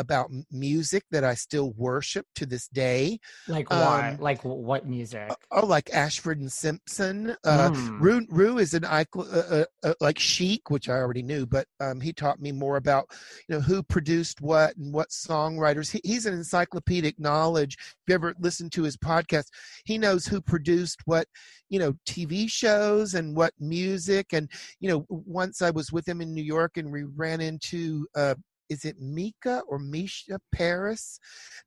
about 0.00 0.30
music 0.50 1.04
that 1.10 1.24
I 1.24 1.34
still 1.34 1.72
worship 1.76 2.26
to 2.36 2.46
this 2.46 2.68
day. 2.68 3.18
Like 3.46 3.70
what? 3.70 4.04
Um, 4.04 4.16
like 4.18 4.42
what 4.42 4.86
music? 4.86 5.30
Oh, 5.50 5.66
like 5.66 5.90
Ashford 5.92 6.40
and 6.40 6.50
Simpson. 6.50 7.36
Uh, 7.44 7.70
mm. 7.70 8.00
Ru, 8.00 8.26
Ru 8.30 8.58
is 8.58 8.74
an 8.74 8.84
icon, 8.84 9.26
uh, 9.32 9.64
uh, 9.84 9.88
uh, 9.88 9.94
like 10.00 10.18
Chic, 10.18 10.70
which 10.70 10.88
I 10.88 10.94
already 10.94 11.22
knew, 11.22 11.46
but 11.46 11.66
um, 11.80 12.00
he 12.00 12.12
taught 12.12 12.40
me 12.40 12.50
more 12.50 12.76
about 12.76 13.06
you 13.48 13.54
know 13.54 13.60
who 13.60 13.82
produced 13.82 14.40
what 14.40 14.76
and 14.76 14.92
what 14.92 15.10
songwriters. 15.10 15.90
He, 15.90 16.00
he's 16.02 16.26
an 16.26 16.34
encyclopedic 16.34 17.18
knowledge. 17.18 17.76
If 17.78 17.96
you 18.08 18.14
ever 18.14 18.34
listen 18.40 18.70
to 18.70 18.82
his 18.82 18.96
podcast, 18.96 19.46
he 19.84 19.98
knows 19.98 20.26
who 20.26 20.40
produced 20.40 21.00
what 21.04 21.26
you 21.68 21.78
know 21.78 21.94
TV 22.08 22.50
shows 22.50 23.14
and 23.14 23.36
what 23.36 23.52
music. 23.60 24.32
And 24.32 24.50
you 24.80 24.88
know, 24.88 25.06
once 25.08 25.62
I 25.62 25.70
was 25.70 25.92
with 25.92 26.08
him 26.08 26.20
in 26.20 26.34
New 26.34 26.42
York 26.42 26.76
and 26.76 26.90
we 26.90 27.04
ran 27.04 27.40
into 27.40 28.06
uh, 28.14 28.34
is 28.70 28.84
it 28.84 29.00
Mica 29.00 29.62
or 29.68 29.78
Misha 29.78 30.40
Paris? 30.54 31.18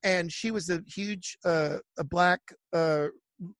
And 0.03 0.31
she 0.31 0.49
was 0.49 0.69
a 0.69 0.81
huge, 0.87 1.37
uh, 1.45 1.77
a 1.99 2.03
black 2.03 2.39
uh, 2.71 3.07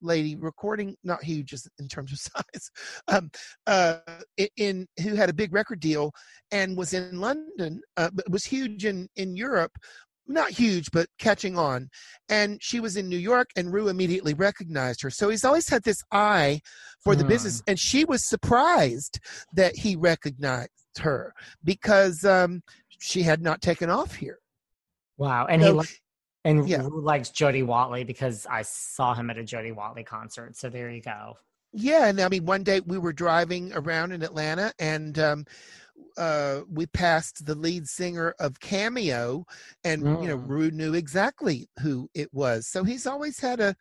lady 0.02 0.36
recording, 0.36 0.96
not 1.04 1.24
huge 1.24 1.48
just 1.48 1.70
in 1.80 1.88
terms 1.88 2.12
of 2.12 2.20
size, 2.54 2.72
um, 3.08 3.30
uh, 3.68 4.00
in 4.58 4.88
who 5.02 5.16
had 5.16 5.30
a 5.30 5.34
big 5.34 5.54
record 5.54 5.80
deal 5.80 6.12
and 6.52 6.78
was 6.78 6.94
in 6.94 7.20
London, 7.20 7.82
uh, 7.98 8.10
but 8.14 8.30
was 8.30 8.46
huge 8.46 8.86
in 8.86 9.08
in 9.16 9.36
Europe. 9.36 9.72
Not 10.26 10.52
huge, 10.52 10.89
but 10.94 11.08
catching 11.20 11.58
on. 11.58 11.89
And 12.30 12.58
she 12.62 12.80
was 12.80 12.96
in 12.96 13.10
New 13.10 13.18
York, 13.18 13.50
and 13.58 13.74
Ru 13.74 13.89
immediately 13.89 14.34
recognized 14.34 15.02
her. 15.02 15.10
So 15.10 15.28
he's 15.28 15.44
always 15.44 15.68
had 15.68 15.84
this 15.84 16.02
eye 16.14 16.62
for 17.04 17.14
the 17.14 17.26
business. 17.26 17.60
Hmm. 17.60 17.72
And 17.72 17.80
she 17.80 18.06
was 18.06 18.26
surprised 18.26 19.20
that 19.52 19.76
he 19.76 19.98
recognized 19.98 20.70
her 21.00 21.34
because 21.64 22.24
um, 22.24 22.62
she 23.04 23.22
had 23.22 23.41
not 23.41 23.62
taken 23.62 23.89
off 23.89 24.16
here. 24.16 24.39
Wow, 25.18 25.47
and 25.47 25.62
so, 25.62 25.82
he 25.82 25.88
and 26.45 26.68
yeah. 26.68 26.84
likes 26.84 27.30
Jody 27.30 27.62
Watley 27.62 28.06
because 28.06 28.47
I 28.49 28.62
saw 28.62 29.14
him 29.14 29.30
at 29.30 29.38
a 29.38 29.43
Jody 29.43 29.74
Watley 29.74 30.04
concert. 30.04 30.56
So 30.56 30.70
there 30.70 30.89
you 30.89 31.01
go. 31.01 31.38
Yeah, 31.74 32.08
and 32.08 32.22
I 32.22 32.30
mean, 32.30 32.45
one 32.45 32.64
day 32.64 32.80
we 32.80 32.97
were 32.97 33.12
driving 33.12 33.74
around 33.74 34.14
in 34.14 34.24
Atlanta, 34.24 34.72
and 34.80 35.20
um, 35.20 35.45
uh, 36.18 36.62
we 36.72 36.86
passed 36.86 37.45
the 37.45 37.56
lead 37.56 37.88
singer 37.88 38.36
of 38.39 38.60
Cameo, 38.62 39.45
and 39.84 40.04
mm. 40.04 40.22
you 40.22 40.30
know, 40.30 40.38
mm. 40.38 40.47
Ru 40.47 40.72
knew 40.72 40.93
exactly 40.93 41.68
who 41.82 42.10
it 42.14 42.34
was. 42.34 42.68
So 42.68 42.86
he's 42.86 43.06
always 43.06 43.38
had 43.39 43.60
a 43.60 43.76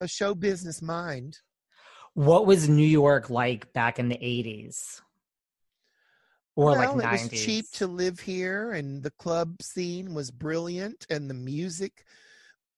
a 0.00 0.06
show 0.06 0.36
business 0.36 0.80
mind. 0.80 1.38
What 2.14 2.46
was 2.46 2.68
New 2.68 2.86
York 2.86 3.28
like 3.28 3.72
back 3.72 3.98
in 3.98 4.08
the 4.08 4.24
eighties? 4.24 5.02
Or 6.58 6.72
well, 6.72 6.96
like 6.96 7.06
90s. 7.06 7.26
it 7.26 7.30
was 7.30 7.44
cheap 7.44 7.70
to 7.70 7.86
live 7.86 8.18
here 8.18 8.72
and 8.72 9.00
the 9.00 9.12
club 9.12 9.62
scene 9.62 10.12
was 10.12 10.32
brilliant 10.32 11.06
and 11.08 11.30
the 11.30 11.34
music 11.34 12.04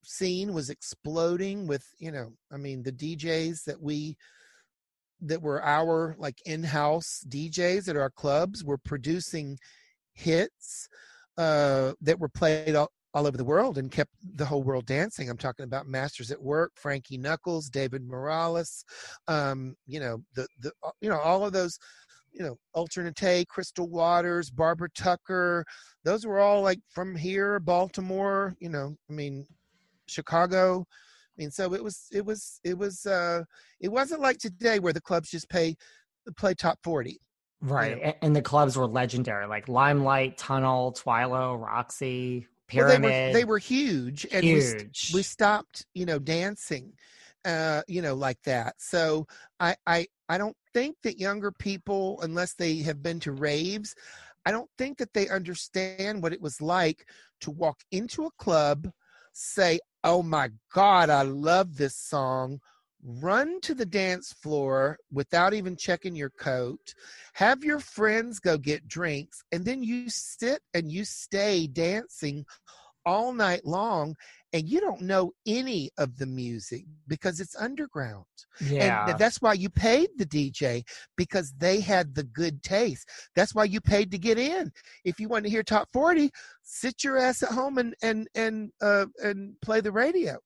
scene 0.04 0.52
was 0.52 0.68
exploding 0.68 1.66
with 1.66 1.86
you 1.98 2.12
know 2.12 2.30
i 2.52 2.58
mean 2.58 2.82
the 2.82 2.92
djs 2.92 3.64
that 3.64 3.80
we 3.80 4.18
that 5.22 5.40
were 5.40 5.62
our 5.64 6.14
like 6.18 6.36
in-house 6.44 7.24
djs 7.26 7.88
at 7.88 7.96
our 7.96 8.10
clubs 8.10 8.62
were 8.62 8.76
producing 8.76 9.58
hits 10.12 10.86
uh 11.38 11.92
that 12.02 12.20
were 12.20 12.28
played 12.28 12.74
all, 12.74 12.90
all 13.14 13.26
over 13.26 13.38
the 13.38 13.44
world 13.44 13.78
and 13.78 13.90
kept 13.90 14.10
the 14.36 14.44
whole 14.44 14.62
world 14.62 14.86
dancing. 14.86 15.28
I'm 15.28 15.36
talking 15.36 15.64
about 15.64 15.88
Masters 15.88 16.30
at 16.30 16.40
Work, 16.40 16.72
Frankie 16.76 17.18
Knuckles, 17.18 17.68
David 17.68 18.06
Morales, 18.06 18.84
um, 19.26 19.74
you 19.86 19.98
know, 19.98 20.22
the 20.34 20.46
the 20.60 20.70
you 21.00 21.08
know 21.08 21.18
all 21.18 21.44
of 21.44 21.52
those 21.52 21.78
you 22.32 22.44
know, 22.44 22.56
Ultra 22.74 23.04
Naté, 23.04 23.46
Crystal 23.46 23.88
Waters, 23.88 24.50
Barbara 24.50 24.88
Tucker. 24.94 25.64
Those 26.04 26.26
were 26.26 26.38
all 26.40 26.62
like 26.62 26.80
from 26.90 27.14
here, 27.16 27.60
Baltimore, 27.60 28.54
you 28.60 28.68
know, 28.68 28.96
I 29.08 29.12
mean, 29.12 29.46
Chicago. 30.06 30.84
I 30.88 31.42
mean, 31.42 31.50
so 31.50 31.74
it 31.74 31.82
was, 31.82 32.06
it 32.12 32.24
was, 32.24 32.60
it 32.64 32.76
was, 32.76 33.06
uh, 33.06 33.42
it 33.80 33.88
wasn't 33.88 34.20
like 34.20 34.38
today 34.38 34.78
where 34.78 34.92
the 34.92 35.00
clubs 35.00 35.30
just 35.30 35.48
pay 35.48 35.74
play 36.36 36.54
top 36.54 36.78
40 36.84 37.18
Right. 37.62 38.02
know. 38.02 38.12
And 38.22 38.34
the 38.34 38.42
clubs 38.42 38.76
were 38.76 38.86
legendary, 38.86 39.46
like 39.46 39.68
Limelight, 39.68 40.38
Tunnel, 40.38 40.92
Twilo, 40.92 41.60
Roxy, 41.60 42.46
Well, 42.74 42.86
they 42.86 42.98
Pyramid. 42.98 43.26
were 43.28 43.32
they 43.32 43.44
were 43.44 43.58
huge 43.58 44.26
and 44.32 44.42
we, 44.44 44.50
huge. 44.50 45.10
we 45.14 45.22
stopped 45.22 45.86
you 45.94 46.06
know 46.06 46.18
dancing 46.18 46.92
uh 47.44 47.82
you 47.88 48.02
know 48.02 48.14
like 48.14 48.40
that. 48.44 48.74
So 48.78 49.26
i 49.60 49.76
i 49.86 50.06
i 50.28 50.38
don't 50.38 50.56
think 50.74 50.96
that 51.02 51.18
younger 51.20 51.52
people 51.52 52.18
unless 52.22 52.54
they 52.54 52.78
have 52.78 53.02
been 53.02 53.20
to 53.20 53.32
raves 53.32 53.94
i 54.46 54.50
don't 54.50 54.70
think 54.78 54.98
that 54.98 55.12
they 55.12 55.28
understand 55.28 56.22
what 56.22 56.32
it 56.32 56.40
was 56.40 56.60
like 56.60 57.06
to 57.40 57.50
walk 57.50 57.78
into 57.92 58.24
a 58.24 58.30
club 58.38 58.90
say 59.32 59.78
oh 60.02 60.22
my 60.22 60.48
god 60.74 61.10
i 61.10 61.22
love 61.22 61.76
this 61.76 61.96
song 61.96 62.58
run 63.02 63.60
to 63.62 63.74
the 63.74 63.86
dance 63.86 64.34
floor 64.42 64.98
without 65.10 65.54
even 65.54 65.74
checking 65.76 66.14
your 66.14 66.30
coat 66.30 66.94
have 67.34 67.64
your 67.64 67.80
friends 67.80 68.38
go 68.38 68.58
get 68.58 68.86
drinks 68.88 69.42
and 69.52 69.64
then 69.64 69.82
you 69.82 70.08
sit 70.08 70.60
and 70.74 70.90
you 70.92 71.04
stay 71.04 71.66
dancing 71.66 72.44
all 73.06 73.32
night 73.32 73.64
long 73.64 74.14
and 74.52 74.68
you 74.68 74.80
don't 74.80 75.00
know 75.00 75.32
any 75.46 75.90
of 75.98 76.18
the 76.18 76.26
music 76.26 76.84
because 77.06 77.40
it's 77.40 77.56
underground 77.56 78.24
yeah. 78.60 79.08
and 79.08 79.18
that's 79.18 79.40
why 79.40 79.52
you 79.52 79.70
paid 79.70 80.08
the 80.16 80.26
dj 80.26 80.82
because 81.16 81.52
they 81.58 81.80
had 81.80 82.14
the 82.14 82.24
good 82.24 82.62
taste 82.62 83.08
that's 83.34 83.54
why 83.54 83.64
you 83.64 83.80
paid 83.80 84.10
to 84.10 84.18
get 84.18 84.38
in 84.38 84.70
if 85.04 85.18
you 85.18 85.28
want 85.28 85.44
to 85.44 85.50
hear 85.50 85.62
top 85.62 85.88
40 85.92 86.30
sit 86.62 87.02
your 87.02 87.18
ass 87.18 87.42
at 87.42 87.50
home 87.50 87.78
and 87.78 87.94
and 88.02 88.28
and 88.34 88.70
uh 88.82 89.06
and 89.22 89.54
play 89.62 89.80
the 89.80 89.92
radio 89.92 90.36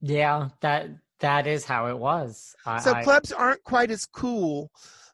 yeah. 0.00 0.48
That 0.60 0.88
that 1.20 1.46
is 1.46 1.64
how 1.64 1.86
it 1.86 1.98
was. 1.98 2.54
I, 2.64 2.80
so 2.80 2.92
I- 2.92 3.02
clubs 3.02 3.32
aren't 3.32 3.64
quite 3.64 3.90
as 3.90 4.06
cool 4.06 4.70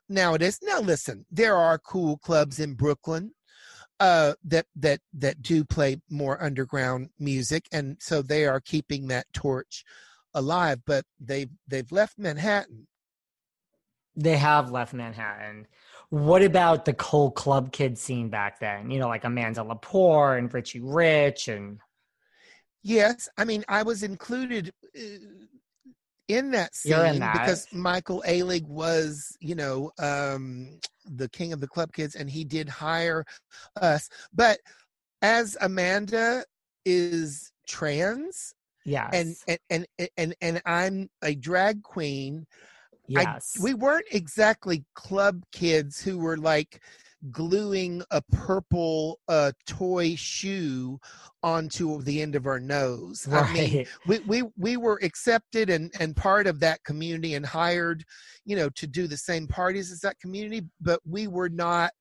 nowadays 0.07 0.59
now 0.61 0.79
listen 0.79 1.25
there 1.31 1.55
are 1.55 1.79
cool 1.79 2.15
clubs 2.19 2.59
in 2.59 2.75
brooklyn 2.75 3.31
uh 3.99 4.33
that 4.43 4.65
that 4.75 4.99
that 5.13 5.41
do 5.41 5.63
play 5.63 5.97
more 6.09 6.41
underground 6.43 7.09
music 7.19 7.67
and 7.71 7.97
so 7.99 8.21
they 8.21 8.45
are 8.45 8.59
keeping 8.59 9.07
that 9.07 9.25
torch 9.33 9.83
alive 10.33 10.79
but 10.85 11.05
they've 11.19 11.49
they've 11.67 11.91
left 11.91 12.17
manhattan 12.17 12.87
they 14.17 14.37
have 14.37 14.71
left 14.71 14.93
Manhattan. 14.93 15.67
What 16.07 16.41
about 16.41 16.85
the 16.85 16.93
cool 16.93 17.31
club 17.31 17.73
kid 17.73 17.97
scene 17.97 18.29
back 18.29 18.61
then? 18.61 18.89
You 18.89 18.97
know, 18.97 19.09
like 19.09 19.25
Amanda 19.25 19.59
Lepore 19.59 20.37
and 20.37 20.53
Richie 20.53 20.79
Rich 20.79 21.49
and 21.49 21.79
yes 22.85 23.27
i 23.35 23.43
mean 23.43 23.65
i 23.67 23.81
was 23.81 24.03
included 24.03 24.71
uh, 24.95 25.01
in 26.27 26.51
that 26.51 26.73
scene 26.75 26.93
in 27.05 27.19
that. 27.19 27.33
because 27.33 27.67
michael 27.71 28.23
alig 28.27 28.65
was 28.67 29.37
you 29.39 29.55
know 29.55 29.91
um 29.99 30.79
the 31.05 31.29
king 31.29 31.53
of 31.53 31.59
the 31.59 31.67
club 31.67 31.91
kids 31.93 32.15
and 32.15 32.29
he 32.29 32.43
did 32.43 32.67
hire 32.67 33.23
us. 33.79 34.09
But 34.33 34.59
as 35.21 35.55
amanda 35.61 36.43
is 36.83 37.51
trans 37.67 38.53
yes, 38.85 39.43
and 39.47 39.59
and 39.69 39.87
and 39.99 40.09
and, 40.17 40.35
and 40.41 40.61
i'm 40.65 41.09
a 41.23 41.35
drag 41.35 41.83
queen 41.83 42.45
yes, 43.07 43.55
we 43.61 43.73
weren't 43.73 44.05
exactly 44.11 44.83
club 44.95 45.43
kids 45.51 46.01
who 46.01 46.17
were 46.17 46.37
like 46.37 46.81
gluing 47.31 48.03
a 48.11 48.21
purple 48.31 49.19
uh 49.27 49.51
toy 49.65 50.15
shoe 50.15 50.99
onto 51.43 52.01
the 52.03 52.21
end 52.21 52.35
of 52.35 52.45
our 52.45 52.59
nose 52.59 53.25
right. 53.27 53.49
i 53.49 53.53
mean 53.53 53.85
we, 54.07 54.19
we 54.19 54.43
we 54.57 54.77
were 54.77 54.99
accepted 55.01 55.69
and 55.69 55.91
and 55.99 56.15
part 56.15 56.45
of 56.45 56.59
that 56.59 56.83
community 56.83 57.33
and 57.33 57.45
hired 57.45 58.03
you 58.45 58.55
know 58.55 58.69
to 58.69 58.85
do 58.85 59.07
the 59.07 59.17
same 59.17 59.47
parties 59.47 59.91
as 59.91 59.99
that 59.99 60.19
community 60.19 60.61
but 60.81 60.99
we 61.07 61.27
were 61.27 61.49
not 61.49 61.91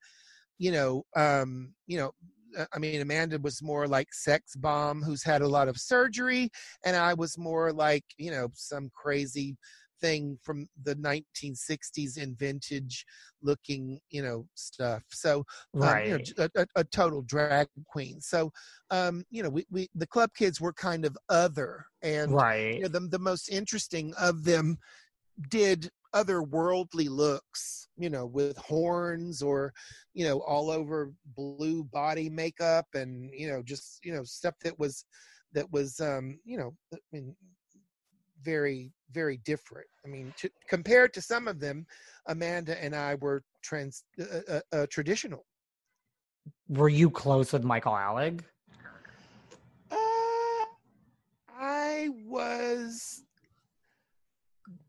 you 0.59 0.73
know 0.73 1.05
um 1.17 1.73
you 1.87 1.97
know 1.97 2.11
uh, 2.57 2.67
I 2.73 2.79
mean, 2.79 3.01
Amanda 3.01 3.39
was 3.39 3.63
more 3.63 3.87
like 3.87 4.13
sex 4.13 4.55
bomb 4.57 5.03
who's 5.03 5.25
had 5.25 5.43
a 5.43 5.49
lot 5.49 5.69
of 5.69 5.77
surgery, 5.77 6.51
and 6.85 6.97
I 6.97 7.15
was 7.15 7.37
more 7.39 7.73
like, 7.73 8.05
you 8.17 8.31
know, 8.31 8.49
some 8.55 8.91
crazy 8.95 9.57
thing 10.01 10.39
from 10.43 10.69
the 10.83 10.95
1960s 10.97 12.21
and 12.21 12.39
vintage 12.39 13.05
looking, 13.43 14.01
you 14.11 14.23
know, 14.23 14.47
stuff. 14.55 15.03
So, 15.11 15.45
um, 15.75 15.81
right. 15.81 16.07
you 16.07 16.19
know, 16.39 16.49
a, 16.57 16.67
a 16.77 16.85
total 16.85 17.23
drag 17.23 17.69
queen. 17.87 18.21
So, 18.21 18.53
um, 18.91 19.25
you 19.31 19.43
know, 19.43 19.51
we, 19.51 19.67
we 19.71 19.89
the 19.95 20.07
club 20.07 20.31
kids 20.37 20.61
were 20.61 20.73
kind 20.73 21.05
of 21.05 21.17
other, 21.29 21.85
and 22.03 22.33
right. 22.33 22.75
you 22.75 22.83
know, 22.83 22.89
the 22.89 23.01
the 23.01 23.19
most 23.19 23.49
interesting 23.49 24.15
of 24.15 24.45
them 24.45 24.79
did 25.51 25.91
otherworldly 26.15 27.09
looks, 27.09 27.89
you 27.97 28.09
know, 28.09 28.25
with 28.25 28.57
horns 28.57 29.43
or, 29.43 29.73
you 30.15 30.25
know, 30.25 30.41
all 30.41 30.71
over 30.71 31.13
blue 31.37 31.83
body 31.85 32.31
makeup 32.31 32.87
and, 32.95 33.31
you 33.35 33.49
know, 33.49 33.63
just, 33.63 33.99
you 34.05 34.15
know, 34.15 34.23
stuff 34.23 34.55
that 34.63 34.79
was, 34.79 35.05
that 35.53 35.71
was, 35.73 36.01
um, 36.01 36.39
you 36.45 36.57
know, 36.57 36.73
I 36.95 36.99
mean, 37.13 37.35
very, 38.45 38.93
very 39.11 39.39
different. 39.39 39.87
I 40.05 40.09
mean, 40.09 40.33
to, 40.39 40.51
compared 40.69 41.15
to 41.15 41.23
some 41.23 41.49
of 41.49 41.59
them, 41.59 41.87
Amanda 42.27 42.83
and 42.83 42.95
I 42.95 43.17
were 43.17 43.43
trans, 43.63 44.05
uh, 44.21 44.41
uh, 44.49 44.61
uh, 44.73 44.87
traditional. 44.91 45.45
Were 46.69 46.89
you 46.89 47.11
close 47.11 47.53
with 47.53 47.65
Michael 47.65 47.93
Alig? 47.93 48.43
Uh, 49.91 49.97
I 51.59 52.09
was 52.27 53.23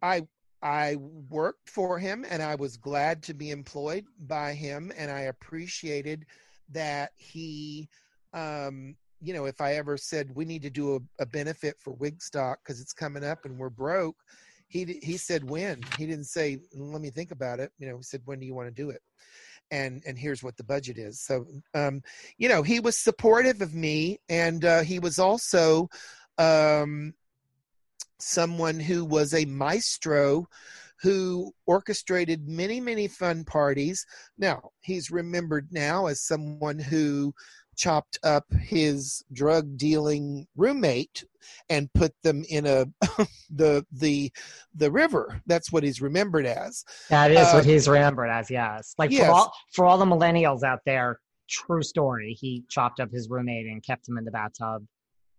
I 0.01 0.27
I 0.61 0.95
worked 1.29 1.69
for 1.69 1.99
him 1.99 2.25
and 2.29 2.41
I 2.41 2.55
was 2.55 2.77
glad 2.77 3.21
to 3.23 3.33
be 3.33 3.51
employed 3.51 4.05
by 4.27 4.53
him 4.53 4.91
and 4.97 5.11
I 5.11 5.21
appreciated 5.21 6.25
that 6.69 7.11
he 7.15 7.87
um 8.33 8.95
you 9.25 9.33
know 9.33 9.45
if 9.45 9.59
I 9.59 9.73
ever 9.73 9.97
said 9.97 10.29
we 10.35 10.45
need 10.45 10.61
to 10.61 10.69
do 10.69 10.95
a, 10.95 11.23
a 11.23 11.25
benefit 11.25 11.75
for 11.79 11.93
Wigstock 11.93 12.57
because 12.63 12.79
it's 12.79 12.93
coming 12.93 13.23
up 13.23 13.45
and 13.45 13.57
we're 13.57 13.69
broke 13.69 14.17
he 14.67 14.99
he 15.01 15.17
said 15.17 15.49
when 15.49 15.81
he 15.97 16.05
didn't 16.05 16.25
say 16.25 16.59
let 16.73 17.01
me 17.01 17.09
think 17.09 17.31
about 17.31 17.59
it 17.59 17.71
you 17.79 17.87
know 17.87 17.97
he 17.97 18.03
said 18.03 18.21
when 18.25 18.39
do 18.39 18.45
you 18.45 18.55
want 18.55 18.67
to 18.67 18.83
do 18.83 18.89
it? 18.89 19.01
And 19.71 20.03
and 20.05 20.17
here's 20.17 20.43
what 20.43 20.57
the 20.57 20.63
budget 20.63 20.97
is. 20.97 21.21
So 21.21 21.45
um 21.73 22.01
you 22.37 22.49
know 22.49 22.61
he 22.61 22.79
was 22.79 22.97
supportive 22.97 23.61
of 23.61 23.73
me 23.73 24.19
and 24.29 24.63
uh 24.63 24.81
he 24.81 24.99
was 24.99 25.17
also 25.19 25.89
um 26.37 27.13
someone 28.19 28.79
who 28.79 29.05
was 29.05 29.33
a 29.33 29.45
maestro 29.45 30.47
who 31.01 31.51
orchestrated 31.65 32.47
many 32.47 32.79
many 32.79 33.07
fun 33.07 33.43
parties. 33.43 34.05
Now 34.37 34.71
he's 34.81 35.11
remembered 35.11 35.67
now 35.71 36.07
as 36.07 36.21
someone 36.21 36.79
who 36.79 37.33
chopped 37.75 38.17
up 38.23 38.45
his 38.59 39.23
drug 39.33 39.77
dealing 39.77 40.47
roommate 40.55 41.23
and 41.69 41.91
put 41.93 42.13
them 42.23 42.43
in 42.49 42.65
a 42.65 42.85
the 43.49 43.85
the 43.91 44.31
the 44.75 44.89
river 44.91 45.41
that's 45.45 45.71
what 45.71 45.83
he's 45.83 46.01
remembered 46.01 46.45
as 46.45 46.83
That 47.09 47.31
is 47.31 47.37
Uh, 47.37 47.51
what 47.53 47.65
he's 47.65 47.87
remembered 47.87 48.29
as. 48.29 48.49
Yes, 48.49 48.95
like 48.97 49.11
yes. 49.11 49.25
for 49.27 49.31
all 49.31 49.53
for 49.73 49.85
all 49.85 49.97
the 49.97 50.05
millennials 50.05 50.63
out 50.63 50.79
there, 50.85 51.19
true 51.49 51.83
story. 51.83 52.33
He 52.39 52.63
chopped 52.69 52.99
up 52.99 53.11
his 53.11 53.29
roommate 53.29 53.67
and 53.67 53.83
kept 53.83 54.07
him 54.07 54.17
in 54.17 54.25
the 54.25 54.31
bathtub, 54.31 54.85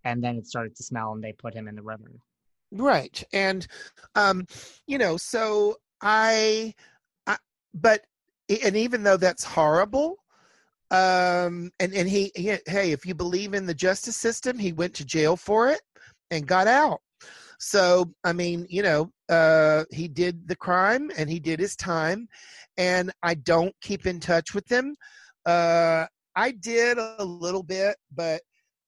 and 0.04 0.22
then 0.22 0.36
it 0.36 0.46
started 0.46 0.76
to 0.76 0.82
smell, 0.82 1.12
and 1.12 1.22
they 1.24 1.32
put 1.32 1.54
him 1.54 1.66
in 1.68 1.74
the 1.74 1.82
river. 1.82 2.10
right 2.72 3.22
and 3.32 3.66
um 4.16 4.44
you 4.86 4.98
know 4.98 5.16
so 5.16 5.76
i 6.02 6.74
i 7.26 7.36
but 7.74 8.00
and 8.64 8.76
even 8.76 9.02
though 9.04 9.16
that's 9.16 9.44
horrible 9.44 10.16
um 10.90 11.70
and 11.80 11.92
and 11.94 12.08
he, 12.08 12.30
he 12.36 12.56
hey 12.66 12.92
if 12.92 13.04
you 13.04 13.14
believe 13.14 13.54
in 13.54 13.66
the 13.66 13.74
justice 13.74 14.16
system 14.16 14.58
he 14.58 14.72
went 14.72 14.94
to 14.94 15.04
jail 15.04 15.36
for 15.36 15.68
it 15.68 15.80
and 16.30 16.46
got 16.46 16.66
out. 16.66 17.00
So 17.58 18.12
i 18.24 18.32
mean 18.32 18.66
you 18.68 18.82
know 18.82 19.10
uh 19.28 19.84
he 19.90 20.08
did 20.08 20.46
the 20.46 20.56
crime 20.56 21.10
and 21.18 21.28
he 21.28 21.40
did 21.40 21.58
his 21.58 21.74
time 21.76 22.28
and 22.76 23.10
i 23.22 23.34
don't 23.34 23.74
keep 23.80 24.06
in 24.06 24.20
touch 24.20 24.54
with 24.54 24.66
them 24.66 24.94
uh 25.46 26.06
i 26.36 26.50
did 26.50 26.98
a 26.98 27.24
little 27.24 27.62
bit 27.62 27.96
but 28.14 28.42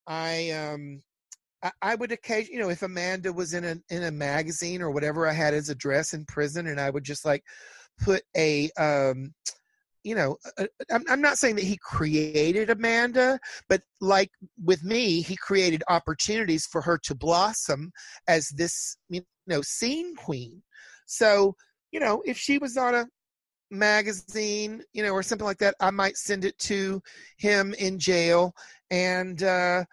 i 0.07 0.51
um 0.51 1.03
I, 1.83 1.95
would 1.97 2.13
occasion, 2.13 2.55
you 2.55 2.61
know, 2.61 2.71
if 2.71 2.83
Amanda 2.83 3.33
was 3.33 3.53
in 3.53 3.65
a 3.65 3.77
in 3.91 4.05
a 4.05 4.11
magazine 4.11 4.81
or 4.81 4.91
whatever, 4.91 5.27
I 5.27 5.33
had 5.33 5.55
his 5.55 5.71
address 5.71 6.15
in 6.15 6.25
prison, 6.25 6.69
and 6.69 6.81
I 6.81 6.91
would 6.91 7.05
just 7.05 7.25
like 7.25 7.43
put 8.01 8.23
a, 8.37 8.71
um, 8.79 9.35
you 10.05 10.15
know, 10.15 10.37
i 10.59 10.69
I'm, 10.91 11.05
I'm 11.09 11.21
not 11.21 11.39
saying 11.39 11.57
that 11.57 11.65
he 11.65 11.79
created 11.79 12.71
Amanda, 12.71 13.39
but 13.69 13.83
like 14.01 14.31
with 14.63 14.85
me, 14.85 15.21
he 15.21 15.37
created 15.37 15.83
opportunities 15.89 16.67
for 16.67 16.81
her 16.83 16.99
to 17.05 17.15
blossom 17.15 17.91
as 18.29 18.49
this, 18.51 18.97
you 19.09 19.23
know, 19.47 19.63
scene 19.63 20.15
queen. 20.17 20.63
So, 21.07 21.55
you 21.93 22.01
know, 22.01 22.23
if 22.27 22.39
she 22.39 22.59
was 22.59 22.77
on 22.77 22.95
a 22.95 23.07
magazine, 23.71 24.83
you 24.93 25.03
know, 25.03 25.13
or 25.13 25.23
something 25.23 25.47
like 25.47 25.59
that, 25.59 25.75
I 25.81 25.91
might 25.91 26.17
send 26.17 26.45
it 26.45 26.59
to 26.61 27.03
him 27.39 27.75
in 27.79 27.99
jail, 27.99 28.53
and. 28.91 29.43
uh 29.43 29.85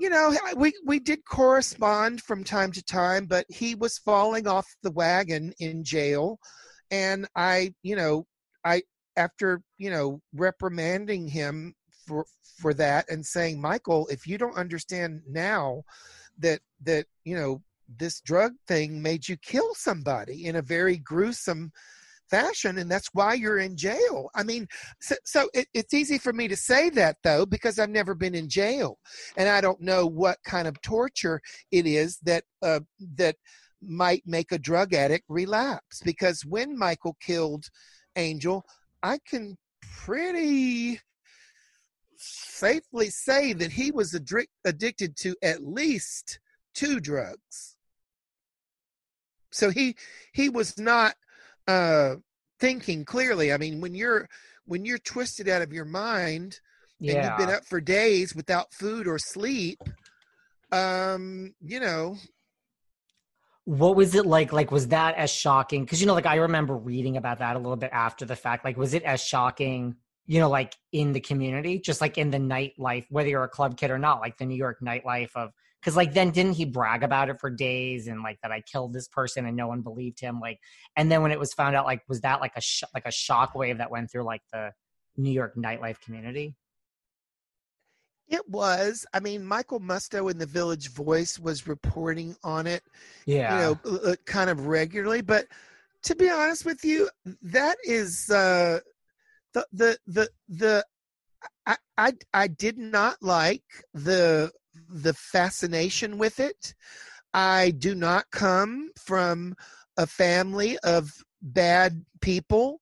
you 0.00 0.08
know 0.08 0.32
we 0.56 0.72
we 0.86 1.00
did 1.00 1.18
correspond 1.28 2.22
from 2.22 2.44
time 2.44 2.70
to 2.70 2.80
time 2.84 3.26
but 3.26 3.44
he 3.48 3.74
was 3.74 3.98
falling 3.98 4.46
off 4.46 4.64
the 4.84 4.92
wagon 4.92 5.52
in 5.58 5.82
jail 5.82 6.38
and 6.90 7.26
I, 7.36 7.74
you 7.82 7.96
know, 7.96 8.26
I 8.64 8.82
after 9.16 9.62
you 9.78 9.90
know 9.90 10.20
reprimanding 10.32 11.28
him 11.28 11.74
for 12.06 12.24
for 12.58 12.74
that 12.74 13.08
and 13.10 13.24
saying, 13.24 13.60
Michael, 13.60 14.06
if 14.08 14.26
you 14.26 14.38
don't 14.38 14.56
understand 14.56 15.22
now 15.28 15.82
that 16.38 16.60
that 16.82 17.06
you 17.24 17.36
know 17.36 17.62
this 17.98 18.20
drug 18.20 18.52
thing 18.66 19.00
made 19.00 19.28
you 19.28 19.36
kill 19.38 19.74
somebody 19.74 20.46
in 20.46 20.56
a 20.56 20.62
very 20.62 20.98
gruesome 20.98 21.70
fashion 22.30 22.78
and 22.78 22.90
that's 22.90 23.08
why 23.14 23.32
you're 23.32 23.58
in 23.58 23.76
jail. 23.76 24.28
I 24.34 24.42
mean 24.42 24.66
so, 25.00 25.14
so 25.24 25.48
it, 25.54 25.66
it's 25.72 25.94
easy 25.94 26.18
for 26.18 26.32
me 26.32 26.48
to 26.48 26.56
say 26.56 26.90
that 26.90 27.16
though 27.24 27.46
because 27.46 27.78
i've 27.78 27.88
never 27.88 28.14
been 28.14 28.34
in 28.34 28.48
jail 28.48 28.98
and 29.38 29.48
i 29.48 29.62
don't 29.62 29.80
know 29.80 30.06
what 30.06 30.36
kind 30.44 30.68
of 30.68 30.80
torture 30.82 31.40
it 31.72 31.86
is 31.86 32.18
that 32.24 32.44
uh, 32.62 32.80
that 33.14 33.36
might 33.80 34.22
make 34.26 34.52
a 34.52 34.58
drug 34.58 34.92
addict 34.92 35.24
relapse 35.28 36.02
because 36.04 36.44
when 36.44 36.76
michael 36.76 37.16
killed 37.20 37.64
angel 38.18 38.64
i 39.02 39.18
can 39.28 39.56
pretty 40.04 41.00
safely 42.16 43.08
say 43.08 43.52
that 43.52 43.72
he 43.72 43.90
was 43.90 44.14
addicted 44.64 45.16
to 45.16 45.36
at 45.42 45.62
least 45.62 46.40
two 46.74 47.00
drugs 47.00 47.76
so 49.50 49.70
he 49.70 49.94
he 50.32 50.48
was 50.48 50.78
not 50.78 51.14
uh 51.68 52.16
thinking 52.58 53.04
clearly 53.04 53.52
i 53.52 53.56
mean 53.56 53.80
when 53.80 53.94
you're 53.94 54.28
when 54.66 54.84
you're 54.84 54.98
twisted 54.98 55.48
out 55.48 55.62
of 55.62 55.72
your 55.72 55.84
mind 55.84 56.60
yeah. 56.98 57.14
and 57.14 57.24
you've 57.24 57.46
been 57.48 57.56
up 57.56 57.64
for 57.64 57.80
days 57.80 58.34
without 58.34 58.72
food 58.72 59.06
or 59.06 59.18
sleep 59.18 59.78
um 60.72 61.54
you 61.60 61.80
know 61.80 62.16
what 63.68 63.96
was 63.96 64.14
it 64.14 64.24
like 64.24 64.50
like 64.50 64.70
was 64.70 64.88
that 64.88 65.14
as 65.16 65.30
shocking 65.30 65.84
because 65.84 66.00
you 66.00 66.06
know 66.06 66.14
like 66.14 66.24
i 66.24 66.36
remember 66.36 66.74
reading 66.74 67.18
about 67.18 67.38
that 67.40 67.54
a 67.54 67.58
little 67.58 67.76
bit 67.76 67.90
after 67.92 68.24
the 68.24 68.34
fact 68.34 68.64
like 68.64 68.78
was 68.78 68.94
it 68.94 69.02
as 69.02 69.22
shocking 69.22 69.94
you 70.24 70.40
know 70.40 70.48
like 70.48 70.74
in 70.92 71.12
the 71.12 71.20
community 71.20 71.78
just 71.78 72.00
like 72.00 72.16
in 72.16 72.30
the 72.30 72.38
nightlife 72.38 73.04
whether 73.10 73.28
you're 73.28 73.44
a 73.44 73.48
club 73.48 73.76
kid 73.76 73.90
or 73.90 73.98
not 73.98 74.20
like 74.20 74.38
the 74.38 74.46
new 74.46 74.56
york 74.56 74.78
nightlife 74.82 75.28
of 75.34 75.50
because 75.82 75.96
like 75.96 76.14
then 76.14 76.30
didn't 76.30 76.54
he 76.54 76.64
brag 76.64 77.02
about 77.02 77.28
it 77.28 77.38
for 77.38 77.50
days 77.50 78.06
and 78.08 78.22
like 78.22 78.38
that 78.42 78.50
I 78.50 78.62
killed 78.62 78.94
this 78.94 79.06
person 79.06 79.46
and 79.46 79.56
no 79.56 79.68
one 79.68 79.82
believed 79.82 80.18
him 80.18 80.40
like 80.40 80.58
and 80.96 81.12
then 81.12 81.20
when 81.22 81.30
it 81.30 81.38
was 81.38 81.52
found 81.52 81.76
out 81.76 81.84
like 81.84 82.00
was 82.08 82.22
that 82.22 82.40
like 82.40 82.52
a 82.56 82.60
sh- 82.62 82.84
like 82.94 83.06
a 83.06 83.12
shock 83.12 83.54
wave 83.54 83.78
that 83.78 83.90
went 83.90 84.10
through 84.10 84.24
like 84.24 84.42
the 84.50 84.72
New 85.18 85.30
York 85.30 85.54
nightlife 85.56 86.00
community? 86.00 86.56
It 88.28 88.48
was. 88.48 89.06
I 89.14 89.20
mean, 89.20 89.44
Michael 89.44 89.80
Musto 89.80 90.30
in 90.30 90.38
the 90.38 90.46
Village 90.46 90.90
Voice 90.90 91.38
was 91.38 91.66
reporting 91.66 92.36
on 92.44 92.66
it, 92.66 92.82
yeah, 93.26 93.54
you 93.54 93.78
know, 93.92 94.14
kind 94.26 94.50
of 94.50 94.66
regularly. 94.66 95.22
But 95.22 95.46
to 96.04 96.14
be 96.14 96.28
honest 96.28 96.64
with 96.64 96.84
you, 96.84 97.08
that 97.42 97.76
is 97.84 98.30
uh, 98.30 98.80
the 99.52 99.66
the 99.72 99.98
the 100.06 100.28
the 100.48 100.84
I 101.66 101.76
I 101.96 102.12
I 102.34 102.46
did 102.48 102.78
not 102.78 103.16
like 103.22 103.64
the 103.94 104.50
the 104.88 105.14
fascination 105.14 106.18
with 106.18 106.40
it. 106.40 106.74
I 107.34 107.72
do 107.72 107.94
not 107.94 108.30
come 108.30 108.90
from 108.96 109.54
a 109.96 110.06
family 110.06 110.78
of 110.78 111.12
bad 111.42 112.04
people 112.20 112.80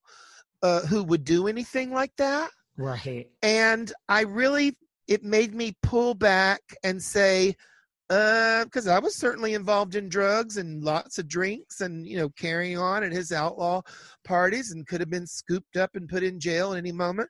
uh, 0.62 0.80
who 0.82 1.03
would 1.05 1.24
do 1.24 1.47
anything 1.49 1.92
like 1.92 2.14
that. 2.16 2.51
Right. 2.76 3.28
And 3.42 3.92
I 4.09 4.22
really, 4.22 4.76
it 5.09 5.22
made 5.22 5.54
me 5.54 5.76
pull 5.82 6.14
back 6.14 6.61
and 6.84 7.02
say, 7.02 7.54
because 8.09 8.86
uh, 8.86 8.94
I 8.94 8.98
was 9.00 9.18
certainly 9.18 9.54
involved 9.54 9.96
in 9.96 10.09
drugs 10.09 10.59
and 10.59 10.84
lots 10.84 11.18
of 11.18 11.26
drinks 11.26 11.80
and, 11.80 12.07
you 12.07 12.16
know, 12.16 12.28
carrying 12.38 12.78
on 12.78 13.02
at 13.02 13.12
his 13.12 13.32
outlaw 13.32 13.82
parties 14.24 14.70
and 14.70 14.86
could 14.86 15.00
have 15.00 15.11
been 15.11 15.26
scooped 15.26 15.76
up 15.76 15.90
and 15.94 16.09
put 16.09 16.22
in 16.22 16.38
jail 16.38 16.72
at 16.72 16.78
any 16.78 16.92
moment 16.92 17.28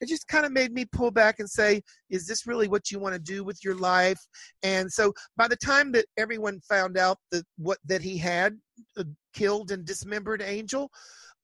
it 0.00 0.08
just 0.08 0.28
kind 0.28 0.46
of 0.46 0.52
made 0.52 0.72
me 0.72 0.84
pull 0.84 1.10
back 1.10 1.38
and 1.38 1.48
say, 1.48 1.82
is 2.10 2.26
this 2.26 2.46
really 2.46 2.68
what 2.68 2.90
you 2.90 2.98
want 2.98 3.14
to 3.14 3.20
do 3.20 3.42
with 3.44 3.64
your 3.64 3.74
life? 3.74 4.20
And 4.62 4.90
so 4.90 5.12
by 5.36 5.48
the 5.48 5.56
time 5.56 5.92
that 5.92 6.06
everyone 6.16 6.60
found 6.60 6.96
out 6.96 7.18
that 7.32 7.44
what 7.56 7.78
that 7.86 8.02
he 8.02 8.16
had 8.18 8.56
uh, 8.96 9.04
killed 9.32 9.70
and 9.70 9.84
dismembered 9.84 10.42
Angel, 10.42 10.90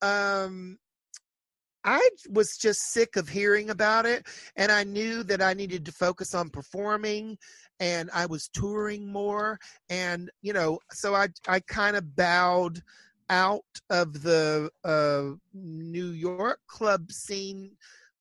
um, 0.02 0.76
I 1.84 2.08
was 2.30 2.56
just 2.56 2.92
sick 2.92 3.16
of 3.16 3.28
hearing 3.28 3.70
about 3.70 4.06
it, 4.06 4.26
and 4.56 4.72
I 4.72 4.84
knew 4.84 5.22
that 5.24 5.42
I 5.42 5.54
needed 5.54 5.84
to 5.86 5.92
focus 5.92 6.34
on 6.34 6.48
performing, 6.48 7.36
and 7.78 8.10
I 8.14 8.26
was 8.26 8.48
touring 8.48 9.06
more, 9.06 9.58
and 9.90 10.30
you 10.42 10.52
know, 10.52 10.78
so 10.92 11.14
I 11.14 11.28
I 11.46 11.60
kind 11.60 11.96
of 11.96 12.16
bowed 12.16 12.80
out 13.30 13.64
of 13.90 14.22
the 14.22 14.70
uh, 14.84 15.36
New 15.52 16.08
York 16.08 16.60
club 16.66 17.10
scene 17.10 17.70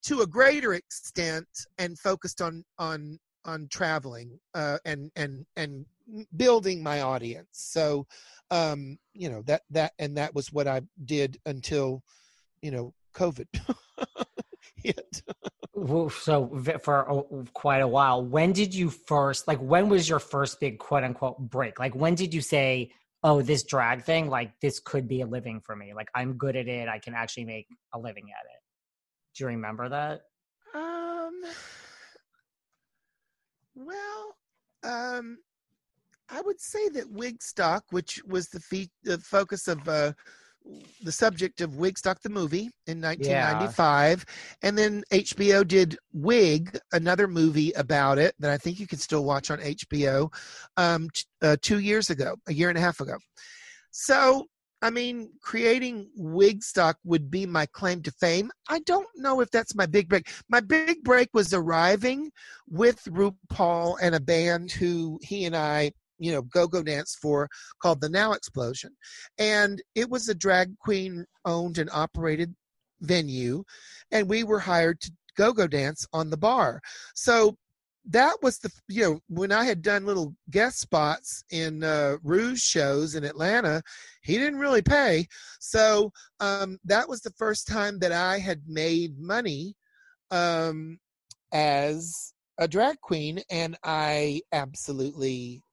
to 0.03 0.21
a 0.21 0.27
greater 0.27 0.73
extent 0.73 1.47
and 1.77 1.97
focused 1.99 2.41
on 2.41 2.63
on 2.77 3.19
on 3.45 3.67
traveling 3.69 4.39
uh, 4.53 4.77
and 4.85 5.11
and 5.15 5.45
and 5.55 5.85
building 6.35 6.83
my 6.83 7.01
audience. 7.01 7.47
So, 7.51 8.07
um, 8.51 8.97
you 9.13 9.29
know 9.29 9.41
that 9.43 9.61
that 9.71 9.93
and 9.99 10.17
that 10.17 10.35
was 10.35 10.51
what 10.51 10.67
I 10.67 10.81
did 11.05 11.37
until, 11.45 12.03
you 12.61 12.71
know, 12.71 12.93
COVID 13.13 13.47
hit. 14.75 15.23
so 16.11 16.63
for 16.81 17.25
quite 17.53 17.79
a 17.79 17.87
while, 17.87 18.23
when 18.23 18.53
did 18.53 18.73
you 18.73 18.89
first 18.89 19.47
like? 19.47 19.59
When 19.59 19.89
was 19.89 20.07
your 20.07 20.19
first 20.19 20.59
big 20.59 20.79
quote 20.79 21.03
unquote 21.03 21.39
break? 21.39 21.79
Like 21.79 21.95
when 21.95 22.15
did 22.15 22.33
you 22.33 22.41
say? 22.41 22.91
Oh, 23.25 23.41
this 23.41 23.63
drag 23.63 24.03
thing, 24.03 24.29
like 24.29 24.59
this 24.59 24.81
could 24.81 25.07
be 25.07 25.21
a 25.21 25.25
living 25.25 25.61
for 25.61 25.77
me. 25.77 25.93
Like 25.93 26.09
I'm 26.13 26.33
good 26.33 26.57
at 26.57 26.67
it. 26.67 26.89
I 26.89 26.99
can 26.99 27.13
actually 27.13 27.45
make 27.45 27.67
a 27.93 27.99
living 27.99 28.25
at 28.29 28.45
it. 28.45 28.61
Do 29.35 29.45
you 29.45 29.47
remember 29.47 29.87
that? 29.87 30.23
Um. 30.75 31.41
Well, 33.75 34.35
um, 34.83 35.37
I 36.29 36.41
would 36.41 36.59
say 36.59 36.89
that 36.89 37.11
Wigstock, 37.11 37.81
which 37.91 38.21
was 38.25 38.49
the, 38.49 38.59
fe- 38.59 38.91
the 39.03 39.17
focus 39.19 39.67
of 39.67 39.87
uh, 39.87 40.13
the 41.03 41.11
subject 41.11 41.61
of 41.61 41.71
Wigstock 41.71 42.21
the 42.21 42.29
movie 42.29 42.69
in 42.87 43.01
1995, 43.01 44.25
yeah. 44.27 44.67
and 44.67 44.77
then 44.77 45.03
HBO 45.11 45.67
did 45.67 45.97
Wig, 46.13 46.77
another 46.91 47.27
movie 47.27 47.71
about 47.73 48.17
it 48.17 48.35
that 48.39 48.51
I 48.51 48.57
think 48.57 48.79
you 48.79 48.87
can 48.87 48.99
still 48.99 49.23
watch 49.23 49.51
on 49.51 49.59
HBO, 49.59 50.33
um, 50.77 51.09
t- 51.13 51.23
uh, 51.41 51.57
two 51.61 51.79
years 51.79 52.09
ago, 52.09 52.35
a 52.47 52.53
year 52.53 52.69
and 52.69 52.77
a 52.77 52.81
half 52.81 52.99
ago. 52.99 53.17
So 53.91 54.47
I 54.83 54.89
mean, 54.89 55.29
creating 55.41 56.09
Wigstock 56.19 56.95
would 57.05 57.31
be 57.31 57.45
my 57.45 57.65
claim 57.67 58.01
to 58.01 58.11
fame. 58.11 58.51
I 58.67 58.79
don't 58.79 59.07
know 59.15 59.39
if 59.39 59.49
that's 59.49 59.73
my 59.73 59.85
big 59.85 60.09
break. 60.09 60.29
My 60.49 60.59
big 60.59 61.05
break 61.05 61.29
was 61.33 61.53
arriving 61.53 62.31
with 62.69 63.01
RuPaul 63.05 63.95
and 64.01 64.13
a 64.13 64.19
band 64.19 64.73
who 64.73 65.21
he 65.23 65.45
and 65.45 65.55
I, 65.55 65.93
you 66.23 66.31
know, 66.31 66.41
go 66.43 66.67
go 66.67 66.81
dance 66.83 67.17
for 67.21 67.49
called 67.81 68.01
the 68.01 68.09
Now 68.09 68.33
Explosion. 68.33 68.91
And 69.37 69.81
it 69.95 70.09
was 70.09 70.29
a 70.29 70.35
drag 70.35 70.77
queen 70.79 71.25
owned 71.45 71.77
and 71.77 71.89
operated 71.91 72.53
venue. 73.01 73.63
And 74.11 74.29
we 74.29 74.43
were 74.43 74.59
hired 74.59 75.01
to 75.01 75.11
go 75.35 75.51
go 75.53 75.67
dance 75.67 76.07
on 76.13 76.29
the 76.29 76.37
bar. 76.37 76.79
So 77.15 77.57
that 78.09 78.35
was 78.41 78.59
the 78.59 78.69
you 78.89 79.01
know 79.03 79.19
when 79.29 79.51
I 79.51 79.63
had 79.63 79.81
done 79.81 80.05
little 80.05 80.35
guest 80.49 80.79
spots 80.79 81.43
in 81.51 81.83
uh, 81.83 82.17
Ru's 82.23 82.59
shows 82.61 83.15
in 83.15 83.23
Atlanta, 83.23 83.81
he 84.21 84.37
didn't 84.37 84.59
really 84.59 84.81
pay. 84.81 85.27
So 85.59 86.11
um, 86.39 86.79
that 86.85 87.07
was 87.07 87.21
the 87.21 87.33
first 87.37 87.67
time 87.67 87.99
that 87.99 88.11
I 88.11 88.39
had 88.39 88.61
made 88.67 89.19
money 89.19 89.75
um, 90.31 90.99
as 91.53 92.33
a 92.57 92.67
drag 92.67 92.99
queen, 93.01 93.41
and 93.49 93.77
I 93.83 94.41
absolutely 94.51 95.63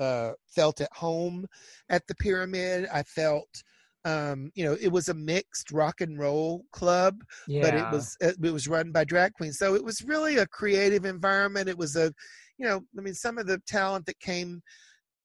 uh, 0.00 0.32
felt 0.48 0.80
at 0.80 0.92
home 0.92 1.46
at 1.88 2.06
the 2.06 2.14
pyramid. 2.16 2.88
I 2.92 3.02
felt 3.02 3.62
um 4.06 4.50
you 4.54 4.64
know 4.64 4.76
it 4.80 4.90
was 4.90 5.08
a 5.08 5.14
mixed 5.14 5.70
rock 5.70 6.00
and 6.00 6.18
roll 6.18 6.64
club 6.72 7.22
yeah. 7.46 7.60
but 7.60 7.74
it 7.74 7.84
was 7.92 8.16
it, 8.20 8.52
was 8.52 8.66
run 8.66 8.90
by 8.90 9.04
drag 9.04 9.32
queens 9.34 9.58
so 9.58 9.74
it 9.74 9.84
was 9.84 10.02
really 10.02 10.38
a 10.38 10.46
creative 10.46 11.04
environment 11.04 11.68
it 11.68 11.76
was 11.76 11.96
a 11.96 12.10
you 12.56 12.66
know 12.66 12.80
i 12.98 13.02
mean 13.02 13.12
some 13.12 13.36
of 13.36 13.46
the 13.46 13.60
talent 13.66 14.06
that 14.06 14.18
came 14.18 14.62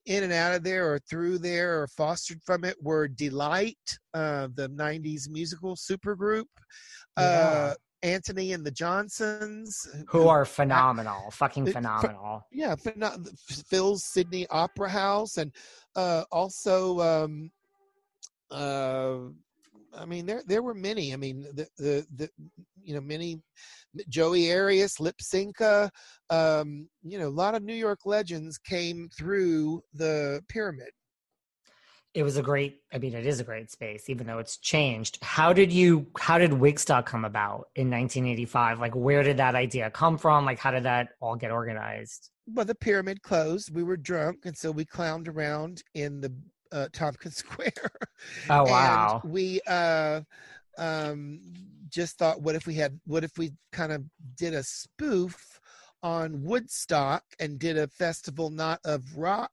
in 0.08 0.24
and 0.24 0.34
out 0.34 0.54
of 0.54 0.64
there 0.64 0.92
or 0.92 1.00
through 1.10 1.38
there 1.38 1.82
or 1.82 1.88
fostered 1.88 2.40
from 2.46 2.64
it 2.64 2.76
were 2.82 3.08
Deee-Lite 3.08 3.98
uh 4.14 4.50
the 4.56 4.70
90s 4.70 5.30
musical 5.30 5.76
supergroup 5.76 6.46
yeah. 7.18 7.24
uh 7.24 7.74
Antony 8.06 8.54
and 8.54 8.66
the 8.66 8.72
Johnsons, 8.72 9.88
who, 10.08 10.28
are 10.28 10.46
phenomenal, 10.46 11.32
fucking 11.32 11.72
phenomenal. 11.72 12.44
Yeah, 12.52 12.76
Phil's 13.70 14.06
Sydney 14.06 14.46
Opera 14.50 14.90
House, 14.90 15.38
and 15.38 15.52
uh, 15.96 16.24
also 16.32 17.02
um, 17.02 17.52
uh, 18.52 19.18
I 19.98 20.06
mean, 20.06 20.26
there 20.26 20.44
there 20.46 20.62
were 20.62 20.74
many. 20.74 21.14
I 21.14 21.18
mean, 21.18 21.48
the 21.54 21.68
the, 21.78 22.06
the 22.16 22.30
you 22.84 22.94
know 22.94 23.02
many 23.02 23.42
Joey 24.10 24.52
Arias, 24.54 24.98
Lypsinka, 24.98 25.90
um, 26.30 26.88
you 27.04 27.18
know, 27.18 27.28
a 27.28 27.30
lot 27.30 27.56
of 27.56 27.64
New 27.64 27.74
York 27.74 28.00
legends 28.06 28.58
came 28.58 29.10
through 29.18 29.82
the 29.94 30.42
pyramid. 30.50 30.90
It 32.16 32.24
was 32.24 32.38
a 32.38 32.42
great 32.42 32.80
i 32.94 32.98
mean 32.98 33.14
it 33.14 33.26
is 33.26 33.40
a 33.42 33.44
great 33.44 33.70
space 33.70 34.10
even 34.10 34.26
though 34.26 34.40
it's 34.40 34.58
changed. 34.58 35.20
How 35.22 35.54
did 35.54 35.72
you 35.72 36.08
how 36.18 36.38
did 36.38 36.52
wigstock 36.52 37.06
come 37.06 37.26
about 37.26 37.68
in 37.76 37.92
1985 37.92 38.80
like 38.80 38.96
where 38.96 39.22
did 39.22 39.38
that 39.38 39.54
idea 39.54 39.92
come 39.92 40.18
from? 40.18 40.46
Like 40.46 40.58
how 40.58 40.72
did 40.72 40.84
that 40.84 41.10
all 41.20 41.36
get 41.36 41.52
organized? 41.52 42.32
Well 42.48 42.66
the 42.66 42.74
pyramid 42.74 43.22
closed. 43.22 43.76
We 43.76 43.84
were 43.84 43.98
drunk 43.98 44.46
and 44.46 44.58
so 44.58 44.72
we 44.72 44.86
clowned 44.86 45.28
around 45.28 45.84
in 45.94 46.22
the 46.22 46.34
uh, 46.72 46.88
tompkins 46.94 47.36
square. 47.44 47.92
Oh 48.50 48.64
wow. 48.64 49.20
and 49.22 49.32
we 49.32 49.60
uh 49.68 50.22
um 50.78 51.40
just 51.90 52.18
thought 52.18 52.42
what 52.42 52.56
if 52.56 52.66
we 52.66 52.76
had 52.76 53.00
what 53.06 53.24
if 53.26 53.38
we 53.38 53.52
kind 53.74 53.92
of 53.92 54.04
did 54.36 54.54
a 54.54 54.64
spoof 54.64 55.60
on 56.02 56.44
woodstock 56.44 57.24
and 57.40 57.60
did 57.60 57.78
a 57.78 57.88
festival 57.88 58.50
not 58.50 58.80
of 58.86 59.18
rock 59.18 59.52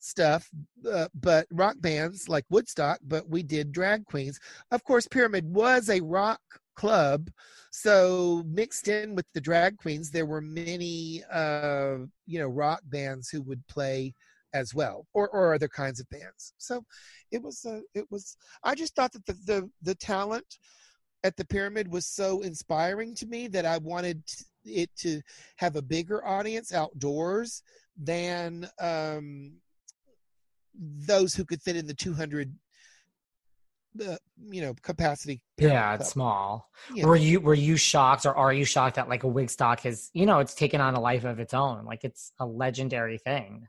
stuff, 0.00 0.50
uh, 0.90 1.08
but 1.14 1.46
rock 1.50 1.76
bands 1.78 2.28
like 2.28 2.44
Woodstock, 2.50 2.98
but 3.06 3.28
we 3.28 3.42
did 3.42 3.72
drag 3.72 4.04
queens. 4.06 4.40
Of 4.70 4.82
course, 4.82 5.06
Pyramid 5.06 5.44
was 5.44 5.88
a 5.88 6.00
rock 6.00 6.40
club, 6.74 7.30
so 7.70 8.42
mixed 8.46 8.88
in 8.88 9.14
with 9.14 9.26
the 9.34 9.40
drag 9.40 9.76
queens, 9.76 10.10
there 10.10 10.26
were 10.26 10.40
many, 10.40 11.22
uh, 11.30 11.98
you 12.26 12.38
know, 12.40 12.48
rock 12.48 12.80
bands 12.84 13.28
who 13.28 13.42
would 13.42 13.66
play 13.68 14.14
as 14.52 14.74
well, 14.74 15.06
or 15.12 15.28
or 15.28 15.54
other 15.54 15.68
kinds 15.68 16.00
of 16.00 16.08
bands. 16.08 16.54
So 16.58 16.84
it 17.30 17.40
was, 17.40 17.64
uh, 17.64 17.80
it 17.94 18.10
was. 18.10 18.36
I 18.64 18.74
just 18.74 18.96
thought 18.96 19.12
that 19.12 19.26
the 19.26 19.36
the, 19.44 19.70
the 19.82 19.94
talent 19.94 20.58
at 21.22 21.36
the 21.36 21.44
pyramid 21.44 21.86
was 21.86 22.06
so 22.06 22.40
inspiring 22.40 23.14
to 23.14 23.26
me 23.26 23.46
that 23.48 23.66
I 23.66 23.78
wanted 23.78 24.22
it 24.64 24.90
to 24.96 25.20
have 25.56 25.76
a 25.76 25.82
bigger 25.82 26.26
audience 26.26 26.72
outdoors 26.72 27.62
than 27.96 28.68
um, 28.80 29.52
those 30.78 31.34
who 31.34 31.44
could 31.44 31.62
fit 31.62 31.76
in 31.76 31.86
the 31.86 31.94
200 31.94 32.52
uh, 34.06 34.16
you 34.48 34.62
know 34.62 34.74
capacity 34.82 35.42
yeah 35.58 35.94
it's 35.94 36.10
small. 36.10 36.70
Were 37.02 37.16
you 37.16 37.40
were 37.40 37.54
you 37.54 37.76
shocked 37.76 38.24
or 38.24 38.34
are 38.36 38.52
you 38.52 38.64
shocked 38.64 38.96
that 38.96 39.08
like 39.08 39.24
a 39.24 39.28
wigstock 39.28 39.80
has 39.80 40.10
you 40.12 40.26
know 40.26 40.38
it's 40.38 40.54
taken 40.54 40.80
on 40.80 40.94
a 40.94 41.00
life 41.00 41.24
of 41.24 41.40
its 41.40 41.54
own? 41.54 41.84
Like 41.84 42.04
it's 42.04 42.32
a 42.38 42.46
legendary 42.46 43.18
thing. 43.18 43.66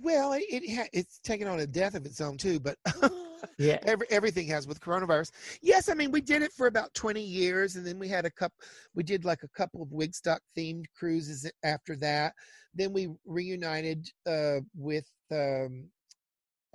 Well 0.00 0.34
it, 0.34 0.44
it 0.48 0.88
it's 0.92 1.18
taken 1.18 1.48
on 1.48 1.60
a 1.60 1.66
death 1.66 1.94
of 1.94 2.06
its 2.06 2.20
own 2.20 2.36
too 2.36 2.60
but 2.60 2.76
yeah. 3.58 3.78
every, 3.82 4.06
everything 4.10 4.46
has 4.48 4.68
with 4.68 4.80
coronavirus. 4.80 5.32
Yes 5.62 5.88
i 5.88 5.94
mean 5.94 6.12
we 6.12 6.20
did 6.20 6.42
it 6.42 6.52
for 6.52 6.68
about 6.68 6.94
20 6.94 7.20
years 7.20 7.74
and 7.74 7.84
then 7.84 7.98
we 7.98 8.06
had 8.06 8.24
a 8.24 8.30
couple 8.30 8.56
we 8.94 9.02
did 9.02 9.24
like 9.24 9.42
a 9.42 9.48
couple 9.48 9.82
of 9.82 9.88
wigstock 9.88 10.38
themed 10.56 10.84
cruises 10.96 11.50
after 11.64 11.96
that. 11.96 12.34
Then 12.72 12.92
we 12.92 13.08
reunited 13.26 14.08
uh, 14.26 14.60
with 14.76 15.06
um, 15.32 15.88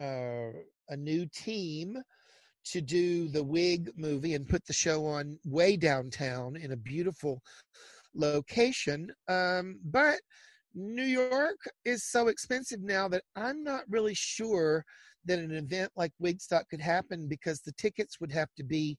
uh, 0.01 0.51
a 0.89 0.97
new 0.97 1.25
team 1.33 1.97
to 2.65 2.81
do 2.81 3.27
the 3.29 3.43
Wig 3.43 3.89
movie 3.95 4.35
and 4.35 4.47
put 4.47 4.65
the 4.65 4.73
show 4.73 5.05
on 5.05 5.39
way 5.45 5.77
downtown 5.77 6.55
in 6.55 6.71
a 6.71 6.77
beautiful 6.77 7.41
location. 8.13 9.11
Um, 9.27 9.79
but 9.83 10.19
New 10.75 11.03
York 11.03 11.57
is 11.85 12.03
so 12.05 12.27
expensive 12.27 12.81
now 12.81 13.07
that 13.07 13.23
I'm 13.35 13.63
not 13.63 13.83
really 13.89 14.13
sure 14.13 14.85
that 15.25 15.39
an 15.39 15.51
event 15.51 15.91
like 15.95 16.11
Wigstock 16.21 16.69
could 16.69 16.81
happen 16.81 17.27
because 17.27 17.61
the 17.61 17.73
tickets 17.73 18.19
would 18.19 18.31
have 18.31 18.49
to 18.57 18.63
be 18.63 18.97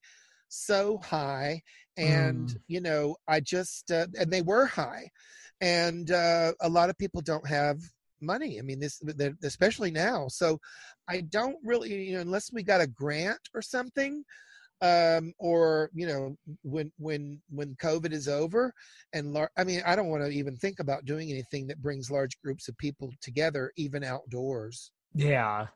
so 0.50 0.98
high 0.98 1.62
and 1.96 2.48
mm. 2.48 2.56
you 2.66 2.80
know 2.80 3.14
i 3.28 3.38
just 3.38 3.90
uh, 3.92 4.06
and 4.18 4.32
they 4.32 4.42
were 4.42 4.66
high 4.66 5.08
and 5.60 6.10
uh, 6.10 6.52
a 6.60 6.68
lot 6.68 6.90
of 6.90 6.98
people 6.98 7.20
don't 7.20 7.46
have 7.46 7.78
money. 8.20 8.58
I 8.58 8.62
mean, 8.62 8.80
this 8.80 9.02
especially 9.42 9.90
now. 9.90 10.28
So 10.28 10.58
I 11.08 11.22
don't 11.22 11.56
really, 11.64 12.08
you 12.08 12.14
know, 12.14 12.20
unless 12.20 12.52
we 12.52 12.62
got 12.62 12.80
a 12.80 12.86
grant 12.86 13.40
or 13.54 13.62
something, 13.62 14.24
um, 14.82 15.32
or 15.38 15.90
you 15.94 16.06
know, 16.06 16.36
when 16.62 16.90
when 16.98 17.40
when 17.50 17.74
COVID 17.76 18.12
is 18.12 18.28
over, 18.28 18.72
and 19.12 19.32
lar- 19.32 19.50
I 19.56 19.64
mean, 19.64 19.82
I 19.84 19.94
don't 19.96 20.08
want 20.08 20.22
to 20.22 20.30
even 20.30 20.56
think 20.56 20.80
about 20.80 21.04
doing 21.04 21.30
anything 21.30 21.66
that 21.66 21.82
brings 21.82 22.10
large 22.10 22.40
groups 22.42 22.68
of 22.68 22.78
people 22.78 23.10
together, 23.20 23.72
even 23.76 24.04
outdoors. 24.04 24.92
Yeah. 25.14 25.66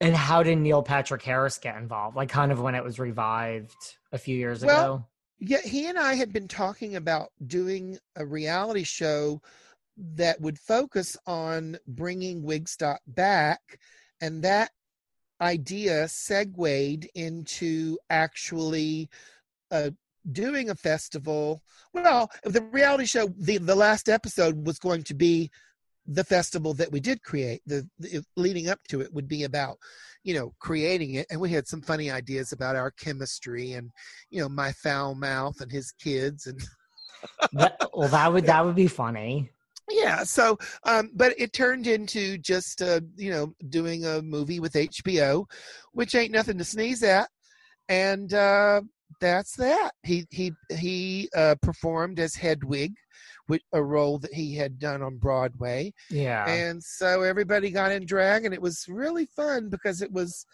And 0.00 0.16
how 0.16 0.42
did 0.42 0.56
Neil 0.56 0.82
Patrick 0.82 1.22
Harris 1.22 1.58
get 1.58 1.76
involved? 1.76 2.16
Like, 2.16 2.30
kind 2.30 2.50
of 2.50 2.60
when 2.60 2.74
it 2.74 2.82
was 2.82 2.98
revived 2.98 3.76
a 4.12 4.18
few 4.18 4.34
years 4.34 4.64
well, 4.64 4.94
ago. 4.94 5.06
Yeah, 5.40 5.60
he 5.60 5.86
and 5.86 5.98
I 5.98 6.14
had 6.14 6.32
been 6.32 6.48
talking 6.48 6.96
about 6.96 7.28
doing 7.46 7.98
a 8.16 8.24
reality 8.24 8.82
show 8.82 9.42
that 10.14 10.40
would 10.40 10.58
focus 10.58 11.16
on 11.26 11.76
bringing 11.86 12.42
Wigstock 12.42 12.98
back, 13.06 13.60
and 14.20 14.42
that 14.42 14.70
idea 15.40 16.06
segued 16.08 17.08
into 17.14 17.98
actually 18.10 19.08
uh, 19.70 19.90
doing 20.32 20.70
a 20.70 20.74
festival. 20.74 21.62
Well, 21.92 22.30
the 22.44 22.62
reality 22.62 23.06
show, 23.06 23.28
the 23.38 23.58
the 23.58 23.74
last 23.74 24.08
episode 24.08 24.66
was 24.66 24.78
going 24.78 25.02
to 25.04 25.14
be 25.14 25.50
the 26.06 26.24
festival 26.24 26.74
that 26.74 26.90
we 26.90 27.00
did 27.00 27.22
create. 27.22 27.62
The, 27.66 27.88
the 27.98 28.24
leading 28.36 28.68
up 28.68 28.80
to 28.88 29.00
it 29.00 29.12
would 29.12 29.28
be 29.28 29.44
about 29.44 29.78
you 30.22 30.34
know 30.34 30.52
creating 30.58 31.14
it 31.14 31.26
and 31.30 31.40
we 31.40 31.50
had 31.50 31.66
some 31.66 31.80
funny 31.80 32.10
ideas 32.10 32.52
about 32.52 32.76
our 32.76 32.90
chemistry 32.90 33.72
and 33.72 33.90
you 34.30 34.40
know 34.40 34.48
my 34.48 34.72
foul 34.72 35.14
mouth 35.14 35.60
and 35.60 35.72
his 35.72 35.92
kids 35.92 36.46
and 36.46 36.60
well 37.54 38.08
that 38.08 38.32
would 38.32 38.44
that 38.44 38.64
would 38.64 38.74
be 38.74 38.86
funny 38.86 39.50
yeah 39.90 40.22
so 40.22 40.56
um 40.84 41.10
but 41.14 41.34
it 41.38 41.52
turned 41.52 41.86
into 41.86 42.38
just 42.38 42.82
uh 42.82 43.00
you 43.16 43.30
know 43.30 43.52
doing 43.68 44.04
a 44.04 44.22
movie 44.22 44.60
with 44.60 44.72
hbo 44.72 45.44
which 45.92 46.14
ain't 46.14 46.32
nothing 46.32 46.58
to 46.58 46.64
sneeze 46.64 47.02
at 47.02 47.28
and 47.88 48.34
uh 48.34 48.80
that's 49.20 49.56
that. 49.56 49.92
He 50.02 50.26
he 50.30 50.52
he 50.70 51.28
uh 51.36 51.56
performed 51.62 52.20
as 52.20 52.34
hedwig 52.34 52.94
with 53.48 53.60
a 53.72 53.82
role 53.82 54.18
that 54.20 54.32
he 54.32 54.54
had 54.54 54.78
done 54.78 55.02
on 55.02 55.16
broadway 55.16 55.92
yeah. 56.08 56.48
and 56.48 56.80
so 56.82 57.22
everybody 57.22 57.70
got 57.70 57.90
in 57.90 58.06
drag 58.06 58.44
and 58.44 58.54
it 58.54 58.62
was 58.62 58.86
really 58.88 59.26
fun 59.26 59.68
because 59.68 60.02
it 60.02 60.12
was 60.12 60.46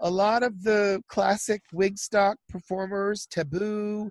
a 0.00 0.10
lot 0.10 0.42
of 0.42 0.62
the 0.62 1.02
classic 1.08 1.62
wigstock 1.72 2.36
performers 2.50 3.26
taboo 3.30 4.10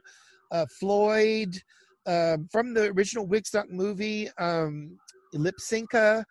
uh 0.52 0.66
floyd 0.80 1.56
um, 2.06 2.47
from 2.52 2.74
the 2.74 2.91
original 2.91 3.28
Wigstock 3.28 3.70
movie, 3.70 4.30
um, 4.38 4.97
Lypsinka, 5.34 6.24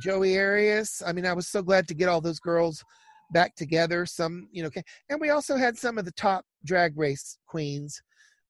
Joey 0.00 0.38
Arias. 0.38 1.02
I 1.06 1.12
mean, 1.12 1.26
I 1.26 1.32
was 1.32 1.48
so 1.48 1.62
glad 1.62 1.88
to 1.88 1.94
get 1.94 2.08
all 2.08 2.20
those 2.20 2.40
girls 2.40 2.84
back 3.32 3.54
together. 3.56 4.06
Some, 4.06 4.48
you 4.52 4.62
know, 4.62 4.70
and 5.08 5.20
we 5.20 5.30
also 5.30 5.56
had 5.56 5.76
some 5.76 5.98
of 5.98 6.04
the 6.04 6.12
top 6.12 6.44
drag 6.64 6.96
race 6.96 7.38
queens, 7.46 8.00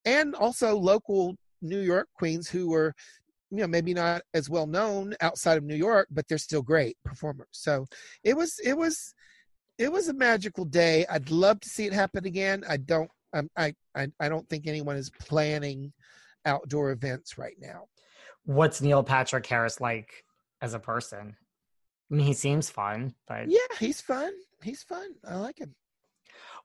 and 0.05 0.35
also 0.35 0.77
local 0.77 1.37
New 1.63 1.81
York 1.81 2.09
queens 2.15 2.49
who 2.49 2.69
were, 2.69 2.95
you 3.51 3.59
know, 3.59 3.67
maybe 3.67 3.95
not 3.95 4.23
as 4.35 4.49
well 4.51 4.67
known 4.67 5.15
outside 5.21 5.59
of 5.59 5.65
New 5.65 5.75
York, 5.75 6.07
but 6.11 6.27
they're 6.29 6.39
still 6.39 6.63
great 6.63 6.97
performers. 7.05 7.49
So 7.53 7.87
it 8.23 8.37
was, 8.37 8.61
it 8.65 8.77
was, 8.77 9.15
it 9.79 9.91
was 9.91 10.09
a 10.09 10.15
magical 10.15 10.65
day. 10.65 11.07
I'd 11.11 11.31
love 11.31 11.61
to 11.61 11.69
see 11.69 11.87
it 11.87 11.93
happen 11.93 12.27
again. 12.27 12.63
I 12.69 12.77
don't, 12.77 13.11
um, 13.33 13.49
I, 13.57 13.75
I, 13.95 14.09
I 14.21 14.29
don't 14.29 14.49
think 14.49 14.67
anyone 14.67 14.97
is 14.97 15.11
planning 15.21 15.93
outdoor 16.49 16.91
events 16.91 17.39
right 17.39 17.57
now. 17.61 17.85
What's 18.45 18.81
Neil 18.81 19.05
Patrick 19.05 19.47
Harris 19.47 19.81
like 19.81 20.25
as 20.61 20.75
a 20.75 20.79
person? 20.79 21.37
I 22.11 22.15
mean, 22.15 22.27
he 22.27 22.33
seems 22.33 22.71
fun, 22.71 23.15
but 23.27 23.49
yeah, 23.49 23.59
he's 23.79 24.01
fun. 24.01 24.33
He's 24.63 24.83
fun. 24.83 25.11
I 25.25 25.37
like 25.37 25.59
him. 25.59 25.75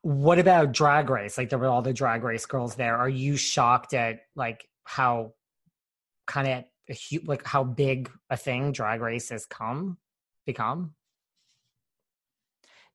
What 0.02 0.40
about 0.40 0.72
Drag 0.72 1.10
Race? 1.10 1.38
Like 1.38 1.50
there 1.50 1.60
were 1.60 1.68
all 1.68 1.82
the 1.82 1.94
Drag 1.94 2.24
Race 2.24 2.46
girls 2.46 2.76
there. 2.76 2.98
Are 2.98 3.10
you 3.10 3.36
shocked 3.36 3.94
at 3.94 4.22
like 4.36 4.68
how 4.86 5.34
kind 6.26 6.48
of 6.48 6.98
like 7.26 7.46
how 7.46 7.64
big 7.64 8.10
a 8.30 8.38
thing 8.38 8.72
Drag 8.72 9.02
Race 9.02 9.30
has 9.30 9.46
come 9.46 9.98
become? 10.46 10.96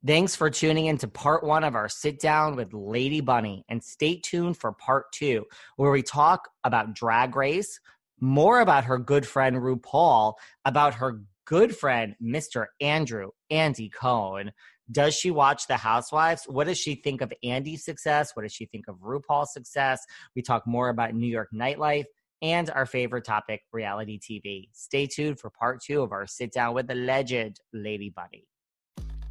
Thanks 0.06 0.36
for 0.36 0.48
tuning 0.48 0.86
in 0.86 0.96
to 0.98 1.08
part 1.08 1.42
one 1.42 1.64
of 1.64 1.74
our 1.74 1.88
sit 1.88 2.20
down 2.20 2.54
with 2.54 2.72
Lady 2.72 3.20
Bunny. 3.20 3.64
And 3.68 3.82
stay 3.82 4.16
tuned 4.16 4.56
for 4.56 4.70
part 4.72 5.10
two, 5.12 5.46
where 5.76 5.90
we 5.90 6.02
talk 6.02 6.48
about 6.62 6.94
drag 6.94 7.34
race, 7.34 7.80
more 8.20 8.60
about 8.60 8.84
her 8.84 8.98
good 8.98 9.26
friend 9.26 9.56
RuPaul, 9.56 10.34
about 10.64 10.94
her 10.94 11.22
good 11.46 11.76
friend, 11.76 12.14
Mr. 12.22 12.66
Andrew, 12.80 13.30
Andy 13.50 13.88
Cohen. 13.88 14.52
Does 14.90 15.14
she 15.14 15.32
watch 15.32 15.66
The 15.66 15.76
Housewives? 15.76 16.44
What 16.46 16.68
does 16.68 16.78
she 16.78 16.94
think 16.94 17.20
of 17.20 17.32
Andy's 17.42 17.84
success? 17.84 18.30
What 18.34 18.42
does 18.42 18.52
she 18.52 18.66
think 18.66 18.86
of 18.86 18.96
RuPaul's 19.00 19.52
success? 19.52 20.00
We 20.36 20.42
talk 20.42 20.64
more 20.64 20.90
about 20.90 21.14
New 21.14 21.26
York 21.26 21.48
nightlife 21.52 22.06
and 22.40 22.70
our 22.70 22.86
favorite 22.86 23.24
topic, 23.24 23.62
reality 23.72 24.20
TV. 24.20 24.68
Stay 24.72 25.08
tuned 25.08 25.40
for 25.40 25.50
part 25.50 25.82
two 25.82 26.02
of 26.02 26.12
our 26.12 26.28
sit 26.28 26.52
down 26.52 26.74
with 26.74 26.86
the 26.86 26.94
legend, 26.94 27.58
Lady 27.72 28.10
Bunny. 28.10 28.46